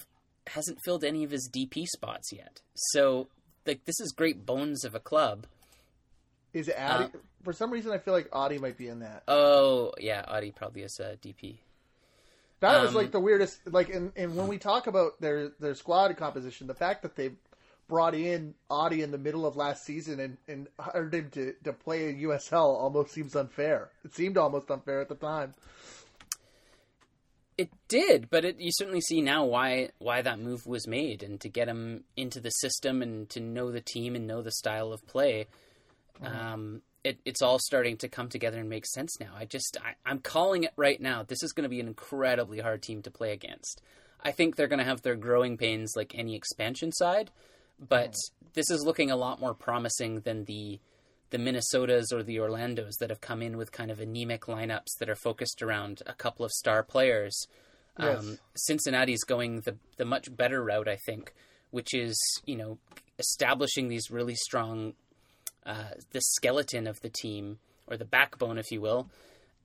hasn't 0.47 0.79
filled 0.83 1.03
any 1.03 1.23
of 1.23 1.31
his 1.31 1.49
DP 1.49 1.85
spots 1.85 2.31
yet. 2.31 2.61
So 2.73 3.27
like 3.65 3.85
this 3.85 3.99
is 3.99 4.11
great 4.11 4.45
bones 4.45 4.83
of 4.83 4.95
a 4.95 4.99
club. 4.99 5.45
Is 6.53 6.67
it 6.67 6.75
Adi? 6.79 7.11
for 7.43 7.53
some 7.53 7.71
reason, 7.71 7.91
I 7.91 7.99
feel 7.99 8.13
like 8.13 8.27
Adi 8.33 8.57
might 8.57 8.77
be 8.77 8.87
in 8.87 8.99
that. 8.99 9.23
Oh 9.27 9.93
yeah, 9.99 10.23
Adi 10.27 10.51
probably 10.51 10.81
is 10.81 10.99
a 10.99 11.15
DP. 11.17 11.59
That 12.59 12.81
was 12.81 12.89
Um, 12.89 12.95
like 12.95 13.11
the 13.11 13.19
weirdest. 13.19 13.59
Like, 13.71 13.89
and, 13.89 14.11
and 14.15 14.35
when 14.35 14.47
we 14.47 14.57
talk 14.57 14.87
about 14.87 15.19
their 15.21 15.49
their 15.59 15.75
squad 15.75 16.15
composition, 16.17 16.67
the 16.67 16.73
fact 16.73 17.03
that 17.03 17.15
they 17.15 17.31
brought 17.87 18.13
in 18.13 18.53
Adi 18.69 19.01
in 19.01 19.11
the 19.11 19.17
middle 19.17 19.45
of 19.45 19.55
last 19.55 19.83
season 19.83 20.19
and, 20.19 20.37
and 20.47 20.67
hired 20.79 21.13
him 21.13 21.29
to, 21.31 21.53
to 21.63 21.73
play 21.73 22.07
in 22.09 22.19
USL 22.19 22.79
almost 22.79 23.11
seems 23.11 23.35
unfair. 23.35 23.89
It 24.05 24.13
seemed 24.13 24.37
almost 24.37 24.69
unfair 24.69 25.01
at 25.01 25.09
the 25.09 25.15
time. 25.15 25.55
It 27.57 27.71
did, 27.89 28.29
but 28.29 28.45
it, 28.45 28.59
you 28.59 28.71
certainly 28.71 29.01
see 29.01 29.21
now 29.21 29.43
why 29.43 29.89
why 29.97 30.21
that 30.21 30.39
move 30.39 30.65
was 30.65 30.87
made, 30.87 31.23
and 31.23 31.41
to 31.41 31.49
get 31.49 31.67
him 31.67 32.05
into 32.15 32.39
the 32.39 32.51
system 32.51 33.01
and 33.01 33.29
to 33.31 33.41
know 33.41 33.71
the 33.71 33.81
team 33.81 34.15
and 34.15 34.25
know 34.27 34.41
the 34.41 34.51
style 34.51 34.93
of 34.93 35.05
play. 35.07 35.47
Um, 36.21 36.81
it, 37.09 37.19
it's 37.25 37.41
all 37.41 37.57
starting 37.59 37.97
to 37.97 38.07
come 38.07 38.29
together 38.29 38.59
and 38.59 38.69
make 38.69 38.85
sense 38.85 39.19
now. 39.19 39.33
I 39.35 39.45
just 39.45 39.77
I, 39.83 39.95
I'm 40.05 40.19
calling 40.19 40.63
it 40.63 40.73
right 40.75 41.01
now. 41.01 41.23
This 41.23 41.41
is 41.41 41.53
going 41.53 41.63
to 41.63 41.69
be 41.69 41.79
an 41.79 41.87
incredibly 41.87 42.59
hard 42.59 42.83
team 42.83 43.01
to 43.01 43.11
play 43.11 43.31
against. 43.31 43.81
I 44.23 44.31
think 44.31 44.55
they're 44.55 44.67
going 44.67 44.79
to 44.79 44.85
have 44.85 45.01
their 45.01 45.15
growing 45.15 45.57
pains 45.57 45.93
like 45.95 46.13
any 46.13 46.35
expansion 46.35 46.91
side, 46.91 47.31
but 47.79 48.13
this 48.53 48.69
is 48.69 48.85
looking 48.85 49.09
a 49.09 49.15
lot 49.15 49.39
more 49.39 49.55
promising 49.55 50.19
than 50.21 50.45
the 50.45 50.79
the 51.31 51.39
Minnesotas 51.39 52.11
or 52.11 52.23
the 52.23 52.37
Orlandos 52.37 52.93
that 52.99 53.09
have 53.09 53.21
come 53.21 53.41
in 53.41 53.57
with 53.57 53.71
kind 53.71 53.91
of 53.91 53.99
anemic 53.99 54.41
lineups 54.45 54.97
that 54.99 55.09
are 55.09 55.15
focused 55.15 55.61
around 55.61 56.01
a 56.05 56.13
couple 56.13 56.43
of 56.43 56.51
star 56.51 56.83
players. 56.83 57.47
Yes. 57.99 58.19
Um, 58.19 58.39
Cincinnati's 58.55 59.23
going 59.23 59.61
the 59.61 59.77
the 59.97 60.05
much 60.05 60.35
better 60.35 60.63
route, 60.63 60.87
I 60.87 60.97
think, 61.07 61.33
which 61.71 61.95
is 61.95 62.15
you 62.45 62.55
know 62.55 62.77
establishing 63.17 63.87
these 63.87 64.11
really 64.11 64.35
strong 64.35 64.93
uh, 65.69 65.91
the 66.11 66.21
skeleton 66.21 66.87
of 66.87 66.99
the 67.01 67.09
team 67.09 67.59
or 67.85 67.95
the 67.95 68.03
backbone, 68.03 68.57
if 68.57 68.71
you 68.71 68.81
will, 68.81 69.07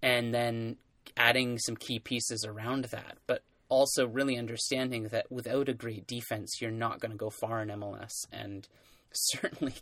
and 0.03 0.35
then 0.35 0.77
adding 1.17 1.59
some 1.59 1.77
key 1.77 1.99
pieces 1.99 2.45
around 2.47 2.85
that, 2.87 3.17
but 3.27 3.43
also 3.71 4.07
really 4.07 4.37
understanding 4.37 5.05
that 5.05 5.33
without 5.33 5.71
a 5.71 5.73
great 5.73 6.07
defense, 6.07 6.61
you're 6.61 6.71
not 6.71 7.01
going 7.01 7.11
to 7.11 7.17
go 7.17 7.31
far 7.31 7.63
in 7.63 7.69
MLS, 7.69 8.13
and 8.31 8.69
certainly 9.13 9.75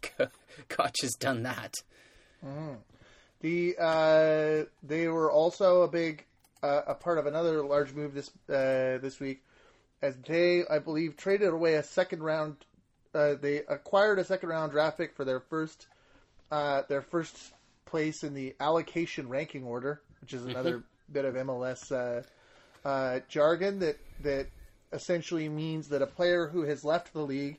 Koch 0.69 0.95
has 1.03 1.15
done 1.15 1.43
that. 1.43 1.75
The 3.41 3.75
uh, 3.77 4.71
they 4.85 5.09
were 5.09 5.31
also 5.31 5.83
a 5.83 5.89
big 5.89 6.25
uh, 6.63 6.83
a 6.87 6.95
part 6.95 7.19
of 7.19 7.27
another 7.27 7.65
large 7.65 7.93
move 7.93 8.15
this 8.15 8.31
uh, 8.49 9.03
this 9.03 9.19
week, 9.19 9.43
as 10.01 10.17
they 10.19 10.63
I 10.71 10.79
believe 10.79 11.17
traded 11.17 11.49
away 11.49 11.75
a 11.75 11.83
second 11.83 12.23
round. 12.23 12.59
Uh, 13.13 13.35
they 13.35 13.59
acquired 13.69 14.21
a 14.21 14.25
second 14.25 14.51
round 14.51 14.71
draft 14.71 14.99
pick 14.99 15.17
for 15.17 15.25
their 15.25 15.41
first 15.41 15.89
uh, 16.53 16.83
their 16.89 17.01
first 17.01 17.37
place 17.87 18.23
in 18.23 18.35
the 18.35 18.55
allocation 18.61 19.29
ranking 19.29 19.65
order, 19.65 20.03
which 20.21 20.35
is 20.35 20.45
another 20.45 20.83
bit 21.11 21.25
of 21.25 21.35
MLS 21.35 21.91
uh, 21.91 22.23
uh, 22.87 23.21
jargon 23.29 23.79
that 23.81 23.97
that 24.21 24.47
essentially 24.93 25.49
means 25.49 25.89
that 25.89 26.03
a 26.03 26.07
player 26.07 26.47
who 26.47 26.63
has 26.63 26.85
left 26.85 27.15
the 27.15 27.23
league, 27.23 27.59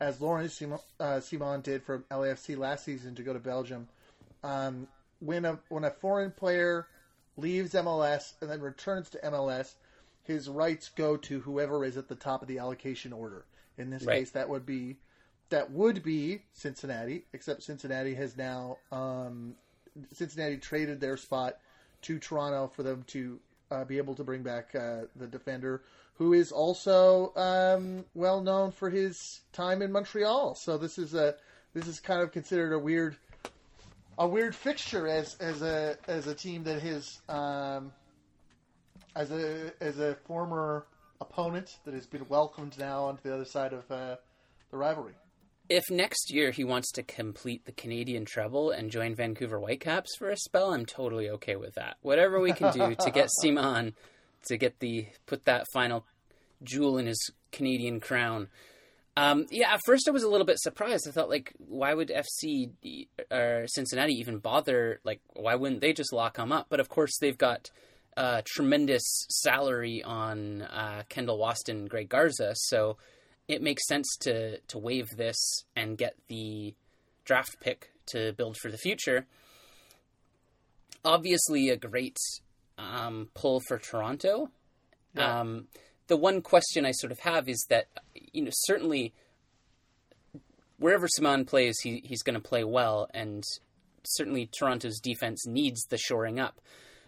as 0.00 0.20
Laurent 0.20 0.50
Ciman, 0.50 0.80
uh, 0.98 1.20
Ciman 1.20 1.62
did 1.62 1.84
from 1.84 2.04
LAFC 2.10 2.58
last 2.58 2.84
season 2.84 3.14
to 3.14 3.22
go 3.22 3.32
to 3.32 3.38
Belgium, 3.38 3.86
um, 4.42 4.88
when 5.20 5.44
a 5.44 5.60
when 5.68 5.84
a 5.84 5.90
foreign 5.90 6.32
player 6.32 6.88
leaves 7.36 7.74
MLS 7.74 8.34
and 8.40 8.50
then 8.50 8.60
returns 8.60 9.08
to 9.10 9.18
MLS, 9.18 9.74
his 10.24 10.48
rights 10.48 10.88
go 10.88 11.16
to 11.16 11.40
whoever 11.40 11.84
is 11.84 11.96
at 11.96 12.08
the 12.08 12.16
top 12.16 12.42
of 12.42 12.48
the 12.48 12.58
allocation 12.58 13.12
order. 13.12 13.44
In 13.78 13.90
this 13.90 14.04
Right. 14.04 14.18
case, 14.18 14.30
that 14.32 14.48
would 14.48 14.66
be 14.66 14.96
that 15.52 15.70
would 15.70 16.02
be 16.02 16.40
Cincinnati, 16.54 17.24
except 17.34 17.62
Cincinnati 17.62 18.14
has 18.14 18.38
now 18.38 18.78
um, 18.90 19.54
Cincinnati 20.10 20.56
traded 20.56 20.98
their 20.98 21.18
spot 21.18 21.58
to 22.02 22.18
Toronto 22.18 22.68
for 22.68 22.82
them 22.82 23.04
to 23.08 23.38
uh, 23.70 23.84
be 23.84 23.98
able 23.98 24.14
to 24.14 24.24
bring 24.24 24.42
back 24.42 24.74
uh, 24.74 25.02
the 25.14 25.26
defender, 25.26 25.82
who 26.14 26.32
is 26.32 26.52
also 26.52 27.34
um, 27.36 28.02
well 28.14 28.40
known 28.40 28.72
for 28.72 28.88
his 28.88 29.42
time 29.52 29.82
in 29.82 29.92
Montreal. 29.92 30.54
So 30.54 30.78
this 30.78 30.96
is 30.98 31.12
a 31.12 31.34
this 31.74 31.86
is 31.86 32.00
kind 32.00 32.22
of 32.22 32.32
considered 32.32 32.72
a 32.72 32.78
weird 32.78 33.16
a 34.16 34.26
weird 34.26 34.54
fixture 34.54 35.06
as 35.06 35.34
as 35.34 35.60
a 35.60 35.98
as 36.08 36.28
a 36.28 36.34
team 36.34 36.64
that 36.64 36.80
has 36.80 37.20
um, 37.28 37.92
as 39.14 39.30
a 39.30 39.70
as 39.82 39.98
a 39.98 40.14
former 40.24 40.86
opponent 41.20 41.76
that 41.84 41.92
has 41.92 42.06
been 42.06 42.26
welcomed 42.30 42.78
now 42.78 43.04
onto 43.04 43.22
the 43.22 43.34
other 43.34 43.44
side 43.44 43.74
of 43.74 43.90
uh, 43.90 44.16
the 44.70 44.78
rivalry. 44.78 45.12
If 45.68 45.90
next 45.90 46.32
year 46.32 46.50
he 46.50 46.64
wants 46.64 46.90
to 46.92 47.02
complete 47.02 47.64
the 47.64 47.72
Canadian 47.72 48.24
treble 48.24 48.70
and 48.70 48.90
join 48.90 49.14
Vancouver 49.14 49.58
Whitecaps 49.58 50.16
for 50.18 50.30
a 50.30 50.36
spell, 50.36 50.74
I'm 50.74 50.84
totally 50.84 51.30
okay 51.30 51.56
with 51.56 51.74
that. 51.74 51.96
Whatever 52.02 52.40
we 52.40 52.52
can 52.52 52.72
do 52.72 52.94
to 52.94 53.10
get 53.10 53.28
Ciman 53.42 53.94
to 54.46 54.56
get 54.56 54.80
the 54.80 55.06
put 55.26 55.44
that 55.44 55.66
final 55.72 56.04
jewel 56.62 56.98
in 56.98 57.06
his 57.06 57.30
Canadian 57.52 58.00
crown. 58.00 58.48
Um, 59.16 59.46
yeah, 59.50 59.74
at 59.74 59.80
first 59.84 60.08
I 60.08 60.10
was 60.10 60.22
a 60.22 60.28
little 60.28 60.46
bit 60.46 60.58
surprised. 60.58 61.06
I 61.06 61.10
thought, 61.10 61.28
like, 61.28 61.52
why 61.58 61.92
would 61.92 62.08
FC 62.08 62.70
or 63.30 63.66
Cincinnati 63.66 64.14
even 64.14 64.38
bother? 64.38 65.00
Like, 65.04 65.20
why 65.34 65.54
wouldn't 65.54 65.80
they 65.80 65.92
just 65.92 66.12
lock 66.12 66.38
him 66.38 66.50
up? 66.50 66.66
But 66.70 66.80
of 66.80 66.88
course, 66.88 67.18
they've 67.20 67.36
got 67.36 67.70
a 68.16 68.42
tremendous 68.46 69.02
salary 69.30 70.02
on 70.02 70.62
uh, 70.62 71.02
Kendall 71.08 71.38
Waston 71.38 71.88
Greg 71.88 72.08
Garza, 72.08 72.52
so 72.54 72.96
it 73.52 73.62
makes 73.62 73.86
sense 73.86 74.16
to 74.20 74.58
to 74.58 74.78
waive 74.78 75.08
this 75.16 75.64
and 75.76 75.98
get 75.98 76.16
the 76.28 76.74
draft 77.24 77.60
pick 77.60 77.92
to 78.06 78.32
build 78.32 78.56
for 78.56 78.70
the 78.70 78.78
future. 78.78 79.26
Obviously, 81.04 81.68
a 81.68 81.76
great 81.76 82.16
um, 82.78 83.28
pull 83.34 83.60
for 83.66 83.78
Toronto. 83.78 84.50
Yeah. 85.14 85.40
Um, 85.40 85.66
the 86.06 86.16
one 86.16 86.42
question 86.42 86.84
I 86.86 86.92
sort 86.92 87.12
of 87.12 87.20
have 87.20 87.48
is 87.48 87.66
that 87.68 87.86
you 88.32 88.42
know 88.42 88.50
certainly 88.52 89.12
wherever 90.78 91.06
Ciman 91.06 91.46
plays, 91.46 91.76
he 91.82 92.02
he's 92.04 92.22
going 92.22 92.34
to 92.34 92.40
play 92.40 92.64
well, 92.64 93.08
and 93.14 93.44
certainly 94.04 94.46
Toronto's 94.46 94.98
defense 94.98 95.46
needs 95.46 95.84
the 95.84 95.98
shoring 95.98 96.40
up. 96.40 96.60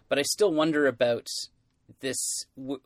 But 0.09 0.18
I 0.18 0.22
still 0.22 0.53
wonder 0.53 0.86
about 0.86 1.26
this 2.01 2.45
w- 2.57 2.80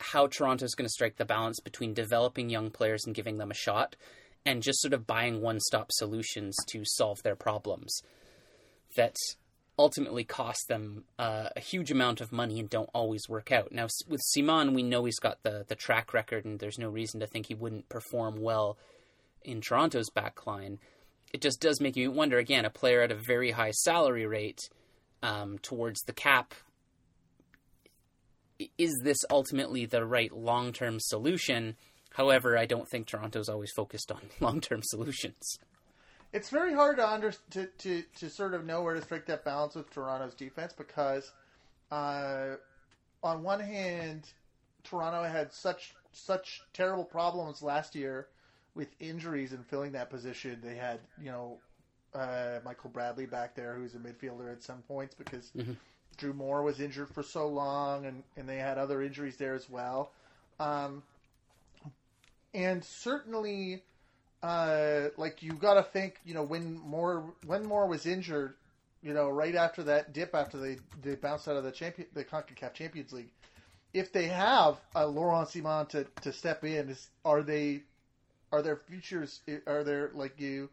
how 0.00 0.26
Toronto's 0.26 0.74
going 0.74 0.86
to 0.86 0.92
strike 0.92 1.16
the 1.16 1.24
balance 1.24 1.60
between 1.60 1.94
developing 1.94 2.50
young 2.50 2.70
players 2.70 3.04
and 3.04 3.14
giving 3.14 3.38
them 3.38 3.50
a 3.50 3.54
shot, 3.54 3.96
and 4.44 4.62
just 4.62 4.80
sort 4.80 4.94
of 4.94 5.06
buying 5.06 5.40
one-stop 5.40 5.92
solutions 5.92 6.56
to 6.68 6.82
solve 6.84 7.22
their 7.22 7.36
problems. 7.36 8.00
That 8.96 9.16
ultimately 9.78 10.24
cost 10.24 10.68
them 10.68 11.04
uh, 11.18 11.48
a 11.56 11.60
huge 11.60 11.90
amount 11.90 12.20
of 12.20 12.32
money 12.32 12.60
and 12.60 12.68
don't 12.68 12.90
always 12.92 13.28
work 13.28 13.50
out. 13.50 13.72
Now, 13.72 13.88
with 14.08 14.20
Ciman, 14.34 14.74
we 14.74 14.82
know 14.82 15.04
he's 15.04 15.18
got 15.18 15.42
the, 15.42 15.64
the 15.68 15.74
track 15.74 16.12
record, 16.12 16.44
and 16.44 16.58
there's 16.58 16.78
no 16.78 16.88
reason 16.88 17.20
to 17.20 17.26
think 17.26 17.46
he 17.46 17.54
wouldn't 17.54 17.88
perform 17.88 18.40
well 18.40 18.76
in 19.42 19.60
Toronto's 19.60 20.10
back 20.10 20.46
line. 20.46 20.78
It 21.32 21.40
just 21.40 21.60
does 21.60 21.80
make 21.80 21.96
you 21.96 22.10
wonder 22.10 22.38
again, 22.38 22.64
a 22.64 22.70
player 22.70 23.02
at 23.02 23.12
a 23.12 23.14
very 23.14 23.52
high 23.52 23.70
salary 23.70 24.26
rate 24.26 24.60
um, 25.22 25.58
towards 25.58 26.00
the 26.02 26.12
cap. 26.12 26.54
Is 28.78 29.00
this 29.02 29.18
ultimately 29.30 29.86
the 29.86 30.04
right 30.04 30.32
long 30.32 30.72
term 30.72 30.98
solution? 31.00 31.76
However, 32.12 32.58
I 32.58 32.66
don't 32.66 32.88
think 32.88 33.06
Toronto's 33.06 33.48
always 33.48 33.70
focused 33.72 34.10
on 34.10 34.20
long 34.40 34.60
term 34.60 34.80
solutions 34.82 35.58
it's 36.32 36.48
very 36.48 36.72
hard 36.72 36.96
to 36.98 37.08
under 37.08 37.32
to, 37.50 37.66
to, 37.66 38.02
to 38.18 38.30
sort 38.30 38.54
of 38.54 38.64
know 38.64 38.82
where 38.82 38.94
to 38.94 39.02
strike 39.02 39.26
that 39.26 39.44
balance 39.44 39.74
with 39.74 39.90
Toronto's 39.90 40.34
defense 40.34 40.72
because, 40.72 41.32
uh, 41.90 42.56
on 43.22 43.42
one 43.42 43.60
hand, 43.60 44.28
Toronto 44.84 45.24
had 45.24 45.52
such 45.52 45.94
such 46.12 46.62
terrible 46.72 47.04
problems 47.04 47.62
last 47.62 47.94
year 47.94 48.28
with 48.74 48.88
injuries 49.00 49.52
and 49.52 49.66
filling 49.66 49.92
that 49.92 50.10
position. 50.10 50.60
They 50.62 50.76
had 50.76 51.00
you 51.20 51.30
know 51.30 51.58
uh, 52.14 52.60
Michael 52.64 52.90
Bradley 52.90 53.26
back 53.26 53.54
there, 53.54 53.74
who's 53.74 53.94
a 53.94 53.98
midfielder 53.98 54.52
at 54.52 54.62
some 54.62 54.82
points 54.82 55.14
because 55.14 55.50
mm-hmm. 55.56 55.72
Drew 56.20 56.32
Moor 56.32 56.62
was 56.62 56.80
injured 56.80 57.08
for 57.08 57.22
so 57.22 57.48
long, 57.48 58.06
and 58.06 58.22
and 58.36 58.48
they 58.48 58.58
had 58.58 58.78
other 58.78 59.02
injuries 59.02 59.36
there 59.36 59.54
as 59.54 59.68
well. 59.68 60.12
Um, 60.60 61.02
and 62.54 62.84
certainly 62.84 63.82
uh, 64.42 65.08
like 65.16 65.42
you 65.42 65.52
got 65.52 65.74
to 65.74 65.82
think, 65.82 66.16
you 66.24 66.34
know, 66.34 66.42
when 66.42 66.78
Moor 66.78 67.24
when 67.46 67.64
Moor 67.66 67.86
was 67.86 68.06
injured, 68.06 68.54
you 69.02 69.12
know, 69.12 69.28
right 69.28 69.54
after 69.54 69.82
that 69.84 70.12
dip 70.12 70.34
after 70.34 70.58
they 70.58 70.76
they 71.02 71.14
bounced 71.14 71.48
out 71.48 71.56
of 71.56 71.64
the 71.64 71.72
champion 71.72 72.08
the 72.14 72.24
Concacaf 72.24 72.72
Champions 72.72 73.12
League, 73.12 73.30
if 73.92 74.12
they 74.12 74.26
have 74.26 74.78
a 74.94 75.06
Laurent 75.06 75.48
Ciman 75.48 75.88
to, 75.90 76.04
to 76.22 76.32
step 76.32 76.64
in, 76.64 76.88
is, 76.88 77.08
are 77.24 77.42
they 77.42 77.82
are 78.52 78.62
their 78.62 78.76
futures 78.76 79.40
are 79.66 79.84
their 79.84 80.10
like 80.14 80.40
you 80.40 80.70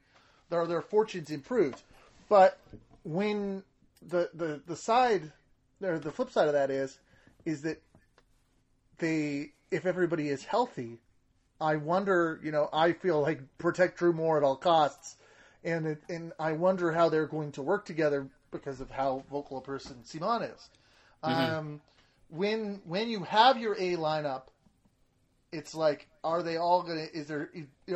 are 0.52 0.68
their 0.68 0.82
fortunes 0.82 1.30
improved? 1.30 1.82
But 2.30 2.60
when 3.04 3.64
the 4.02 4.30
the 4.34 4.62
the 4.66 4.76
side 4.76 5.32
or 5.82 6.00
the 6.00 6.12
flip 6.12 6.30
side 6.30 6.48
of 6.48 6.54
that 6.54 6.70
is 6.70 7.00
is 7.46 7.62
that 7.62 7.82
they 8.98 9.52
if 9.72 9.86
everybody 9.86 10.30
is 10.30 10.44
healthy 10.44 11.00
I 11.60 11.78
wonder, 11.78 12.40
you 12.44 12.52
know, 12.52 12.70
I 12.72 12.94
feel 12.94 13.22
like 13.22 13.42
protect 13.58 13.98
Drew 13.98 14.14
Moor 14.14 14.38
at 14.38 14.44
all 14.44 14.56
costs, 14.56 15.16
and 15.64 15.88
it, 15.88 16.04
and 16.10 16.34
I 16.40 16.52
wonder 16.52 16.92
how 16.92 17.10
they're 17.10 17.26
going 17.26 17.52
to 17.54 17.64
work 17.64 17.86
together 17.86 18.28
because 18.52 18.80
of 18.80 18.92
how 18.92 19.24
vocal 19.30 19.58
a 19.58 19.62
person 19.62 19.98
Ciman 20.06 20.54
is. 20.54 20.70
Mm-hmm. 21.24 21.56
Um, 21.56 21.82
when 22.30 22.82
when 22.86 23.10
you 23.10 23.24
have 23.24 23.58
your 23.58 23.74
A 23.74 23.96
lineup, 23.96 24.44
it's 25.52 25.74
like, 25.74 26.08
are 26.24 26.44
they 26.44 26.58
all 26.58 26.84
gonna? 26.84 27.08
Is 27.14 27.28
there 27.28 27.50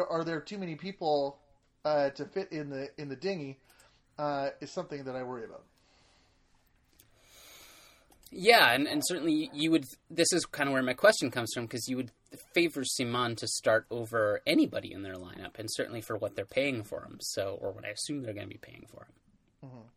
are 0.10 0.24
there 0.24 0.42
too 0.42 0.58
many 0.58 0.76
people 0.76 1.38
uh, 1.86 2.10
to 2.12 2.26
fit 2.26 2.52
in 2.52 2.70
the 2.70 2.90
in 2.98 3.10
the 3.10 3.16
dinghy? 3.16 3.60
Uh, 4.18 4.50
is 4.60 4.70
something 4.70 5.04
that 5.06 5.16
I 5.16 5.24
worry 5.24 5.46
about. 5.46 5.64
Yeah, 8.32 8.72
and, 8.72 8.88
and 8.88 9.02
certainly 9.06 9.50
you 9.54 9.72
would. 9.72 9.86
This 10.10 10.32
is 10.32 10.46
kind 10.46 10.70
of 10.70 10.74
where 10.74 10.82
my 10.82 10.94
question 10.94 11.32
comes 11.32 11.52
from 11.54 11.66
because 11.66 11.88
you 11.90 11.98
would 11.98 12.12
favor 12.54 12.84
Ciman 12.84 13.36
to 13.38 13.48
start 13.48 13.86
over 13.92 14.42
anybody 14.48 14.94
in 14.94 15.02
their 15.04 15.16
lineup, 15.16 15.60
and 15.60 15.68
certainly 15.70 16.00
for 16.00 16.16
what 16.16 16.36
they're 16.36 16.46
paying 16.46 16.84
for 16.84 17.04
him. 17.04 17.18
So, 17.20 17.58
or 17.62 17.72
what 17.72 17.86
I 17.86 17.90
assume 17.90 18.24
they're 18.24 18.34
going 18.34 18.48
to 18.48 18.54
be 18.54 18.58
paying 18.58 18.86
for 18.90 19.04
him. 19.04 19.70
Mm-hmm. 19.70 19.88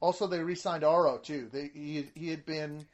Also, 0.00 0.26
they 0.26 0.40
re-signed 0.40 0.84
Auro 0.84 1.16
too. 1.18 1.48
They 1.50 1.70
he 1.72 2.06
he 2.14 2.28
had 2.28 2.44
been 2.44 2.86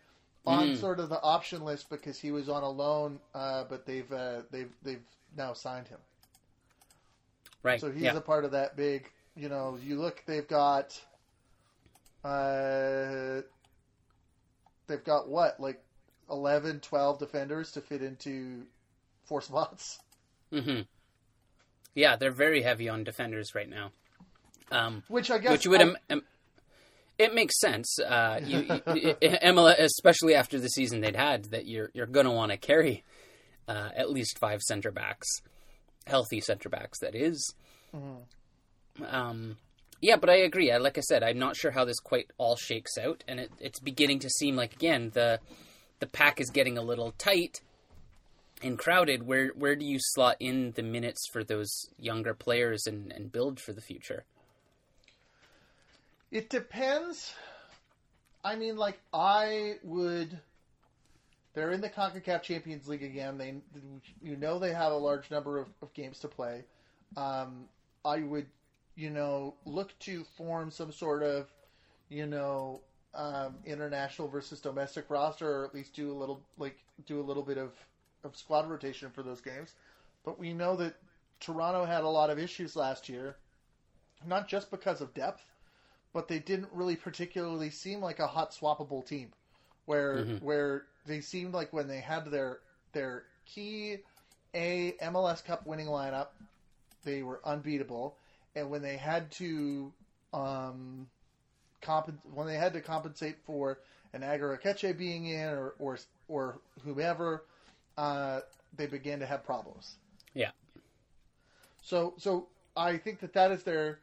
on 0.46 0.68
mm. 0.68 0.76
sort 0.76 1.00
of 1.00 1.08
the 1.08 1.20
option 1.20 1.64
list 1.64 1.90
because 1.90 2.18
he 2.18 2.30
was 2.30 2.48
on 2.48 2.62
a 2.62 2.70
loan, 2.70 3.18
uh, 3.34 3.64
but 3.68 3.86
they've 3.86 4.10
uh, 4.12 4.42
they've 4.52 4.72
they've 4.84 5.02
now 5.36 5.52
signed 5.52 5.88
him. 5.88 5.98
Right. 7.64 7.80
So 7.80 7.90
he's 7.90 8.02
yeah. 8.02 8.16
a 8.16 8.20
part 8.20 8.44
of 8.44 8.52
that 8.52 8.76
big. 8.76 9.10
You 9.34 9.48
know, 9.48 9.78
you 9.82 9.98
look. 9.98 10.22
They've 10.26 10.46
got. 10.46 11.00
Uh, 12.24 13.42
they've 14.86 15.04
got 15.04 15.28
what 15.28 15.60
like 15.60 15.82
11, 16.30 16.80
12 16.80 17.18
defenders 17.18 17.72
to 17.72 17.80
fit 17.80 18.02
into 18.02 18.62
four 19.24 19.40
spots. 19.40 19.98
Mm-hmm. 20.52 20.82
Yeah, 21.94 22.16
they're 22.16 22.32
very 22.32 22.62
heavy 22.62 22.88
on 22.88 23.04
defenders 23.04 23.54
right 23.54 23.68
now. 23.68 23.90
Um, 24.70 25.02
which 25.08 25.30
I 25.30 25.38
guess 25.38 25.52
which 25.52 25.66
would 25.66 25.80
I... 25.80 25.94
um, 26.10 26.22
it 27.18 27.34
makes 27.34 27.58
sense. 27.60 27.98
Uh, 27.98 28.40
you, 28.44 28.80
you, 28.94 29.16
Emma, 29.22 29.74
especially 29.78 30.34
after 30.34 30.58
the 30.58 30.68
season 30.68 31.00
they'd 31.00 31.16
had, 31.16 31.46
that 31.46 31.66
you're 31.66 31.90
you're 31.94 32.06
going 32.06 32.26
to 32.26 32.32
want 32.32 32.50
to 32.52 32.58
carry 32.58 33.04
uh, 33.68 33.90
at 33.96 34.10
least 34.10 34.38
five 34.38 34.60
center 34.60 34.90
backs, 34.90 35.26
healthy 36.06 36.40
center 36.40 36.68
backs. 36.68 36.98
That 37.00 37.14
is. 37.14 37.54
Mm-hmm. 37.94 39.04
Um, 39.14 39.56
yeah, 40.00 40.16
but 40.16 40.30
I 40.30 40.36
agree. 40.36 40.70
I, 40.70 40.78
like 40.78 40.98
I 40.98 41.02
said, 41.02 41.22
I'm 41.22 41.38
not 41.38 41.56
sure 41.56 41.70
how 41.70 41.84
this 41.84 42.00
quite 42.00 42.30
all 42.38 42.56
shakes 42.56 42.98
out, 42.98 43.24
and 43.26 43.40
it, 43.40 43.50
it's 43.60 43.80
beginning 43.80 44.18
to 44.20 44.30
seem 44.30 44.56
like 44.56 44.74
again 44.74 45.10
the 45.14 45.40
the 46.00 46.06
pack 46.06 46.40
is 46.40 46.50
getting 46.50 46.76
a 46.76 46.82
little 46.82 47.12
tight 47.12 47.60
and 48.62 48.78
crowded. 48.78 49.26
Where 49.26 49.48
where 49.48 49.76
do 49.76 49.84
you 49.84 49.98
slot 50.00 50.36
in 50.40 50.72
the 50.72 50.82
minutes 50.82 51.28
for 51.32 51.42
those 51.42 51.70
younger 51.98 52.34
players 52.34 52.86
and, 52.86 53.12
and 53.12 53.32
build 53.32 53.60
for 53.60 53.72
the 53.72 53.80
future? 53.80 54.24
It 56.30 56.50
depends. 56.50 57.34
I 58.44 58.56
mean, 58.56 58.76
like 58.76 58.98
I 59.12 59.76
would. 59.82 60.38
They're 61.54 61.70
in 61.70 61.80
the 61.80 61.88
Concacaf 61.88 62.42
Champions 62.42 62.86
League 62.86 63.02
again. 63.02 63.38
They, 63.38 63.54
you 64.22 64.36
know, 64.36 64.58
they 64.58 64.74
have 64.74 64.92
a 64.92 64.96
large 64.96 65.30
number 65.30 65.58
of, 65.58 65.68
of 65.80 65.90
games 65.94 66.18
to 66.18 66.28
play. 66.28 66.64
Um, 67.16 67.64
I 68.04 68.18
would 68.18 68.46
you 68.96 69.10
know, 69.10 69.56
look 69.66 69.98
to 70.00 70.24
form 70.24 70.70
some 70.72 70.92
sort 70.92 71.22
of, 71.22 71.52
you 72.08 72.26
know, 72.26 72.82
um, 73.14 73.58
international 73.64 74.28
versus 74.28 74.60
domestic 74.60 75.10
roster, 75.10 75.50
or 75.62 75.66
at 75.66 75.74
least 75.74 75.94
do 75.94 76.12
a 76.12 76.14
little 76.14 76.44
like 76.58 76.78
do 77.06 77.20
a 77.20 77.22
little 77.24 77.44
bit 77.44 77.58
of, 77.58 77.74
of 78.24 78.36
squad 78.36 78.68
rotation 78.68 79.10
for 79.10 79.22
those 79.22 79.42
games. 79.42 79.74
But 80.24 80.38
we 80.38 80.54
know 80.54 80.76
that 80.76 80.94
Toronto 81.40 81.84
had 81.86 82.04
a 82.04 82.08
lot 82.08 82.30
of 82.30 82.38
issues 82.38 82.76
last 82.76 83.08
year, 83.08 83.36
not 84.24 84.48
just 84.48 84.70
because 84.70 85.00
of 85.00 85.14
depth, 85.14 85.52
but 86.12 86.28
they 86.28 86.38
didn't 86.40 86.72
really 86.72 86.96
particularly 86.96 87.70
seem 87.70 88.00
like 88.00 88.20
a 88.20 88.28
hot 88.28 88.52
swappable 88.52 89.06
team, 89.06 89.32
where 89.86 90.24
Mhm. 90.24 90.40
where 90.40 90.86
they 91.06 91.20
seemed 91.20 91.54
like 91.54 91.72
when 91.72 91.88
they 91.88 92.00
had 92.00 92.26
their 92.26 92.60
their 92.92 93.24
key 93.46 93.98
a 94.54 94.94
MLS 95.00 95.42
Cup 95.42 95.66
winning 95.66 95.86
lineup, 95.86 96.28
they 97.04 97.22
were 97.22 97.40
unbeatable, 97.44 98.16
and 98.56 98.68
when 98.70 98.82
they 98.82 98.96
had 98.96 99.30
to 99.32 99.92
um, 100.32 101.06
compen- 101.82 102.18
when 102.34 102.48
they 102.48 102.56
had 102.56 102.72
to 102.72 102.80
compensate 102.80 103.36
for 103.44 103.78
an 104.12 104.24
Ager 104.24 104.58
Aketxe 104.58 104.96
being 104.98 105.26
in 105.26 105.48
or 105.48 105.74
or 105.78 105.98
or 106.26 106.58
whomever, 106.84 107.44
uh, 107.96 108.40
they 108.76 108.86
began 108.86 109.20
to 109.20 109.26
have 109.26 109.44
problems. 109.44 109.96
Yeah. 110.34 110.50
So 111.82 112.14
so 112.16 112.48
I 112.76 112.96
think 112.96 113.20
that 113.20 113.34
that 113.34 113.52
is 113.52 113.62
their 113.62 114.00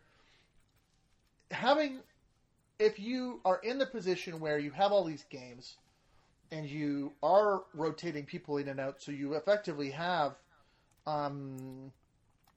having 1.51 1.99
if 2.79 2.99
you 2.99 3.39
are 3.45 3.59
in 3.63 3.77
the 3.77 3.85
position 3.85 4.39
where 4.39 4.57
you 4.57 4.71
have 4.71 4.91
all 4.91 5.03
these 5.03 5.25
games 5.29 5.75
and 6.51 6.67
you 6.67 7.11
are 7.23 7.63
rotating 7.73 8.25
people 8.25 8.57
in 8.57 8.67
and 8.67 8.79
out, 8.79 9.01
so 9.01 9.11
you 9.11 9.33
effectively 9.33 9.89
have, 9.89 10.35
um, 11.07 11.91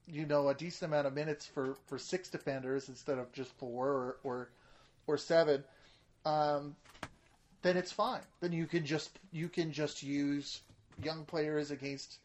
you 0.09 0.27
know, 0.27 0.49
a 0.49 0.55
decent 0.55 0.91
amount 0.91 1.07
of 1.07 1.15
minutes 1.15 1.47
for, 1.47 1.77
for 1.87 1.99
six 1.99 2.29
defenders 2.29 2.89
instead 2.89 3.19
of 3.19 3.33
just 3.33 3.51
four 3.59 3.89
or 3.89 4.17
or, 4.23 4.49
or 5.07 5.19
seven, 5.19 5.65
um, 6.25 6.77
then 7.63 7.77
it's 7.77 7.93
fine. 7.93 8.23
Then 8.41 8.53
you 8.53 8.67
can 8.67 8.85
just 8.85 9.19
you 9.33 9.49
can 9.49 9.73
just 9.73 10.03
use 10.03 10.61
young 11.03 11.25
players 11.25 11.71
against 11.71 12.19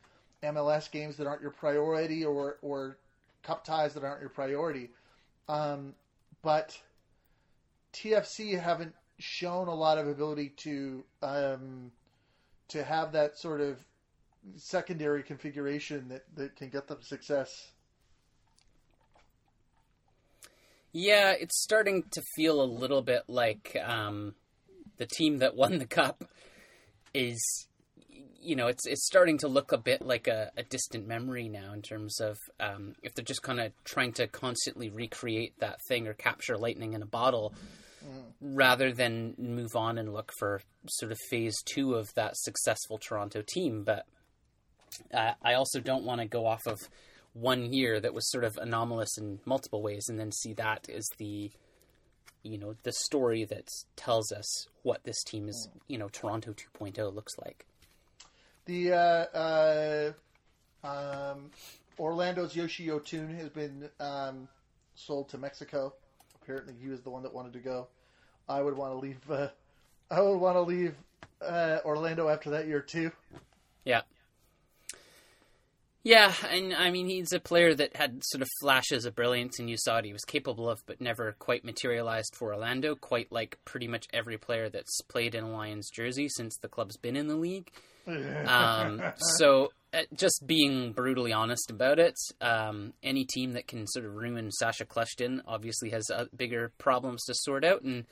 MLS 0.44 0.90
games 0.90 1.18
that 1.18 1.28
aren't 1.28 1.42
your 1.42 1.52
priority 1.52 2.24
or 2.26 2.58
or 2.62 2.98
cup 3.44 3.64
ties 3.64 3.94
that 3.94 4.04
aren't 4.04 4.22
your 4.22 4.30
priority. 4.30 4.90
Um, 5.50 5.94
but 6.42 6.78
TFC 7.94 8.60
haven't 8.60 8.94
shown 9.20 9.68
a 9.68 9.74
lot 9.74 9.98
of 9.98 10.08
ability 10.08 10.50
to 10.58 11.04
um, 11.22 11.92
to 12.70 12.84
have 12.84 13.12
that 13.14 13.38
sort 13.38 13.62
of 13.62 13.78
secondary 14.56 15.24
configuration 15.24 16.10
that, 16.10 16.24
that 16.36 16.56
can 16.56 16.70
get 16.70 16.88
them 16.88 17.02
success. 17.02 17.72
Yeah, 20.94 21.32
it's 21.32 21.62
starting 21.62 22.04
to 22.12 22.22
feel 22.36 22.62
a 22.62 22.66
little 22.66 23.02
bit 23.02 23.24
like 23.28 23.78
um, 23.84 24.36
the 24.98 25.06
team 25.06 25.38
that 25.38 25.56
won 25.56 25.78
the 25.78 25.86
cup 25.86 26.26
is, 27.14 27.68
you 28.42 28.56
know, 28.58 28.68
it's 28.68 28.86
it's 28.86 29.06
starting 29.06 29.38
to 29.38 29.48
look 29.48 29.72
a 29.72 29.78
bit 29.78 30.02
like 30.02 30.28
a, 30.28 30.52
a 30.58 30.64
distant 30.64 31.08
memory 31.08 31.48
now 31.48 31.72
in 31.74 31.82
terms 31.82 32.20
of 32.20 32.38
um, 32.60 32.96
if 33.04 33.14
they're 33.14 33.24
just 33.24 33.42
kind 33.42 33.62
of 33.62 33.72
trying 33.86 34.12
to 34.14 34.28
constantly 34.28 34.90
recreate 34.90 35.54
that 35.60 35.78
thing 35.88 36.08
or 36.08 36.14
capture 36.14 36.58
lightning 36.58 36.92
in 36.92 37.02
a 37.02 37.06
bottle, 37.06 37.54
rather 38.42 38.92
than 38.92 39.34
move 39.38 39.76
on 39.76 39.98
and 39.98 40.12
look 40.12 40.34
for 40.40 40.60
sort 40.90 41.12
of 41.12 41.18
phase 41.30 41.56
two 41.64 41.94
of 41.94 42.14
that 42.16 42.36
successful 42.36 42.98
Toronto 42.98 43.42
team. 43.48 43.84
But 43.86 44.06
uh, 45.14 45.34
I 45.44 45.54
also 45.54 45.80
don't 45.80 46.04
want 46.04 46.22
to 46.22 46.28
go 46.28 46.46
off 46.46 46.66
of 46.68 46.80
one 47.34 47.72
year 47.72 48.00
that 48.00 48.14
was 48.14 48.30
sort 48.30 48.44
of 48.44 48.58
anomalous 48.58 49.18
in 49.18 49.40
multiple 49.46 49.82
ways 49.82 50.10
and 50.10 50.20
then 50.20 50.32
see 50.32 50.54
that 50.54 50.90
as 50.90 51.08
the 51.18 51.52
you 52.44 52.58
know 52.58 52.76
the 52.84 52.92
story 52.92 53.46
that 53.46 53.68
tells 53.96 54.32
us 54.32 54.68
what 54.84 55.04
this 55.04 55.24
team 55.24 55.48
is 55.48 55.70
you 55.88 55.98
know 55.98 56.10
toronto 56.10 56.54
2.0 56.54 57.14
looks 57.16 57.38
like 57.38 57.66
The 58.66 58.92
uh, 58.92 59.38
uh, 59.38 60.12
um, 60.84 61.52
Orlando's 62.00 62.56
Yoshi 62.56 62.88
Yotún 62.88 63.36
has 63.38 63.50
been 63.50 63.90
um, 64.00 64.48
sold 64.96 65.30
to 65.30 65.38
Mexico. 65.38 65.94
Apparently, 66.42 66.74
he 66.82 66.88
was 66.88 67.02
the 67.02 67.10
one 67.10 67.24
that 67.24 67.34
wanted 67.34 67.54
to 67.54 67.60
go. 67.60 67.88
I 68.50 68.62
would 68.62 68.76
want 68.76 68.94
to 68.94 68.98
leave. 68.98 69.20
Uh, 69.30 69.50
I 70.10 70.22
would 70.22 70.38
want 70.38 70.56
to 70.56 70.62
leave 70.62 70.96
uh, 71.42 71.80
Orlando 71.86 72.28
after 72.28 72.50
that 72.52 72.68
year 72.68 72.82
too. 72.82 73.12
yeah 73.86 74.02
yeah 76.04 76.34
and 76.50 76.74
i 76.74 76.90
mean 76.90 77.08
he's 77.08 77.32
a 77.32 77.40
player 77.40 77.74
that 77.74 77.96
had 77.96 78.24
sort 78.24 78.42
of 78.42 78.48
flashes 78.60 79.06
of 79.06 79.16
brilliance 79.16 79.60
and 79.60 79.70
you 79.70 79.78
saw 79.78 79.96
what 79.96 80.06
he 80.06 80.14
was 80.14 80.26
capable 80.26 80.70
of 80.70 80.84
but 80.86 81.00
never 81.02 81.36
quite 81.40 81.64
materialized 81.64 82.36
for 82.36 82.54
orlando 82.54 82.96
quite 82.96 83.32
like 83.32 83.58
pretty 83.66 83.88
much 83.88 84.08
every 84.14 84.38
player 84.38 84.70
that's 84.70 85.02
played 85.10 85.36
in 85.36 85.44
a 85.44 85.52
lions 85.52 85.90
jersey 85.94 86.28
since 86.30 86.58
the 86.58 86.68
club's 86.68 86.98
been 86.98 87.16
in 87.16 87.28
the 87.28 87.36
league 87.36 87.72
um, 88.08 89.02
so 89.38 89.70
uh, 89.94 90.04
just 90.14 90.44
being 90.46 90.94
brutally 90.94 91.34
honest 91.34 91.70
about 91.70 92.00
it, 92.00 92.16
um, 92.40 92.94
any 93.04 93.26
team 93.26 93.54
that 93.54 93.68
can 93.68 93.86
sort 93.88 94.06
of 94.06 94.16
ruin 94.16 94.52
Sacha 94.52 94.86
Kljestan 94.86 95.42
obviously 95.46 95.90
has 95.90 96.10
uh, 96.10 96.26
bigger 96.36 96.72
problems 96.78 97.24
to 97.26 97.34
sort 97.36 97.66
out. 97.66 97.82
And 97.82 98.06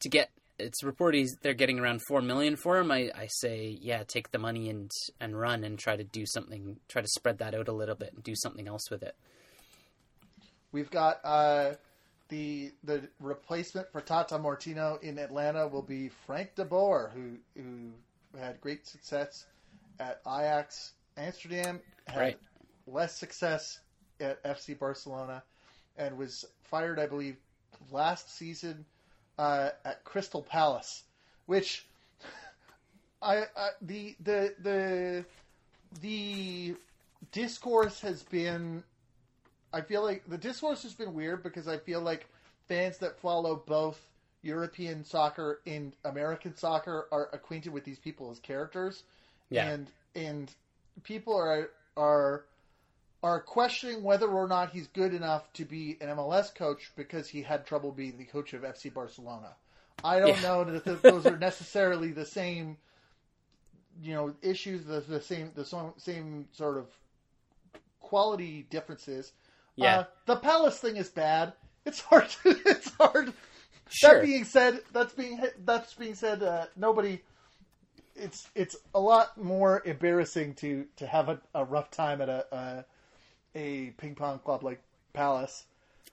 to 0.00 0.08
get, 0.08 0.30
it's 0.58 0.82
reported 0.84 1.18
he's, 1.18 1.36
they're 1.42 1.54
getting 1.54 1.78
around 1.80 2.00
four 2.06 2.22
million 2.22 2.56
for 2.56 2.78
him. 2.78 2.90
I, 2.90 3.10
I 3.14 3.28
say, 3.28 3.76
yeah, 3.80 4.04
take 4.04 4.30
the 4.30 4.38
money 4.38 4.70
and 4.70 4.90
and 5.20 5.38
run 5.38 5.64
and 5.64 5.78
try 5.78 5.96
to 5.96 6.04
do 6.04 6.24
something, 6.26 6.78
try 6.88 7.02
to 7.02 7.08
spread 7.08 7.38
that 7.38 7.54
out 7.54 7.68
a 7.68 7.72
little 7.72 7.94
bit 7.94 8.12
and 8.14 8.22
do 8.22 8.34
something 8.36 8.68
else 8.68 8.90
with 8.90 9.02
it. 9.02 9.14
We've 10.72 10.90
got 10.90 11.20
uh, 11.24 11.74
the 12.28 12.72
the 12.82 13.08
replacement 13.20 13.90
for 13.92 14.00
Tata 14.00 14.38
Martino 14.38 14.98
in 15.02 15.18
Atlanta 15.18 15.66
will 15.66 15.82
be 15.82 16.08
Frank 16.08 16.54
de 16.54 16.64
Boer, 16.64 17.10
who 17.14 17.36
who 17.60 17.92
had 18.38 18.60
great 18.60 18.86
success 18.86 19.46
at 20.00 20.20
Ajax 20.26 20.92
Amsterdam, 21.16 21.80
had 22.06 22.18
Right. 22.18 22.38
less 22.86 23.18
success 23.18 23.80
at 24.20 24.42
FC 24.44 24.78
Barcelona, 24.78 25.42
and 25.96 26.16
was 26.18 26.44
fired, 26.64 26.98
I 26.98 27.06
believe, 27.06 27.36
last 27.90 28.36
season 28.36 28.84
uh, 29.38 29.70
at 29.84 30.04
Crystal 30.04 30.42
Palace, 30.42 31.02
which 31.46 31.86
I, 33.22 33.44
I 33.56 33.68
the 33.82 34.14
the 34.22 34.54
the 34.62 35.24
the 36.00 36.74
discourse 37.32 38.00
has 38.00 38.22
been 38.22 38.82
I 39.72 39.80
feel 39.80 40.02
like 40.02 40.22
the 40.28 40.38
discourse 40.38 40.82
has 40.84 40.94
been 40.94 41.14
weird 41.14 41.42
because 41.42 41.66
I 41.68 41.78
feel 41.78 42.00
like 42.00 42.28
fans 42.68 42.98
that 42.98 43.18
follow 43.18 43.56
both 43.66 44.00
European 44.42 45.04
soccer 45.04 45.60
and 45.66 45.94
American 46.04 46.54
soccer 46.56 47.08
are 47.10 47.28
acquainted 47.32 47.72
with 47.72 47.84
these 47.84 47.98
people 47.98 48.30
as 48.30 48.38
characters, 48.38 49.02
Yeah. 49.50 49.68
and 49.68 49.90
and 50.14 50.52
people 51.02 51.34
are 51.36 51.70
are 51.96 52.44
are 53.24 53.40
questioning 53.40 54.02
whether 54.02 54.28
or 54.28 54.46
not 54.46 54.68
he's 54.70 54.86
good 54.88 55.14
enough 55.14 55.50
to 55.54 55.64
be 55.64 55.96
an 56.02 56.08
MLS 56.08 56.54
coach 56.54 56.92
because 56.94 57.26
he 57.26 57.40
had 57.40 57.64
trouble 57.66 57.90
being 57.90 58.18
the 58.18 58.24
coach 58.26 58.52
of 58.52 58.60
FC 58.62 58.92
Barcelona. 58.92 59.56
I 60.04 60.18
don't 60.20 60.28
Yeah. 60.28 60.40
know 60.42 60.64
that 60.64 61.02
those 61.02 61.24
are 61.24 61.38
necessarily 61.38 62.12
the 62.12 62.26
same, 62.26 62.76
you 64.02 64.12
know, 64.12 64.34
issues. 64.42 64.84
The, 64.84 65.00
the 65.00 65.22
same 65.22 65.52
the 65.54 65.64
same 65.96 66.48
sort 66.52 66.76
of 66.76 66.86
quality 68.00 68.66
differences. 68.68 69.32
Yeah. 69.76 70.00
Uh, 70.00 70.04
the 70.26 70.36
Palace 70.36 70.78
thing 70.78 70.96
is 70.96 71.08
bad. 71.08 71.54
It's 71.86 72.00
hard. 72.00 72.28
To, 72.28 72.50
it's 72.66 72.90
hard. 73.00 73.32
Sure. 73.88 74.16
That 74.20 74.22
being 74.26 74.44
said, 74.44 74.80
that's 74.92 75.14
being 75.14 75.40
that's 75.64 75.94
being 75.94 76.14
said. 76.14 76.42
Uh, 76.42 76.66
nobody. 76.76 77.22
It's 78.16 78.46
it's 78.54 78.76
a 78.94 79.00
lot 79.00 79.36
more 79.42 79.82
embarrassing 79.86 80.54
to 80.56 80.84
to 80.96 81.06
have 81.06 81.30
a, 81.30 81.40
a 81.54 81.64
rough 81.64 81.90
time 81.90 82.20
at 82.20 82.28
a, 82.28 82.46
a 82.54 82.84
a 83.54 83.90
ping 83.96 84.14
pong 84.14 84.38
club 84.40 84.62
like 84.62 84.82
Palace. 85.12 85.66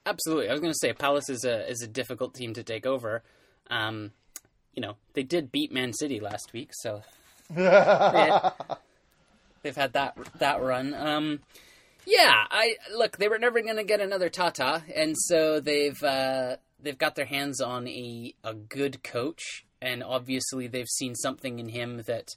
Absolutely. 0.05 0.49
I 0.49 0.51
was 0.51 0.61
going 0.61 0.73
to 0.73 0.79
say 0.79 0.93
Palace 0.93 1.29
is 1.29 1.43
a 1.43 1.69
is 1.69 1.81
a 1.81 1.87
difficult 1.87 2.33
team 2.33 2.53
to 2.53 2.63
take 2.63 2.85
over. 2.85 3.23
Um, 3.69 4.11
you 4.73 4.81
know, 4.81 4.95
they 5.13 5.23
did 5.23 5.51
beat 5.51 5.71
Man 5.71 5.93
City 5.93 6.19
last 6.19 6.53
week, 6.53 6.71
so 6.73 7.03
they've 7.49 7.65
had 9.75 9.93
that 9.93 10.17
that 10.39 10.61
run. 10.61 10.93
Um, 10.93 11.39
yeah, 12.05 12.45
I 12.49 12.77
look. 12.95 13.17
They 13.17 13.27
were 13.27 13.37
never 13.37 13.61
going 13.61 13.75
to 13.75 13.83
get 13.83 14.01
another 14.01 14.29
Tata, 14.29 14.83
and 14.95 15.15
so 15.17 15.59
they've 15.59 16.01
uh, 16.01 16.55
they've 16.81 16.97
got 16.97 17.15
their 17.15 17.25
hands 17.25 17.61
on 17.61 17.87
a 17.87 18.33
a 18.43 18.53
good 18.53 19.03
coach, 19.03 19.65
and 19.81 20.03
obviously 20.03 20.67
they've 20.67 20.87
seen 20.89 21.15
something 21.15 21.59
in 21.59 21.69
him 21.69 22.03
that 22.07 22.29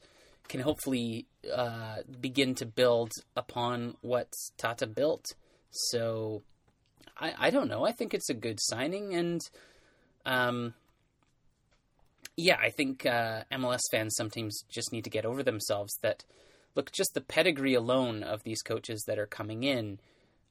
can 0.48 0.60
hopefully 0.60 1.26
uh, 1.52 1.98
begin 2.20 2.54
to 2.56 2.66
build 2.66 3.12
upon 3.36 3.96
what 4.02 4.28
Tata 4.58 4.86
built. 4.86 5.26
So 5.70 6.42
I, 7.18 7.34
I 7.38 7.50
don't 7.50 7.68
know. 7.68 7.84
I 7.84 7.92
think 7.92 8.14
it's 8.14 8.30
a 8.30 8.34
good 8.34 8.58
signing, 8.60 9.14
and 9.14 9.40
um, 10.26 10.74
yeah, 12.36 12.58
I 12.60 12.70
think 12.70 13.06
uh, 13.06 13.42
MLS 13.52 13.80
fans 13.90 14.14
sometimes 14.16 14.64
just 14.70 14.92
need 14.92 15.04
to 15.04 15.10
get 15.10 15.24
over 15.24 15.42
themselves. 15.42 15.96
That 16.02 16.24
look, 16.74 16.92
just 16.92 17.14
the 17.14 17.20
pedigree 17.20 17.74
alone 17.74 18.22
of 18.22 18.42
these 18.42 18.62
coaches 18.62 19.04
that 19.06 19.18
are 19.18 19.26
coming 19.26 19.62
in, 19.64 20.00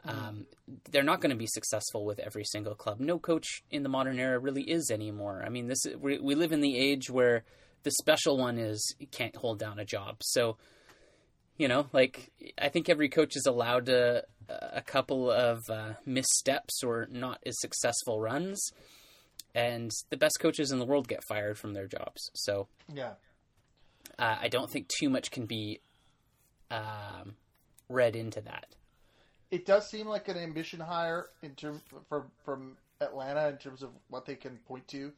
um, 0.06 0.46
they're 0.91 1.04
not 1.04 1.22
going 1.22 1.32
to 1.32 1.36
be 1.36 1.48
successful 1.48 2.06
with 2.06 2.20
every 2.20 2.44
single 2.46 2.76
club. 2.76 3.00
No 3.00 3.20
coach 3.20 3.64
in 3.72 3.84
the 3.84 3.89
modern 3.89 4.20
era 4.20 4.39
really 4.39 4.64
is 4.64 4.89
anymore. 4.91 5.44
I 5.46 5.50
mean, 5.50 5.68
this 5.68 5.86
we, 6.00 6.20
we 6.20 6.36
live 6.36 6.52
in 6.52 6.62
the 6.62 6.78
age 6.78 7.10
where 7.10 7.44
the 7.84 7.92
special 7.92 8.38
one 8.38 8.58
is 8.58 8.96
you 9.00 9.08
can't 9.08 9.36
hold 9.36 9.60
down 9.60 9.80
a 9.80 9.86
job. 9.86 10.18
So 10.22 10.58
You 11.58 11.68
know, 11.68 11.88
like 11.94 12.32
I 12.58 12.70
think 12.70 12.90
every 12.90 13.10
coach 13.10 13.36
is 13.36 13.46
allowed 13.46 13.88
a, 13.90 14.24
a 14.50 14.82
couple 14.82 15.30
of 15.30 15.60
uh, 15.70 15.94
missteps 16.06 16.84
or 16.84 17.08
not 17.12 17.40
as 17.46 17.54
successful 17.60 18.20
runs, 18.20 18.60
and 19.54 19.92
the 20.10 20.18
best 20.18 20.40
coaches 20.40 20.72
in 20.72 20.80
the 20.80 20.86
world 20.86 21.08
get 21.08 21.24
fired 21.30 21.58
from 21.60 21.74
their 21.74 21.88
jobs. 21.88 22.32
So 22.34 22.68
Yeah. 22.92 23.14
uh, 24.18 24.38
I 24.42 24.48
don't 24.48 24.70
think 24.72 24.88
too 24.88 25.10
much 25.10 25.30
can 25.30 25.46
be 25.46 25.80
um, 26.72 27.36
read 27.88 28.16
into 28.16 28.42
that. 28.42 28.66
It 29.52 29.68
does 29.68 29.88
seem 29.88 30.08
like 30.08 30.28
an 30.30 30.38
ambition 30.38 30.80
hire 30.80 31.28
in 31.44 31.54
term 31.54 31.82
from 32.10 32.32
from 32.44 32.78
Atlanta 33.00 33.50
in 33.50 33.58
terms 33.58 33.84
of 33.84 33.92
what 34.10 34.26
they 34.26 34.36
can 34.36 34.58
point 34.68 34.88
to 34.88 35.12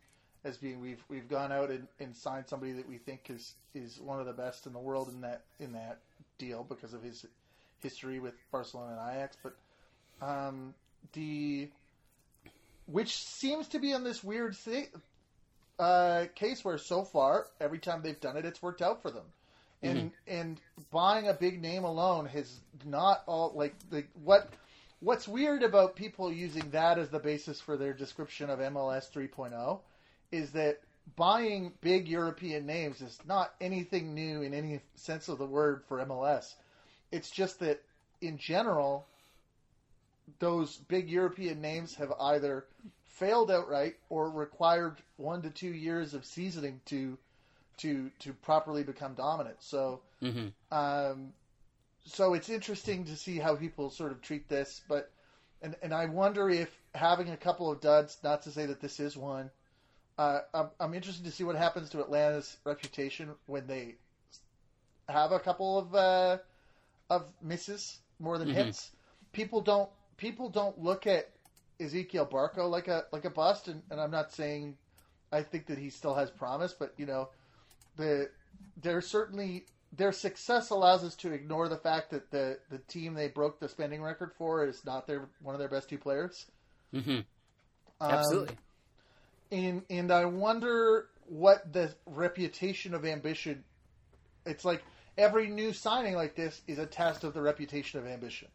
as 0.46 0.58
being 0.58 0.80
we've 0.80 1.04
we've 1.10 1.28
gone 1.28 1.52
out 1.52 1.72
and, 1.72 1.88
and 2.00 2.16
signed 2.16 2.46
somebody 2.48 2.72
that 2.72 2.88
we 2.88 2.98
think 2.98 3.30
is 3.30 3.56
is 3.74 4.00
one 4.00 4.20
of 4.20 4.28
the 4.28 4.34
best 4.34 4.68
in 4.68 4.74
the 4.74 4.80
world 4.80 5.10
in 5.10 5.22
that 5.22 5.42
in 5.60 5.74
that 5.74 5.98
deal 6.38 6.64
because 6.64 6.94
of 6.94 7.02
his 7.02 7.26
history 7.82 8.20
with 8.20 8.34
Barcelona 8.52 8.98
and 9.00 9.18
Ajax, 9.18 9.38
but 9.44 9.56
um, 10.26 10.74
the 11.14 11.68
which 12.86 13.18
seems 13.18 13.68
to 13.70 13.80
be 13.80 13.94
on 13.94 14.04
this 14.04 14.24
weird 14.24 14.56
thing, 14.56 14.88
uh, 15.80 16.26
case 16.36 16.64
where 16.64 16.78
so 16.78 17.04
far 17.04 17.48
every 17.60 17.80
time 17.80 18.02
they've 18.04 18.22
done 18.22 18.38
it, 18.38 18.46
it's 18.46 18.62
worked 18.62 18.82
out 18.82 19.02
for 19.02 19.12
them. 19.12 19.26
And 19.82 20.12
and 20.28 20.62
buying 20.92 21.28
a 21.28 21.34
big 21.34 21.62
name 21.62 21.84
alone 21.84 22.26
has 22.28 22.60
not 22.86 23.24
all 23.28 23.52
like 23.56 23.76
the 23.90 24.04
what 24.24 24.50
what's 25.00 25.28
weird 25.28 25.64
about 25.64 25.96
people 25.96 26.32
using 26.32 26.70
that 26.72 26.98
as 26.98 27.10
the 27.10 27.20
basis 27.20 27.60
for 27.62 27.78
their 27.78 27.94
description 27.94 28.50
of 28.50 28.60
MLS 28.60 29.12
3.0 29.12 29.80
is 30.36 30.52
that 30.52 30.80
buying 31.16 31.72
big 31.82 32.08
European 32.08 32.66
names 32.66 33.02
is 33.02 33.20
not 33.26 33.54
anything 33.62 34.14
new 34.14 34.42
in 34.42 34.54
any 34.54 34.80
sense 34.96 35.28
of 35.30 35.38
the 35.38 35.46
word 35.46 35.84
for 35.88 36.00
MLS. 36.06 36.54
It's 37.12 37.30
just 37.30 37.60
that 37.60 37.82
in 38.22 38.38
general, 38.38 39.06
those 40.40 40.78
big 40.78 41.10
European 41.10 41.62
names 41.62 41.96
have 41.96 42.12
either 42.20 42.66
failed 43.06 43.50
outright 43.52 43.96
or 44.10 44.30
required 44.30 44.98
one 45.18 45.42
to 45.44 45.50
two 45.50 45.70
years 45.74 46.14
of 46.14 46.26
seasoning 46.26 46.82
to 46.86 47.18
to 47.78 48.10
to 48.20 48.34
properly 48.34 48.84
become 48.84 49.14
dominant. 49.14 49.58
So, 49.62 50.02
hmm 50.22 50.48
um, 50.72 51.34
so 52.06 52.34
it's 52.34 52.50
interesting 52.50 53.06
to 53.06 53.16
see 53.16 53.38
how 53.40 53.56
people 53.56 53.90
sort 53.90 54.12
of 54.12 54.22
treat 54.22 54.48
this, 54.50 54.82
but 54.88 55.12
and 55.62 55.76
and 55.82 55.94
I 55.94 56.06
wonder 56.06 56.50
if 56.50 56.70
having 56.94 57.30
a 57.30 57.38
couple 57.38 57.72
of 57.72 57.80
duds, 57.82 58.18
not 58.24 58.42
to 58.44 58.52
say 58.52 58.66
that 58.66 58.82
this 58.82 59.00
is 59.00 59.16
one, 59.18 59.50
uh, 60.18 60.40
I'm, 60.54 60.70
I'm 60.80 60.94
interested 60.94 61.26
to 61.26 61.32
see 61.32 61.44
what 61.44 61.56
happens 61.56 61.90
to 61.90 62.00
Atlanta's 62.02 62.58
reputation 62.66 63.36
when 63.48 63.68
they 63.68 63.96
have 65.10 65.32
a 65.32 65.40
couple 65.40 65.78
of 65.78 65.94
uh, 65.96 66.38
of 67.10 67.34
misses 67.42 68.00
more 68.20 68.38
than 68.38 68.50
Mhm. 68.50 68.54
hits. 68.54 68.92
People 69.34 69.62
don't 69.62 69.90
people 70.18 70.50
don't 70.50 70.80
look 70.80 71.06
at 71.08 71.32
Ezequiel 71.80 72.30
Barco 72.30 72.70
like 72.70 72.88
a 72.88 73.06
like 73.12 73.26
a 73.26 73.30
bust, 73.30 73.68
and, 73.68 73.84
and 73.92 74.00
I'm 74.00 74.12
not 74.12 74.32
saying 74.32 74.78
I 75.32 75.44
think 75.44 75.68
that 75.68 75.78
he 75.78 75.90
still 75.90 76.16
has 76.16 76.32
promise, 76.32 76.74
but 76.74 76.94
you 76.98 77.06
know, 77.06 77.30
the 77.96 78.30
they're 78.78 79.02
certainly 79.02 79.66
their 79.92 80.12
success 80.12 80.70
allows 80.72 81.04
us 81.04 81.16
to 81.16 81.32
ignore 81.32 81.68
the 81.70 81.78
fact 81.78 82.12
that 82.12 82.32
the 82.32 82.60
the 82.70 82.80
team 82.80 83.14
they 83.14 83.28
broke 83.28 83.60
the 83.60 83.70
spending 83.70 84.02
record 84.02 84.32
for 84.38 84.66
is 84.66 84.86
not 84.86 85.08
their 85.08 85.30
one 85.42 85.56
of 85.56 85.60
their 85.60 85.70
best 85.70 85.90
two 85.90 85.98
players. 85.98 86.46
hmm 86.94 87.20
Um, 88.02 88.10
Absolutely. 88.12 88.56
And 89.56 89.82
and 89.90 90.12
I 90.12 90.26
wonder 90.26 91.08
what 91.28 91.72
the 91.74 91.94
reputation 92.06 92.94
of 92.94 93.06
ambition. 93.06 93.64
It's 94.46 94.66
like 94.66 94.84
every 95.18 95.48
new 95.48 95.74
signing 95.74 96.16
like 96.16 96.36
this 96.36 96.62
is 96.68 96.78
a 96.78 96.86
test 96.86 97.24
of 97.24 97.34
the 97.34 97.42
reputation 97.42 98.00
of 98.00 98.06
ambition. 98.06 98.48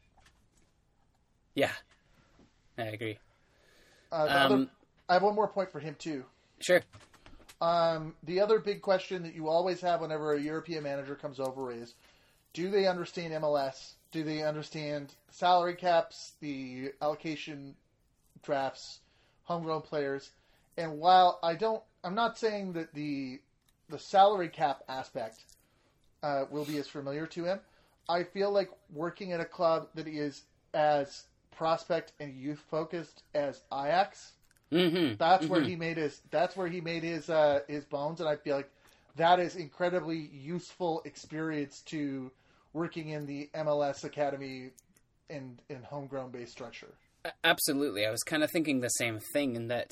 Yeah, 1.54 1.72
I 2.78 2.82
agree. 2.84 3.18
Uh, 4.12 4.26
Um, 4.28 4.52
other, 4.52 4.66
I 5.08 5.14
have 5.14 5.22
one 5.22 5.34
more 5.34 5.48
point 5.48 5.72
for 5.72 5.80
him 5.80 5.96
too. 5.98 6.24
Sure. 6.60 6.82
Um, 7.60 8.14
the 8.22 8.40
other 8.40 8.58
big 8.58 8.80
question 8.80 9.22
that 9.24 9.34
you 9.34 9.48
always 9.48 9.80
have 9.80 10.00
whenever 10.00 10.32
a 10.32 10.40
European 10.40 10.82
manager 10.82 11.14
comes 11.14 11.40
over 11.40 11.72
is, 11.72 11.94
do 12.54 12.70
they 12.70 12.86
understand 12.86 13.34
MLS? 13.34 13.94
Do 14.12 14.24
they 14.24 14.42
understand 14.42 15.14
salary 15.30 15.74
caps, 15.74 16.32
the 16.40 16.92
allocation 17.02 17.74
drafts, 18.42 19.00
homegrown 19.44 19.82
players? 19.82 20.30
And 20.76 20.98
while 20.98 21.38
I 21.42 21.54
don't, 21.54 21.82
I'm 22.04 22.14
not 22.14 22.38
saying 22.38 22.72
that 22.74 22.94
the 22.94 23.40
the 23.88 23.98
salary 23.98 24.48
cap 24.48 24.82
aspect 24.88 25.44
uh, 26.22 26.44
will 26.50 26.64
be 26.64 26.78
as 26.78 26.88
familiar 26.88 27.26
to 27.26 27.44
him. 27.44 27.60
I 28.08 28.22
feel 28.22 28.50
like 28.50 28.70
working 28.92 29.32
at 29.32 29.40
a 29.40 29.44
club 29.44 29.88
that 29.94 30.06
is 30.06 30.42
as 30.74 31.24
prospect 31.50 32.12
and 32.20 32.34
youth 32.34 32.62
focused 32.70 33.22
as 33.34 33.62
Ajax 33.72 34.32
hmm 34.72 35.14
that's 35.18 35.48
where 35.48 35.60
he 35.62 35.74
made 35.74 35.96
his 35.96 36.20
that's 36.30 36.56
where 36.56 36.68
he 36.68 36.80
made 36.80 37.02
his 37.02 37.28
uh 37.28 37.60
his 37.66 37.84
bones 37.84 38.20
and 38.20 38.28
i 38.28 38.36
feel 38.36 38.56
like 38.56 38.70
that 39.16 39.40
is 39.40 39.56
incredibly 39.56 40.30
useful 40.32 41.02
experience 41.04 41.80
to 41.80 42.30
working 42.72 43.08
in 43.08 43.26
the 43.26 43.50
mls 43.54 44.04
academy 44.04 44.70
and 45.28 45.60
in 45.68 45.82
homegrown 45.82 46.30
based 46.30 46.52
structure 46.52 46.94
Absolutely. 47.44 48.06
I 48.06 48.10
was 48.10 48.22
kind 48.22 48.42
of 48.42 48.50
thinking 48.50 48.80
the 48.80 48.88
same 48.88 49.20
thing 49.32 49.54
in 49.56 49.68
that 49.68 49.90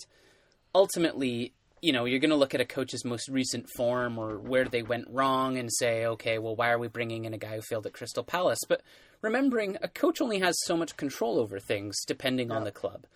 ultimately, 0.75 1.53
you 1.81 1.93
know, 1.93 2.05
you're 2.05 2.19
going 2.19 2.31
to 2.31 2.37
look 2.37 2.55
at 2.55 2.61
a 2.61 2.64
coach's 2.64 3.05
most 3.05 3.29
recent 3.29 3.69
form 3.77 4.19
or 4.19 4.39
where 4.39 4.64
they 4.64 4.83
went 4.83 5.07
wrong 5.09 5.59
and 5.59 5.73
say, 5.73 6.07
okay, 6.07 6.39
well, 6.39 6.57
why 6.57 6.71
are 6.71 6.79
we 6.79 6.89
bringing 6.89 7.25
in 7.25 7.35
a 7.35 7.39
guy 7.39 7.57
who 7.57 7.62
failed 7.62 7.87
at 7.87 7.93
Crystal 7.93 8.25
Palace? 8.25 8.61
But 8.69 8.83
remembering 9.23 9.77
a 9.83 9.89
coach 9.89 10.21
only 10.21 10.41
has 10.41 10.57
so 10.64 10.77
much 10.77 10.97
control 10.97 11.39
over 11.39 11.59
things 11.59 12.05
depending 12.05 12.51
on 12.51 12.64
the 12.64 12.73
club. 12.73 13.07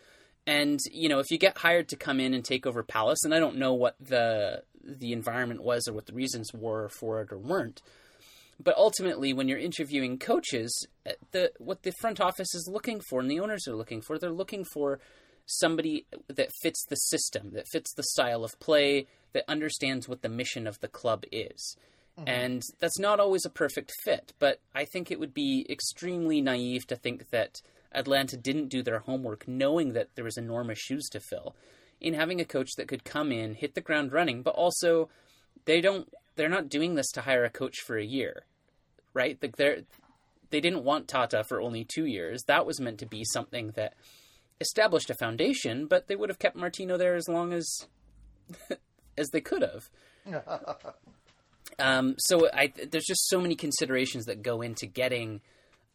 And, 0.46 0.80
you 0.90 1.08
know, 1.08 1.20
if 1.20 1.30
you 1.30 1.38
get 1.38 1.58
hired 1.58 1.88
to 1.90 1.96
come 1.96 2.18
in 2.18 2.34
and 2.34 2.44
take 2.44 2.66
over 2.66 2.82
Palace, 2.82 3.20
and 3.24 3.34
I 3.34 3.38
don't 3.38 3.58
know 3.58 3.74
what 3.74 3.96
the 4.00 4.64
the 4.84 5.12
environment 5.12 5.62
was 5.62 5.86
or 5.86 5.92
what 5.92 6.06
the 6.06 6.12
reasons 6.12 6.52
were 6.52 6.88
for 6.88 7.22
it 7.22 7.32
or 7.32 7.38
weren't, 7.38 7.80
but 8.62 8.76
ultimately 8.76 9.32
when 9.32 9.48
you're 9.48 9.58
interviewing 9.58 10.18
coaches 10.18 10.86
uh, 11.06 11.12
the 11.32 11.52
what 11.58 11.82
the 11.82 11.92
front 12.00 12.20
office 12.20 12.54
is 12.54 12.68
looking 12.70 13.00
for 13.00 13.20
and 13.20 13.30
the 13.30 13.40
owners 13.40 13.66
are 13.66 13.76
looking 13.76 14.00
for 14.00 14.18
they're 14.18 14.30
looking 14.30 14.64
for 14.64 14.98
somebody 15.46 16.06
that 16.28 16.50
fits 16.60 16.84
the 16.88 16.96
system 16.96 17.50
that 17.52 17.68
fits 17.68 17.92
the 17.94 18.02
style 18.02 18.44
of 18.44 18.58
play 18.60 19.06
that 19.32 19.44
understands 19.48 20.08
what 20.08 20.22
the 20.22 20.28
mission 20.28 20.66
of 20.66 20.80
the 20.80 20.88
club 20.88 21.24
is 21.32 21.76
mm-hmm. 22.18 22.28
and 22.28 22.62
that's 22.80 22.98
not 22.98 23.20
always 23.20 23.44
a 23.44 23.50
perfect 23.50 23.92
fit 24.04 24.32
but 24.38 24.60
i 24.74 24.84
think 24.84 25.10
it 25.10 25.20
would 25.20 25.34
be 25.34 25.66
extremely 25.68 26.40
naive 26.40 26.86
to 26.86 26.96
think 26.96 27.30
that 27.30 27.60
atlanta 27.92 28.36
didn't 28.36 28.68
do 28.68 28.82
their 28.82 29.00
homework 29.00 29.46
knowing 29.46 29.92
that 29.92 30.08
there 30.14 30.24
was 30.24 30.36
enormous 30.36 30.78
shoes 30.78 31.08
to 31.10 31.20
fill 31.20 31.54
in 32.00 32.14
having 32.14 32.40
a 32.40 32.44
coach 32.44 32.70
that 32.76 32.88
could 32.88 33.04
come 33.04 33.30
in 33.30 33.54
hit 33.54 33.74
the 33.74 33.80
ground 33.80 34.12
running 34.12 34.42
but 34.42 34.54
also 34.54 35.08
they 35.64 35.80
don't 35.80 36.12
they're 36.34 36.48
not 36.48 36.68
doing 36.68 36.94
this 36.94 37.10
to 37.10 37.20
hire 37.22 37.44
a 37.44 37.50
coach 37.50 37.78
for 37.80 37.96
a 37.96 38.04
year 38.04 38.44
right? 39.14 39.38
Like 39.40 39.56
they're 39.56 39.82
they 40.50 40.60
didn't 40.60 40.84
want 40.84 41.08
Tata 41.08 41.44
for 41.44 41.60
only 41.60 41.84
two 41.84 42.04
years. 42.04 42.44
That 42.44 42.66
was 42.66 42.80
meant 42.80 42.98
to 42.98 43.06
be 43.06 43.24
something 43.24 43.72
that 43.74 43.94
established 44.62 45.10
a 45.10 45.14
foundation, 45.14 45.86
but 45.86 46.06
they 46.08 46.16
would 46.16 46.30
have 46.30 46.38
kept 46.38 46.56
Martino 46.56 46.96
there 46.96 47.14
as 47.14 47.28
long 47.28 47.52
as 47.52 47.86
as 49.18 49.28
they 49.30 49.40
could 49.40 49.62
have. 49.62 49.90
Um, 51.78 52.16
so 52.18 52.50
I, 52.52 52.70
there's 52.90 53.06
just 53.06 53.28
so 53.28 53.40
many 53.40 53.54
considerations 53.54 54.26
that 54.26 54.42
go 54.42 54.60
into 54.60 54.84
getting 54.86 55.40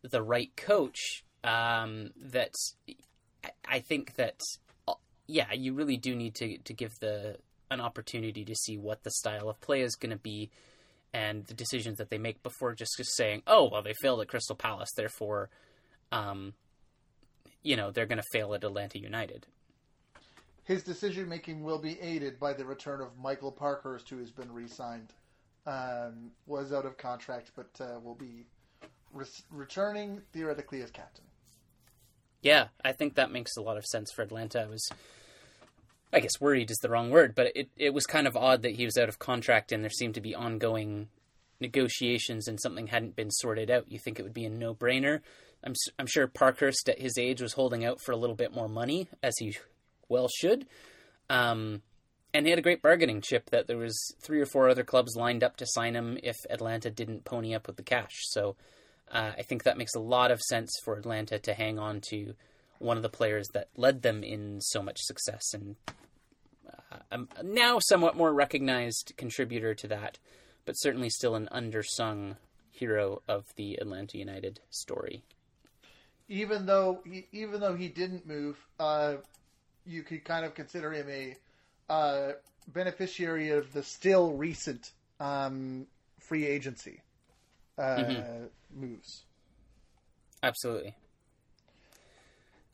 the 0.01 0.24
right 0.24 0.49
coach 0.55 1.24
um, 1.43 2.09
that 2.20 2.51
I- 3.43 3.51
I 3.70 3.80
think 3.80 4.15
that 4.15 4.39
yeah, 5.28 5.53
you 5.53 5.74
really 5.74 5.97
do 5.97 6.15
need 6.15 6.34
to 6.36 6.57
to 6.57 6.74
give 6.74 6.93
the 6.99 7.38
an 7.70 7.80
opportunity 7.80 8.43
to 8.45 8.55
see 8.55 8.78
what 8.78 9.03
the 9.03 9.11
style 9.11 9.49
of 9.49 9.59
play 9.61 9.82
is 9.82 9.95
going 9.95 10.09
to 10.11 10.18
be 10.18 10.49
and 11.13 11.45
the 11.45 11.53
decisions 11.53 11.97
that 11.97 12.09
they 12.09 12.18
make 12.18 12.41
before 12.41 12.74
just, 12.74 12.95
just 12.97 13.15
saying, 13.15 13.43
oh 13.45 13.70
well, 13.72 13.84
they 13.84 13.93
failed 14.01 14.22
at 14.22 14.30
Crystal 14.30 14.55
Palace, 14.55 14.89
therefore, 14.95 15.49
um, 16.11 16.53
you 17.64 17.76
know, 17.76 17.91
they're 17.91 18.05
going 18.05 18.22
to 18.22 18.30
fail 18.32 18.53
at 18.53 18.64
Atlanta 18.64 18.99
United. 18.99 19.45
his 20.64 20.84
decision 20.84 21.28
making 21.30 21.64
will 21.64 21.80
be 21.80 21.99
aided 22.01 22.39
by 22.39 22.53
the 22.53 22.66
return 22.66 23.01
of 23.01 23.10
michael 23.18 23.51
parkhurst 23.51 24.10
who 24.10 24.18
has 24.20 24.32
been 24.32 24.51
re-signed 24.51 25.14
um, 25.66 26.32
was 26.45 26.72
out 26.74 26.86
of 26.86 26.97
contract 26.97 27.51
but 27.55 27.70
uh, 27.82 27.99
will 28.03 28.16
be 28.16 28.45
re- 29.14 29.26
returning 29.51 30.22
theoretically 30.34 30.82
as 30.82 30.91
captain 30.91 31.24
Yeah, 32.41 32.68
I 32.86 32.91
think 32.93 33.16
that 33.16 33.32
makes 33.32 33.58
a 33.58 33.62
lot 33.62 33.78
of 33.78 33.86
sense 33.86 34.12
for 34.12 34.22
Atlanta. 34.22 34.62
I 34.62 34.68
was, 34.68 34.88
I 36.14 36.20
guess, 36.20 36.39
worried 36.39 36.70
is 36.72 36.78
the 36.78 36.89
wrong 36.89 37.10
word, 37.10 37.34
but 37.36 37.51
it, 37.55 37.68
it 37.76 37.93
was 37.93 38.05
kind 38.05 38.28
of 38.28 38.38
odd 38.38 38.62
that 38.62 38.76
he 38.76 38.86
was 38.86 38.95
out 38.97 39.10
of 39.10 39.18
contract 39.20 39.72
and 39.72 39.84
there 39.84 39.89
seemed 39.89 40.14
to 40.16 40.22
be 40.22 40.36
ongoing 40.36 41.10
negotiations 41.60 42.47
and 42.47 42.60
something 42.60 42.88
hadn't 42.88 43.16
been 43.16 43.32
sorted 43.32 43.70
out. 43.72 43.91
You 43.91 43.99
think 43.99 44.20
it 44.20 44.24
would 44.24 44.34
be 44.34 44.45
a 44.45 44.49
no 44.49 44.74
brainer. 44.74 45.22
I'm, 45.64 45.74
I'm 45.97 46.08
sure 46.08 46.28
Parkhurst 46.28 46.89
at 46.89 46.99
his 46.99 47.18
age 47.18 47.41
was 47.41 47.53
holding 47.53 47.84
out 47.84 47.99
for 48.01 48.12
a 48.12 48.18
little 48.18 48.36
bit 48.36 48.53
more 48.53 48.70
money, 48.70 49.08
as 49.24 49.34
he 49.39 49.58
well 50.08 50.28
should. 50.28 50.66
Um, 51.30 51.82
and 52.34 52.45
he 52.45 52.51
had 52.51 52.60
a 52.60 52.64
great 52.64 52.82
bargaining 52.82 53.22
chip 53.22 53.49
that 53.49 53.68
there 53.68 53.78
was 53.78 53.97
three 54.22 54.39
or 54.39 54.45
four 54.45 54.70
other 54.70 54.84
clubs 54.84 55.16
lined 55.16 55.43
up 55.43 55.58
to 55.58 55.66
sign 55.68 55.95
him 55.95 56.18
if 56.22 56.36
Atlanta 56.49 56.89
didn't 56.89 57.26
pony 57.26 57.55
up 57.55 57.68
with 57.68 57.78
the 57.78 57.84
cash. 57.84 58.14
So 58.30 58.55
uh, 59.12 59.32
I 59.38 59.41
think 59.43 59.64
that 59.64 59.78
makes 59.78 59.95
a 59.95 59.99
lot 59.99 60.32
of 60.32 60.41
sense 60.41 60.72
for 60.84 60.97
Atlanta 60.97 61.39
to 61.39 61.53
hang 61.53 61.80
on 61.80 62.01
to 62.10 62.34
one 62.80 62.97
of 62.97 63.03
the 63.03 63.10
players 63.10 63.47
that 63.53 63.70
led 63.76 64.03
them 64.03 64.24
in 64.24 64.62
so 64.62 64.84
much 64.84 64.99
success 64.99 65.53
and 65.53 65.76
uh, 67.12 67.18
now 67.43 67.80
somewhat 67.80 68.16
more 68.16 68.34
recognized 68.34 69.14
contributor 69.18 69.74
to 69.74 69.88
that, 69.88 70.20
but 70.68 70.78
certainly 70.78 71.09
still 71.09 71.34
an 71.34 71.47
undersung 71.51 72.36
hero 72.70 73.22
of 73.28 73.45
the 73.55 73.76
Atlanta 73.78 74.18
United 74.18 74.59
story. 74.70 75.24
Even 76.28 76.65
though 76.65 76.99
he, 77.05 77.26
even 77.32 77.61
though 77.61 77.74
he 77.74 77.88
didn't 77.88 78.28
move, 78.28 78.57
uh, 78.78 79.15
you 79.86 80.03
could 80.03 80.26
kind 80.26 80.45
of 80.45 80.53
consider 80.53 80.91
him 80.91 81.07
a 81.09 81.36
uh, 81.89 82.34
beneficiary 82.68 83.49
of 83.49 83.72
the 83.72 83.82
still 83.82 84.34
recent 84.34 84.91
um, 85.22 85.88
free 86.20 86.45
agency 86.45 86.99
uh, 87.78 87.82
mm-hmm. 87.82 88.45
moves. 88.76 89.24
Absolutely. 90.43 90.93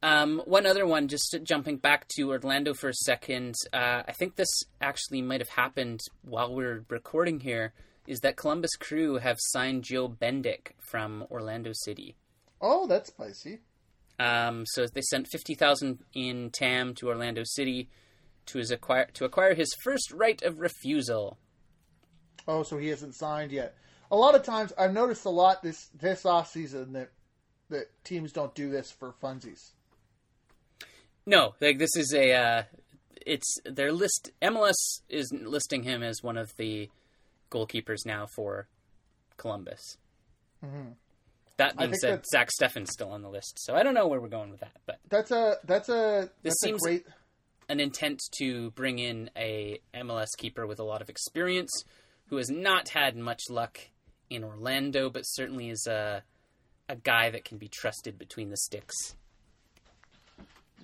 Um, 0.03 0.41
one 0.43 0.65
other 0.65 0.85
one, 0.85 1.07
just 1.07 1.33
jumping 1.43 1.77
back 1.77 2.09
to 2.09 2.29
Orlando 2.29 2.73
for 2.73 2.89
a 2.89 2.93
second. 2.93 3.55
Uh, 3.71 4.03
I 4.05 4.11
think 4.11 4.35
this 4.35 4.49
actually 4.81 5.21
might 5.21 5.39
have 5.39 5.47
happened 5.47 6.01
while 6.23 6.53
we 6.53 6.65
are 6.65 6.83
recording 6.89 7.39
here. 7.39 7.71
Is 8.05 8.19
that 8.19 8.35
Columbus 8.35 8.75
Crew 8.75 9.15
have 9.15 9.37
signed 9.39 9.85
Joe 9.85 10.09
Bendik 10.09 10.73
from 10.77 11.25
Orlando 11.31 11.71
City? 11.73 12.17
Oh, 12.59 12.85
that's 12.85 13.11
spicy. 13.11 13.61
Um, 14.19 14.65
so 14.65 14.85
they 14.87 15.01
sent 15.01 15.29
fifty 15.31 15.55
thousand 15.55 15.99
in 16.13 16.49
TAM 16.51 16.95
to 16.95 17.07
Orlando 17.07 17.43
City 17.45 17.89
to 18.47 18.57
his 18.57 18.71
acquire 18.71 19.07
to 19.13 19.23
acquire 19.23 19.55
his 19.55 19.73
first 19.85 20.11
right 20.11 20.41
of 20.43 20.59
refusal. 20.59 21.37
Oh, 22.45 22.63
so 22.63 22.77
he 22.77 22.89
hasn't 22.89 23.15
signed 23.15 23.53
yet. 23.53 23.77
A 24.11 24.17
lot 24.17 24.35
of 24.35 24.43
times, 24.43 24.73
I've 24.77 24.91
noticed 24.91 25.23
a 25.23 25.29
lot 25.29 25.63
this 25.63 25.87
this 25.97 26.25
off 26.25 26.51
season 26.51 26.91
that 26.91 27.11
that 27.69 28.03
teams 28.03 28.33
don't 28.33 28.53
do 28.53 28.69
this 28.69 28.91
for 28.91 29.15
funsies. 29.23 29.71
No, 31.25 31.55
like 31.61 31.79
this 31.79 31.95
is 31.95 32.13
a 32.13 32.33
uh, 32.33 32.63
it's 33.25 33.57
their 33.65 33.91
list. 33.91 34.31
MLS 34.41 35.01
is 35.09 35.31
listing 35.31 35.83
him 35.83 36.03
as 36.03 36.21
one 36.21 36.37
of 36.37 36.55
the 36.57 36.89
goalkeepers 37.51 38.05
now 38.05 38.27
for 38.35 38.67
Columbus. 39.37 39.97
Mm-hmm. 40.63 40.91
That 41.57 41.77
being 41.77 41.93
said, 41.93 42.25
Zach 42.25 42.49
Steffen's 42.49 42.91
still 42.91 43.11
on 43.11 43.21
the 43.21 43.29
list, 43.29 43.59
so 43.59 43.75
I 43.75 43.83
don't 43.83 43.93
know 43.93 44.07
where 44.07 44.19
we're 44.19 44.27
going 44.27 44.49
with 44.49 44.61
that. 44.61 44.75
But 44.85 44.99
that's 45.09 45.31
a 45.31 45.57
that's 45.63 45.89
a 45.89 46.29
this 46.41 46.53
that's 46.53 46.61
seems 46.61 46.85
a 46.85 46.89
great 46.89 47.05
an 47.69 47.79
intent 47.79 48.21
to 48.39 48.71
bring 48.71 48.99
in 48.99 49.29
a 49.37 49.79
MLS 49.93 50.29
keeper 50.37 50.67
with 50.67 50.79
a 50.79 50.83
lot 50.83 51.01
of 51.01 51.09
experience 51.09 51.71
who 52.27 52.37
has 52.37 52.49
not 52.49 52.89
had 52.89 53.15
much 53.15 53.41
luck 53.49 53.79
in 54.29 54.43
Orlando, 54.43 55.09
but 55.09 55.21
certainly 55.21 55.69
is 55.69 55.85
a 55.87 56.23
a 56.89 56.95
guy 56.95 57.29
that 57.29 57.45
can 57.45 57.57
be 57.57 57.69
trusted 57.69 58.17
between 58.17 58.49
the 58.49 58.57
sticks 58.57 59.15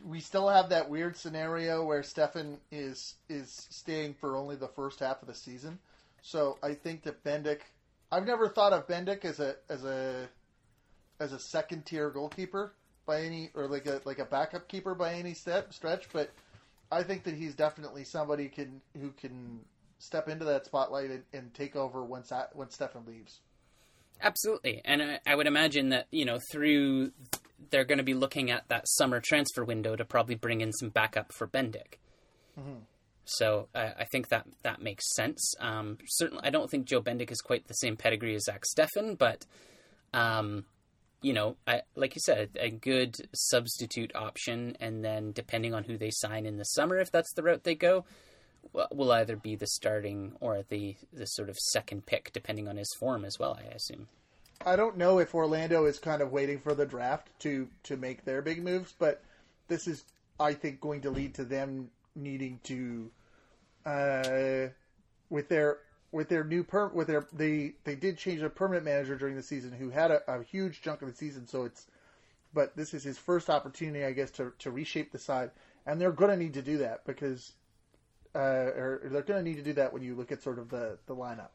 we 0.06 0.20
still 0.20 0.47
have 0.50 0.70
that 0.70 0.89
weird 0.89 1.16
scenario 1.18 1.84
where 1.84 2.02
Steffen 2.02 2.58
is 2.72 3.16
is 3.30 3.68
staying 3.70 4.16
for 4.16 4.36
only 4.36 4.56
the 4.56 4.68
first 4.68 5.00
half 5.00 5.22
of 5.22 5.28
the 5.28 5.36
season. 5.36 5.80
So 6.22 6.58
I 6.62 6.74
think 6.74 7.04
that 7.04 7.24
Bendik, 7.24 7.62
I've 8.12 8.26
never 8.26 8.50
thought 8.50 8.74
of 8.74 8.88
Bendik 8.88 9.26
as 9.26 9.39
a 9.39 9.56
as 9.70 9.84
a 9.84 10.28
as 11.20 11.34
a 11.34 11.39
second 11.39 11.86
tier 11.86 12.10
goalkeeper 12.10 12.74
by 13.06 13.22
any 13.22 13.50
or 13.56 13.68
like 13.68 13.86
a 13.88 14.02
like 14.06 14.20
a 14.20 14.26
backup 14.26 14.68
keeper 14.68 14.95
by 14.95 15.14
any 15.14 15.34
step 15.34 15.74
stretch, 15.74 16.08
but 16.14 16.30
I 16.91 17.04
think 17.04 17.24
that 17.24 17.36
he's 17.36 17.56
definitely 17.56 18.04
somebody 18.04 18.47
can 18.47 18.82
who 19.00 19.12
can 19.12 19.60
step 20.00 20.30
into 20.30 20.45
that 20.45 20.66
spotlight 20.66 21.12
and, 21.12 21.24
and 21.34 21.54
take 21.54 21.76
over 21.76 22.04
once 22.04 22.32
once 22.54 22.78
Steffen 22.78 23.08
leaves. 23.08 23.39
Absolutely, 24.22 24.82
and 24.84 25.02
I, 25.02 25.20
I 25.26 25.36
would 25.36 25.47
imagine 25.47 25.89
that 25.89 26.08
you 26.12 26.26
know 26.26 26.39
through 26.52 27.12
they're 27.70 27.86
going 27.86 27.97
to 27.97 28.03
be 28.03 28.14
looking 28.14 28.49
at 28.51 28.68
that 28.70 28.88
summer 28.88 29.20
transfer 29.20 29.64
window 29.64 29.95
to 29.95 30.05
probably 30.05 30.36
bring 30.36 30.62
in 30.62 30.72
some 30.74 30.89
backup 30.89 31.32
for 31.34 31.47
Bendik. 31.47 31.99
Mm-hmm. 32.60 32.80
So 33.26 33.68
uh, 33.76 33.91
I 33.97 34.05
think 34.05 34.30
that 34.30 34.47
that 34.64 34.82
makes 34.82 35.03
sense. 35.16 35.53
Um, 35.60 35.97
certainly, 36.07 36.43
I 36.43 36.49
don't 36.49 36.70
think 36.70 36.86
Joe 36.86 37.01
Bendik 37.01 37.32
is 37.32 37.41
quite 37.41 37.68
the 37.68 37.74
same 37.76 37.95
pedigree 37.95 38.36
as 38.36 38.45
Zach 38.45 38.64
Steffen, 38.76 39.18
but 39.18 39.45
um, 40.14 40.66
you 41.22 41.34
know, 41.34 41.57
I, 41.68 41.82
like 41.95 42.16
you 42.16 42.22
said, 42.26 42.49
a 42.60 42.70
good 42.70 43.16
substitute 43.34 44.16
option, 44.16 44.76
and 44.80 45.03
then 45.03 45.32
depending 45.32 45.74
on 45.74 45.84
who 45.84 45.97
they 45.97 46.12
sign 46.12 46.45
in 46.45 46.57
the 46.57 46.64
summer, 46.64 46.97
if 46.97 47.12
that's 47.12 47.34
the 47.34 47.43
route 47.43 47.64
they 47.64 47.76
go, 47.76 48.05
will 48.91 49.12
either 49.12 49.36
be 49.36 49.55
the 49.55 49.68
starting 49.68 50.34
or 50.39 50.64
the 50.68 50.95
the 51.14 51.26
sort 51.26 51.49
of 51.49 51.57
second 51.57 52.05
pick, 52.05 52.32
depending 52.34 52.68
on 52.68 52.78
his 52.78 52.93
form 52.99 53.26
as 53.26 53.38
well. 53.39 53.60
I 53.60 53.74
assume. 53.74 54.07
I 54.66 54.76
don't 54.76 54.97
know 54.97 55.20
if 55.20 55.34
Orlando 55.34 55.86
is 55.86 55.99
kind 55.99 56.22
of 56.22 56.32
waiting 56.34 56.60
for 56.60 56.74
the 56.74 56.86
draft 56.86 57.30
to 57.39 57.70
to 57.84 57.95
make 57.95 58.26
their 58.26 58.41
big 58.41 58.62
moves, 58.62 58.93
but 58.97 59.24
this 59.70 59.88
is, 59.88 60.03
I 60.39 60.53
think, 60.53 60.82
going 60.82 61.01
to 61.01 61.10
lead 61.10 61.34
to 61.36 61.45
them 61.45 61.91
needing 62.16 62.60
to, 62.64 63.10
uh, 63.86 64.68
with 65.30 65.47
their 65.47 65.78
with 66.12 66.28
their 66.28 66.43
new 66.43 66.64
per 66.64 66.88
with 66.88 67.07
their 67.07 67.26
they 67.32 67.74
they 67.86 67.95
did 67.95 68.18
change 68.18 68.41
a 68.41 68.49
permanent 68.49 68.84
manager 68.84 69.16
during 69.16 69.36
the 69.36 69.43
season 69.43 69.72
who 69.72 69.91
had 69.91 70.12
a, 70.12 70.22
a 70.30 70.43
huge 70.43 70.82
chunk 70.82 71.01
of 71.01 71.07
the 71.07 71.16
season, 71.16 71.47
so 71.47 71.64
it's, 71.64 71.86
but 72.53 72.76
this 72.76 72.93
is 72.93 73.03
his 73.03 73.18
first 73.18 73.49
opportunity, 73.49 74.03
I 74.03 74.12
guess, 74.12 74.32
to 74.32 74.51
to 74.60 74.72
reshape 74.72 75.14
the 75.14 75.20
side, 75.20 75.51
and 75.86 76.01
they're 76.01 76.12
going 76.12 76.32
to 76.32 76.38
need 76.38 76.55
to 76.55 76.62
do 76.62 76.80
that 76.80 77.05
because, 77.05 77.53
uh, 78.36 78.39
or 78.39 79.01
they're 79.05 79.22
going 79.22 79.41
to 79.41 79.49
need 79.49 79.57
to 79.57 79.64
do 79.64 79.74
that 79.74 79.93
when 79.93 80.03
you 80.03 80.16
look 80.16 80.34
at 80.34 80.43
sort 80.43 80.60
of 80.60 80.70
the 80.70 80.97
the 81.05 81.16
lineup. 81.16 81.51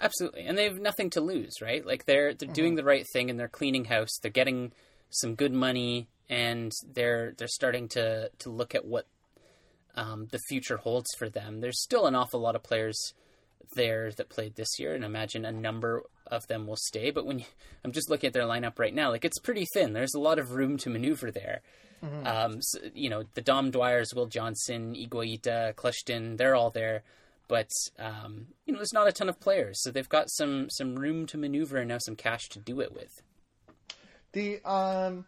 Absolutely, 0.00 0.44
and 0.46 0.56
they 0.56 0.64
have 0.64 0.80
nothing 0.80 1.10
to 1.10 1.20
lose, 1.20 1.60
right? 1.60 1.84
Like 1.84 2.04
they're 2.04 2.32
they're 2.34 2.46
mm-hmm. 2.46 2.52
doing 2.52 2.74
the 2.76 2.84
right 2.84 3.06
thing 3.12 3.30
and 3.30 3.38
they're 3.38 3.48
cleaning 3.48 3.84
house. 3.84 4.18
They're 4.22 4.30
getting 4.30 4.72
some 5.10 5.34
good 5.34 5.52
money, 5.52 6.08
and 6.28 6.72
they're 6.92 7.34
they're 7.36 7.48
starting 7.48 7.88
to 7.88 8.30
to 8.38 8.50
look 8.50 8.74
at 8.74 8.84
what 8.84 9.06
um, 9.96 10.28
the 10.30 10.38
future 10.48 10.76
holds 10.76 11.08
for 11.18 11.28
them. 11.28 11.60
There's 11.60 11.82
still 11.82 12.06
an 12.06 12.14
awful 12.14 12.40
lot 12.40 12.54
of 12.54 12.62
players 12.62 13.12
there 13.74 14.12
that 14.12 14.28
played 14.28 14.54
this 14.54 14.78
year, 14.78 14.94
and 14.94 15.04
imagine 15.04 15.44
a 15.44 15.52
number 15.52 16.04
of 16.28 16.46
them 16.46 16.66
will 16.66 16.76
stay. 16.76 17.10
But 17.10 17.26
when 17.26 17.40
you, 17.40 17.44
I'm 17.84 17.92
just 17.92 18.08
looking 18.08 18.28
at 18.28 18.34
their 18.34 18.44
lineup 18.44 18.78
right 18.78 18.94
now, 18.94 19.10
like 19.10 19.24
it's 19.24 19.40
pretty 19.40 19.66
thin. 19.74 19.92
There's 19.92 20.14
a 20.14 20.20
lot 20.20 20.38
of 20.38 20.52
room 20.52 20.76
to 20.78 20.90
maneuver 20.90 21.32
there. 21.32 21.62
Mm-hmm. 22.04 22.26
Um, 22.26 22.62
so, 22.62 22.78
you 22.94 23.10
know, 23.10 23.24
the 23.34 23.40
Dom 23.40 23.72
Dwyers, 23.72 24.14
Will 24.14 24.26
Johnson, 24.26 24.94
Higuita, 24.94 25.74
Kljestan, 25.74 26.36
they're 26.36 26.54
all 26.54 26.70
there 26.70 27.02
but 27.48 27.70
um, 27.98 28.48
you 28.66 28.72
know, 28.72 28.78
there's 28.78 28.92
not 28.92 29.08
a 29.08 29.12
ton 29.12 29.28
of 29.28 29.40
players, 29.40 29.82
so 29.82 29.90
they've 29.90 30.08
got 30.08 30.30
some 30.30 30.68
some 30.70 30.94
room 30.94 31.26
to 31.26 31.38
maneuver 31.38 31.78
and 31.78 31.88
now 31.88 31.98
some 31.98 32.16
cash 32.16 32.48
to 32.50 32.58
do 32.58 32.80
it 32.80 32.92
with. 32.92 33.22
The 34.32 34.62
um, 34.64 35.24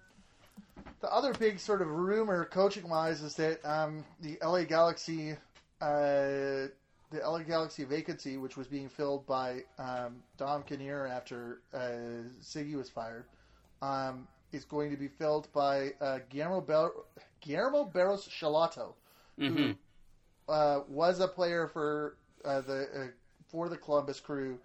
the 1.01 1.13
other 1.13 1.33
big 1.33 1.59
sort 1.59 1.81
of 1.83 1.89
rumor, 1.89 2.45
coaching 2.45 2.89
wise, 2.89 3.23
is 3.23 3.35
that 3.37 3.65
um, 3.65 4.05
the 4.21 4.39
LA 4.43 4.65
Galaxy, 4.65 5.33
uh, 5.81 6.69
the 7.11 7.21
LA 7.25 7.41
Galaxy 7.41 7.85
vacancy, 7.85 8.37
which 8.37 8.57
was 8.57 8.67
being 8.67 8.89
filled 8.89 9.27
by 9.27 9.63
um, 9.79 10.23
Dom 10.37 10.63
Kinnear 10.63 11.07
after 11.07 11.63
uh, 11.73 12.29
Sigi 12.43 12.77
was 12.77 12.91
fired, 12.91 13.25
um, 13.81 14.29
is 14.53 14.65
going 14.65 14.91
to 14.91 14.97
be 14.97 15.09
filled 15.09 15.51
by 15.53 15.93
uh, 16.01 16.19
Guillermo 16.29 16.61
Ber- 16.61 16.93
Guillermo 17.41 17.85
Barros 17.85 18.29
Schelotto, 18.29 18.93
mm-hmm. 19.39 19.57
who 19.57 19.75
uh, 20.51 20.81
was 20.89 21.21
a 21.21 21.29
player 21.29 21.69
for 21.69 22.17
uh, 22.45 22.61
the 22.61 22.89
uh, 22.95 23.07
for 23.51 23.69
the 23.69 23.77
Columbus 23.77 24.21
Crew. 24.21 24.59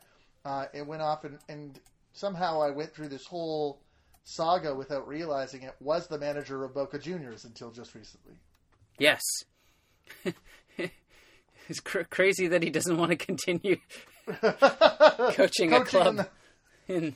Uh, 0.44 0.66
it 0.74 0.86
went 0.86 1.02
off 1.02 1.24
and, 1.24 1.40
and 1.50 1.80
somehow 2.14 2.62
I 2.62 2.70
went 2.72 2.94
through 2.94 3.10
this 3.10 3.26
whole 3.26 3.82
saga 4.24 4.74
without 4.76 5.08
realizing 5.08 5.64
it 5.64 5.76
was 5.80 6.08
the 6.08 6.18
manager 6.18 6.64
of 6.64 6.74
Boca 6.74 7.00
Juniors 7.00 7.46
until 7.46 7.72
just 7.72 7.96
recently. 7.96 8.36
Yes. 9.00 9.22
it's 10.78 11.80
cr- 11.80 12.02
crazy 12.10 12.48
that 12.48 12.64
he 12.64 12.70
doesn't 12.70 12.98
want 12.98 13.12
to 13.12 13.18
continue 13.18 13.78
coaching, 14.28 14.60
coaching, 15.34 15.74
a 15.74 15.84
club. 15.84 16.28
The... 16.88 16.94
In, 16.94 17.16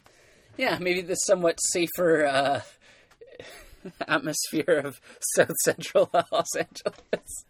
yeah, 0.58 0.78
maybe 0.80 1.02
the 1.02 1.16
somewhat 1.16 1.60
safer 1.72 2.26
uh, 2.26 2.62
atmosphere 4.08 4.82
of 4.84 5.00
South 5.36 5.56
Central 5.64 6.10
Los 6.14 6.56
Angeles 6.56 7.46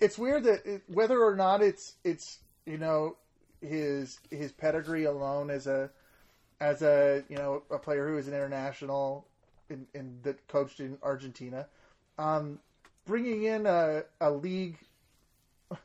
it's 0.00 0.18
weird 0.18 0.44
that 0.44 0.64
it, 0.66 0.82
whether 0.88 1.22
or 1.22 1.34
not 1.34 1.62
it's 1.62 1.94
it's 2.04 2.38
you 2.64 2.78
know 2.78 3.16
his 3.60 4.18
his 4.30 4.52
pedigree 4.52 5.04
alone 5.04 5.50
as 5.50 5.66
a 5.66 5.90
as 6.60 6.82
a 6.82 7.22
you 7.28 7.36
know 7.36 7.62
a 7.70 7.78
player 7.78 8.08
who 8.08 8.18
is 8.18 8.28
an 8.28 8.34
international 8.34 9.26
in, 9.68 9.86
in 9.94 10.18
that 10.22 10.46
coached 10.48 10.80
in 10.80 10.98
Argentina, 11.02 11.66
um, 12.18 12.60
bringing 13.04 13.44
in 13.44 13.66
a, 13.66 14.02
a 14.20 14.30
league, 14.30 14.78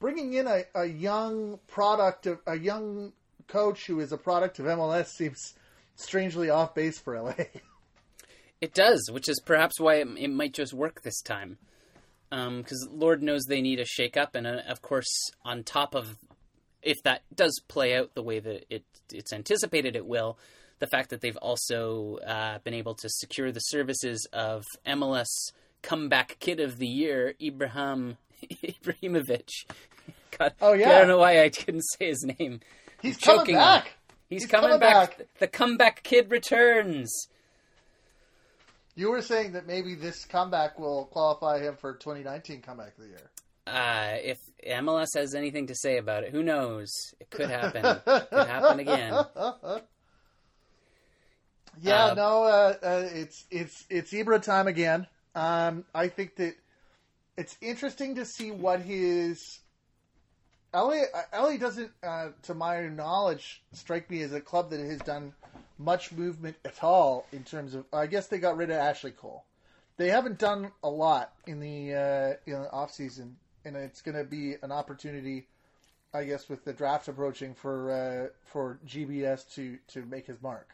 bringing 0.00 0.34
in 0.34 0.46
a, 0.46 0.64
a 0.74 0.84
young 0.84 1.58
product 1.66 2.26
of 2.26 2.38
a 2.46 2.58
young 2.58 3.12
coach 3.48 3.86
who 3.86 4.00
is 4.00 4.12
a 4.12 4.18
product 4.18 4.58
of 4.58 4.66
MLS 4.66 5.06
seems 5.06 5.54
strangely 5.96 6.50
off 6.50 6.74
base 6.74 6.98
for 6.98 7.20
LA. 7.20 7.34
It 8.60 8.74
does, 8.74 9.08
which 9.10 9.26
is 9.30 9.40
perhaps 9.40 9.80
why 9.80 9.94
it, 9.94 10.08
it 10.18 10.28
might 10.28 10.52
just 10.52 10.74
work 10.74 11.00
this 11.00 11.22
time. 11.22 11.56
Because 12.30 12.88
Lord 12.90 13.22
knows 13.22 13.42
they 13.44 13.60
need 13.60 13.80
a 13.80 13.84
shake-up, 13.84 14.34
and 14.34 14.46
uh, 14.46 14.60
of 14.68 14.82
course, 14.82 15.08
on 15.44 15.62
top 15.64 15.94
of 15.94 16.16
if 16.82 17.02
that 17.02 17.22
does 17.34 17.60
play 17.68 17.94
out 17.96 18.14
the 18.14 18.22
way 18.22 18.38
that 18.40 18.64
it 18.74 18.84
it's 19.12 19.32
anticipated 19.32 19.96
it 19.96 20.06
will, 20.06 20.38
the 20.78 20.86
fact 20.86 21.10
that 21.10 21.20
they've 21.20 21.36
also 21.38 22.18
uh, 22.26 22.58
been 22.60 22.74
able 22.74 22.94
to 22.94 23.08
secure 23.08 23.52
the 23.52 23.60
services 23.60 24.26
of 24.32 24.64
MLS 24.86 25.26
comeback 25.82 26.38
kid 26.40 26.60
of 26.60 26.78
the 26.78 26.86
year, 26.86 27.34
Ibrahim 27.40 28.16
Ibrahimovic. 28.62 29.48
God, 30.38 30.54
Oh, 30.60 30.72
yeah. 30.72 30.90
I 30.90 30.98
don't 31.00 31.08
know 31.08 31.18
why 31.18 31.42
I 31.42 31.48
couldn't 31.50 31.82
say 31.82 32.06
his 32.08 32.24
name. 32.38 32.60
He's 33.02 33.16
I'm 33.28 33.38
coming 33.38 33.54
back. 33.56 33.92
He's, 34.28 34.42
He's 34.42 34.50
coming, 34.50 34.70
coming 34.70 34.80
back. 34.80 35.18
back. 35.18 35.26
The 35.38 35.48
comeback 35.48 36.02
kid 36.02 36.30
returns. 36.30 37.12
You 38.94 39.10
were 39.10 39.22
saying 39.22 39.52
that 39.52 39.66
maybe 39.66 39.94
this 39.94 40.24
comeback 40.24 40.78
will 40.78 41.06
qualify 41.06 41.60
him 41.60 41.76
for 41.76 41.94
2019 41.94 42.60
comeback 42.62 42.96
of 42.98 43.04
the 43.04 43.08
year. 43.08 43.30
Uh, 43.66 44.16
if 44.22 44.38
MLS 44.66 45.14
has 45.14 45.34
anything 45.34 45.68
to 45.68 45.74
say 45.74 45.98
about 45.98 46.24
it, 46.24 46.32
who 46.32 46.42
knows? 46.42 46.90
It 47.20 47.30
could 47.30 47.50
happen. 47.50 47.84
it 47.84 48.04
could 48.04 48.48
happen 48.48 48.80
again. 48.80 49.14
Yeah, 51.80 52.06
Uh, 52.06 52.14
no, 52.14 52.42
uh, 52.44 52.74
uh, 52.82 53.08
it's 53.12 53.44
it's 53.50 53.86
it's 53.88 54.12
Ibra 54.12 54.42
time 54.42 54.66
again. 54.66 55.06
Um, 55.34 55.84
I 55.94 56.08
think 56.08 56.36
that 56.36 56.54
it's 57.36 57.56
interesting 57.60 58.16
to 58.16 58.24
see 58.24 58.50
what 58.50 58.80
his 58.80 59.60
LA 60.74 61.02
LA 61.32 61.56
doesn't, 61.56 61.90
uh, 62.02 62.30
to 62.42 62.54
my 62.54 62.88
knowledge, 62.88 63.62
strike 63.72 64.10
me 64.10 64.20
as 64.22 64.32
a 64.32 64.40
club 64.40 64.70
that 64.70 64.80
has 64.80 64.98
done 64.98 65.32
much 65.80 66.12
movement 66.12 66.56
at 66.64 66.84
all 66.84 67.26
in 67.32 67.42
terms 67.42 67.74
of. 67.74 67.84
I 67.92 68.06
guess 68.06 68.28
they 68.28 68.38
got 68.38 68.56
rid 68.56 68.70
of 68.70 68.76
Ashley 68.76 69.10
Cole. 69.10 69.44
They 69.96 70.08
haven't 70.08 70.38
done 70.38 70.70
a 70.82 70.90
lot 70.90 71.32
in 71.46 71.60
the 71.60 71.94
uh, 71.94 72.34
in 72.46 72.62
the 72.62 72.70
off 72.70 72.92
season, 72.92 73.36
and 73.64 73.76
it's 73.76 74.02
going 74.02 74.16
to 74.16 74.24
be 74.24 74.54
an 74.62 74.70
opportunity. 74.70 75.46
I 76.12 76.24
guess 76.24 76.48
with 76.48 76.64
the 76.64 76.72
draft 76.72 77.08
approaching 77.08 77.54
for 77.54 77.90
uh, 77.90 78.28
for 78.44 78.78
GBS 78.86 79.52
to 79.54 79.78
to 79.88 80.04
make 80.04 80.26
his 80.26 80.40
mark. 80.42 80.68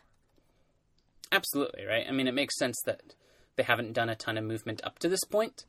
Absolutely, 1.33 1.85
right? 1.85 2.07
I 2.09 2.13
mean, 2.13 2.29
it 2.29 2.35
makes 2.35 2.59
sense 2.59 2.77
that 2.87 3.15
they 3.57 3.63
haven't 3.63 3.93
done 3.93 4.09
a 4.09 4.15
ton 4.15 4.39
of 4.39 4.45
movement 4.45 4.81
up 4.85 4.99
to 5.01 5.09
this 5.09 5.25
point. 5.25 5.65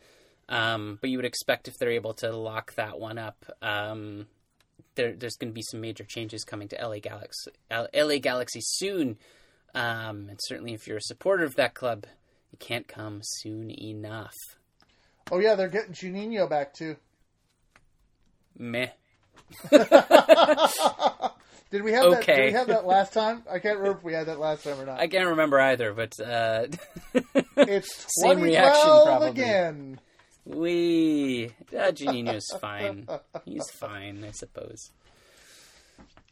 Um, 0.50 0.98
but 1.02 1.10
you 1.10 1.18
would 1.18 1.26
expect 1.26 1.68
if 1.68 1.78
they're 1.78 1.92
able 1.92 2.14
to 2.16 2.32
lock 2.36 2.76
that 2.76 3.00
one 3.00 3.18
up, 3.18 3.46
um, 3.62 4.28
there, 4.96 5.14
there's 5.14 5.36
going 5.36 5.52
to 5.52 5.56
be 5.56 5.62
some 5.62 5.82
major 5.82 6.04
changes 6.04 6.44
coming 6.44 6.68
to 6.70 6.76
LA 6.76 7.00
Galaxy, 7.00 7.52
LA 7.72 8.18
Galaxy 8.20 8.60
soon. 8.62 9.18
Um, 9.74 10.28
and 10.30 10.40
certainly, 10.44 10.74
if 10.74 10.88
you're 10.88 10.98
a 10.98 11.02
supporter 11.02 11.44
of 11.44 11.56
that 11.56 11.74
club, 11.74 12.06
it 12.52 12.60
can't 12.60 12.88
come 12.88 13.20
soon 13.22 13.70
enough. 13.72 14.34
Oh 15.32 15.40
yeah, 15.40 15.56
they're 15.56 15.68
getting 15.70 15.94
Juninho 15.94 16.50
back 16.50 16.74
too. 16.74 16.96
Meh. 18.58 18.90
Did 21.70 21.84
we 21.84 21.92
have 21.92 22.12
that? 22.12 22.24
Did 22.26 22.46
we 22.46 22.52
have 22.54 22.68
that 22.68 22.86
last 22.86 23.12
time? 23.14 23.44
I 23.50 23.60
can't 23.60 23.78
remember 23.78 23.98
if 24.00 24.04
we 24.04 24.14
had 24.14 24.28
that 24.28 24.40
last 24.40 24.64
time 24.64 24.80
or 24.80 24.86
not. 24.86 25.00
I 25.00 25.08
can't 25.08 25.28
remember 25.28 25.60
either, 25.60 25.94
but 25.94 26.18
uh, 26.20 26.68
it's 27.58 28.06
same 28.22 28.42
reaction 28.42 28.84
2012 28.84 29.08
probably. 29.08 29.30
again. 29.30 30.00
We 30.48 31.52
uh, 31.74 31.92
Juninho's 31.92 32.48
fine. 32.62 33.08
He's 33.46 33.70
fine, 33.70 34.24
I 34.24 34.32
suppose. 34.32 34.92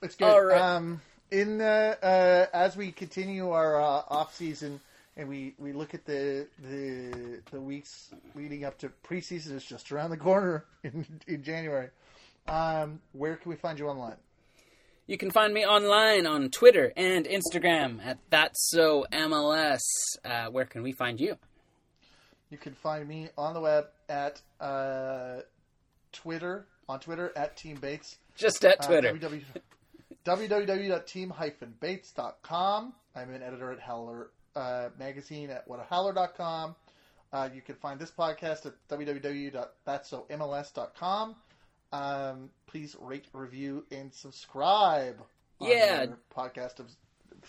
It's 0.02 0.16
good. 0.16 0.26
All 0.26 0.44
right. 0.44 0.62
Um, 0.62 1.02
in 1.32 1.60
uh, 1.60 1.96
uh, 2.02 2.46
as 2.54 2.78
we 2.78 2.92
continue 2.92 3.50
our 3.50 3.82
uh, 3.82 4.04
off 4.08 4.36
season 4.36 4.80
and 5.18 5.28
we, 5.30 5.54
we 5.58 5.74
look 5.74 5.94
at 5.94 6.06
the 6.06 6.48
the 6.64 7.42
the 7.52 7.60
weeks 7.60 8.14
leading 8.36 8.66
up 8.66 8.78
to 8.80 8.92
preseason 9.04 9.54
is 9.56 9.66
just 9.66 9.92
around 9.92 10.10
the 10.12 10.18
corner 10.18 10.66
in 10.84 11.06
in 11.28 11.44
January. 11.44 11.90
Um, 12.48 13.02
where 13.14 13.36
can 13.36 13.50
we 13.50 13.56
find 13.56 13.80
you 13.80 13.88
online? 13.88 14.18
You 15.08 15.18
can 15.18 15.30
find 15.32 15.54
me 15.54 15.66
online 15.66 16.26
on 16.26 16.50
Twitter 16.50 16.92
and 16.96 17.26
Instagram 17.26 18.04
at 18.04 18.18
That's 18.30 18.70
So 18.72 19.06
MLS. 19.12 19.82
Uh, 20.24 20.48
where 20.48 20.66
can 20.66 20.84
we 20.84 20.94
find 20.94 21.20
you? 21.20 21.38
You 22.50 22.58
can 22.58 22.74
find 22.74 23.08
me 23.08 23.30
on 23.38 23.54
the 23.54 23.62
web 23.62 23.86
at 24.10 24.42
uh, 24.62 25.42
Twitter 26.12 26.68
on 26.88 27.00
Twitter 27.00 27.32
at 27.36 27.58
Team 27.58 27.78
Bates. 27.78 28.18
Just 28.36 28.64
at 28.66 28.84
Uh, 28.84 28.88
Twitter. 28.88 29.14
www 29.18 29.44
www.team-bates.com. 30.26 32.94
I'm 33.16 33.34
an 33.34 33.42
editor 33.44 33.72
at 33.72 33.80
Howler 33.80 34.30
uh, 34.56 34.90
Magazine 34.98 35.50
at 35.50 35.68
whatahowler.com. 35.68 36.76
Uh, 37.34 37.50
you 37.54 37.62
can 37.62 37.76
find 37.76 38.00
this 38.00 38.12
podcast 38.12 38.66
at 38.66 38.74
www.thatsomls.com. 38.90 41.36
Um, 41.92 42.50
please 42.68 42.96
rate, 43.00 43.26
review, 43.34 43.86
and 43.92 44.14
subscribe. 44.14 45.20
on 45.60 45.70
Yeah. 45.70 46.04
your 46.04 46.18
podcast 46.36 46.80
of 46.80 46.90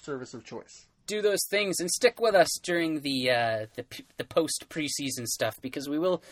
service 0.01 0.35
of 0.35 0.45
choice. 0.45 0.87
Do 1.07 1.23
those 1.23 1.45
things 1.49 1.81
and 1.81 1.91
stick 1.91 2.21
with 2.21 2.35
us 2.35 2.49
during 2.63 3.01
the 3.01 3.31
uh, 3.31 3.67
the, 3.75 3.85
the 4.17 4.25
post 4.25 4.67
preseason 4.69 5.27
stuff 5.27 5.61
because 5.61 5.89
we 5.89 5.99
will 5.99 6.23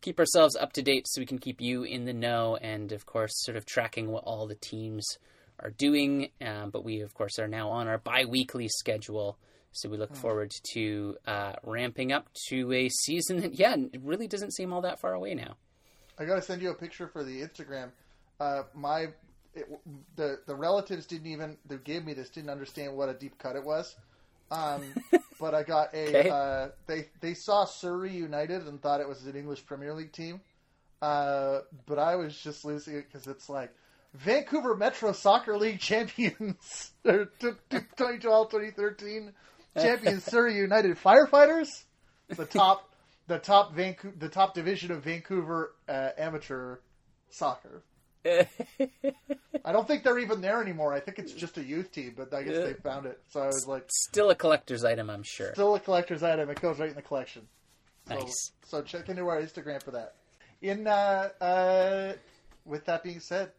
keep 0.00 0.18
ourselves 0.18 0.56
up 0.56 0.72
to 0.74 0.82
date 0.82 1.06
so 1.08 1.20
we 1.20 1.26
can 1.26 1.38
keep 1.38 1.60
you 1.60 1.82
in 1.82 2.04
the 2.04 2.12
know 2.12 2.56
and 2.56 2.92
of 2.92 3.06
course 3.06 3.32
sort 3.36 3.56
of 3.56 3.64
tracking 3.64 4.10
what 4.10 4.24
all 4.24 4.46
the 4.46 4.54
teams 4.56 5.06
are 5.60 5.70
doing. 5.70 6.30
Um, 6.40 6.70
but 6.70 6.84
we 6.84 7.00
of 7.00 7.14
course 7.14 7.38
are 7.38 7.48
now 7.48 7.70
on 7.70 7.88
our 7.88 7.98
bi-weekly 7.98 8.68
schedule. 8.68 9.38
So 9.72 9.88
we 9.88 9.96
look 9.96 10.14
forward 10.14 10.52
to 10.74 11.16
uh, 11.26 11.54
ramping 11.64 12.12
up 12.12 12.28
to 12.48 12.72
a 12.72 12.88
season 12.88 13.40
that, 13.40 13.54
yeah, 13.54 13.74
it 13.74 14.00
really 14.04 14.28
doesn't 14.28 14.54
seem 14.54 14.72
all 14.72 14.82
that 14.82 15.00
far 15.00 15.14
away 15.14 15.34
now. 15.34 15.56
I 16.16 16.26
gotta 16.26 16.42
send 16.42 16.62
you 16.62 16.70
a 16.70 16.74
picture 16.74 17.08
for 17.08 17.24
the 17.24 17.40
Instagram. 17.40 17.90
Uh, 18.38 18.62
my 18.72 19.08
it, 19.54 19.68
the 20.16 20.38
the 20.46 20.54
relatives 20.54 21.06
didn't 21.06 21.26
even 21.26 21.56
they 21.66 21.76
gave 21.76 22.04
me 22.04 22.14
this 22.14 22.28
didn't 22.30 22.50
understand 22.50 22.96
what 22.96 23.08
a 23.08 23.14
deep 23.14 23.38
cut 23.38 23.56
it 23.56 23.64
was. 23.64 23.96
Um, 24.50 24.82
but 25.40 25.54
I 25.54 25.62
got 25.62 25.94
a 25.94 26.08
Okay. 26.08 26.28
uh, 26.28 26.68
they 26.86 27.08
they 27.20 27.34
saw 27.34 27.64
Surrey 27.64 28.12
United 28.12 28.66
and 28.66 28.80
thought 28.80 29.00
it 29.00 29.08
was 29.08 29.26
an 29.26 29.36
English 29.36 29.64
Premier 29.66 29.94
League 29.94 30.12
team. 30.12 30.40
Uh, 31.02 31.60
but 31.86 31.98
I 31.98 32.16
was 32.16 32.36
just 32.36 32.64
losing 32.64 32.96
it 32.96 33.06
because 33.10 33.26
it's 33.26 33.48
like 33.48 33.70
Vancouver 34.14 34.74
Metro 34.76 35.12
Soccer 35.12 35.58
League 35.58 35.80
champions, 35.80 36.92
or 37.04 37.26
t- 37.40 37.50
t- 37.70 37.78
2012 37.96 38.50
2013 38.50 39.32
champions 39.78 40.24
Surrey 40.24 40.56
United 40.56 40.96
Firefighters, 40.96 41.68
the 42.28 42.46
top 42.46 42.88
the 43.26 43.38
top 43.38 43.74
Vancouver 43.74 44.14
the 44.18 44.28
top 44.28 44.54
division 44.54 44.92
of 44.92 45.02
Vancouver 45.02 45.74
uh, 45.88 46.10
amateur 46.16 46.78
soccer. 47.30 47.82
I 49.64 49.72
don't 49.72 49.86
think 49.86 50.02
they're 50.02 50.18
even 50.18 50.40
there 50.40 50.60
anymore. 50.60 50.92
I 50.92 51.00
think 51.00 51.18
it's 51.18 51.32
just 51.32 51.58
a 51.58 51.64
youth 51.64 51.92
team, 51.92 52.14
but 52.16 52.32
I 52.34 52.42
guess 52.42 52.56
they 52.56 52.74
found 52.74 53.06
it. 53.06 53.20
So 53.30 53.40
I 53.40 53.46
was 53.46 53.66
like, 53.68 53.84
Still 54.08 54.30
a 54.30 54.34
collector's 54.34 54.84
item, 54.84 55.10
I'm 55.10 55.22
sure. 55.24 55.52
still 55.52 55.74
a 55.74 55.80
collector's 55.80 56.22
item. 56.22 56.50
It 56.50 56.60
goes 56.60 56.78
right 56.78 56.88
in 56.88 56.94
the 56.96 57.02
collection. 57.02 57.42
So, 58.08 58.14
Nice. 58.14 58.52
So 58.66 58.82
check 58.82 59.08
into 59.08 59.26
our 59.28 59.40
Instagram 59.40 59.82
for 59.82 59.92
that. 59.92 60.14
In 60.62 60.86
uh, 60.86 61.28
uh, 61.40 62.12
with 62.64 62.84
that 62.86 63.02
being 63.02 63.20
said, 63.20 63.50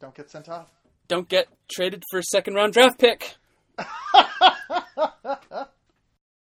don't 0.00 0.14
get 0.14 0.30
sent 0.30 0.48
off. 0.48 0.68
Don't 1.08 1.28
get 1.28 1.48
traded 1.70 2.02
for 2.10 2.18
a 2.18 2.22
second 2.22 2.54
round 2.54 2.72
draft 2.72 2.98
pick. 2.98 3.34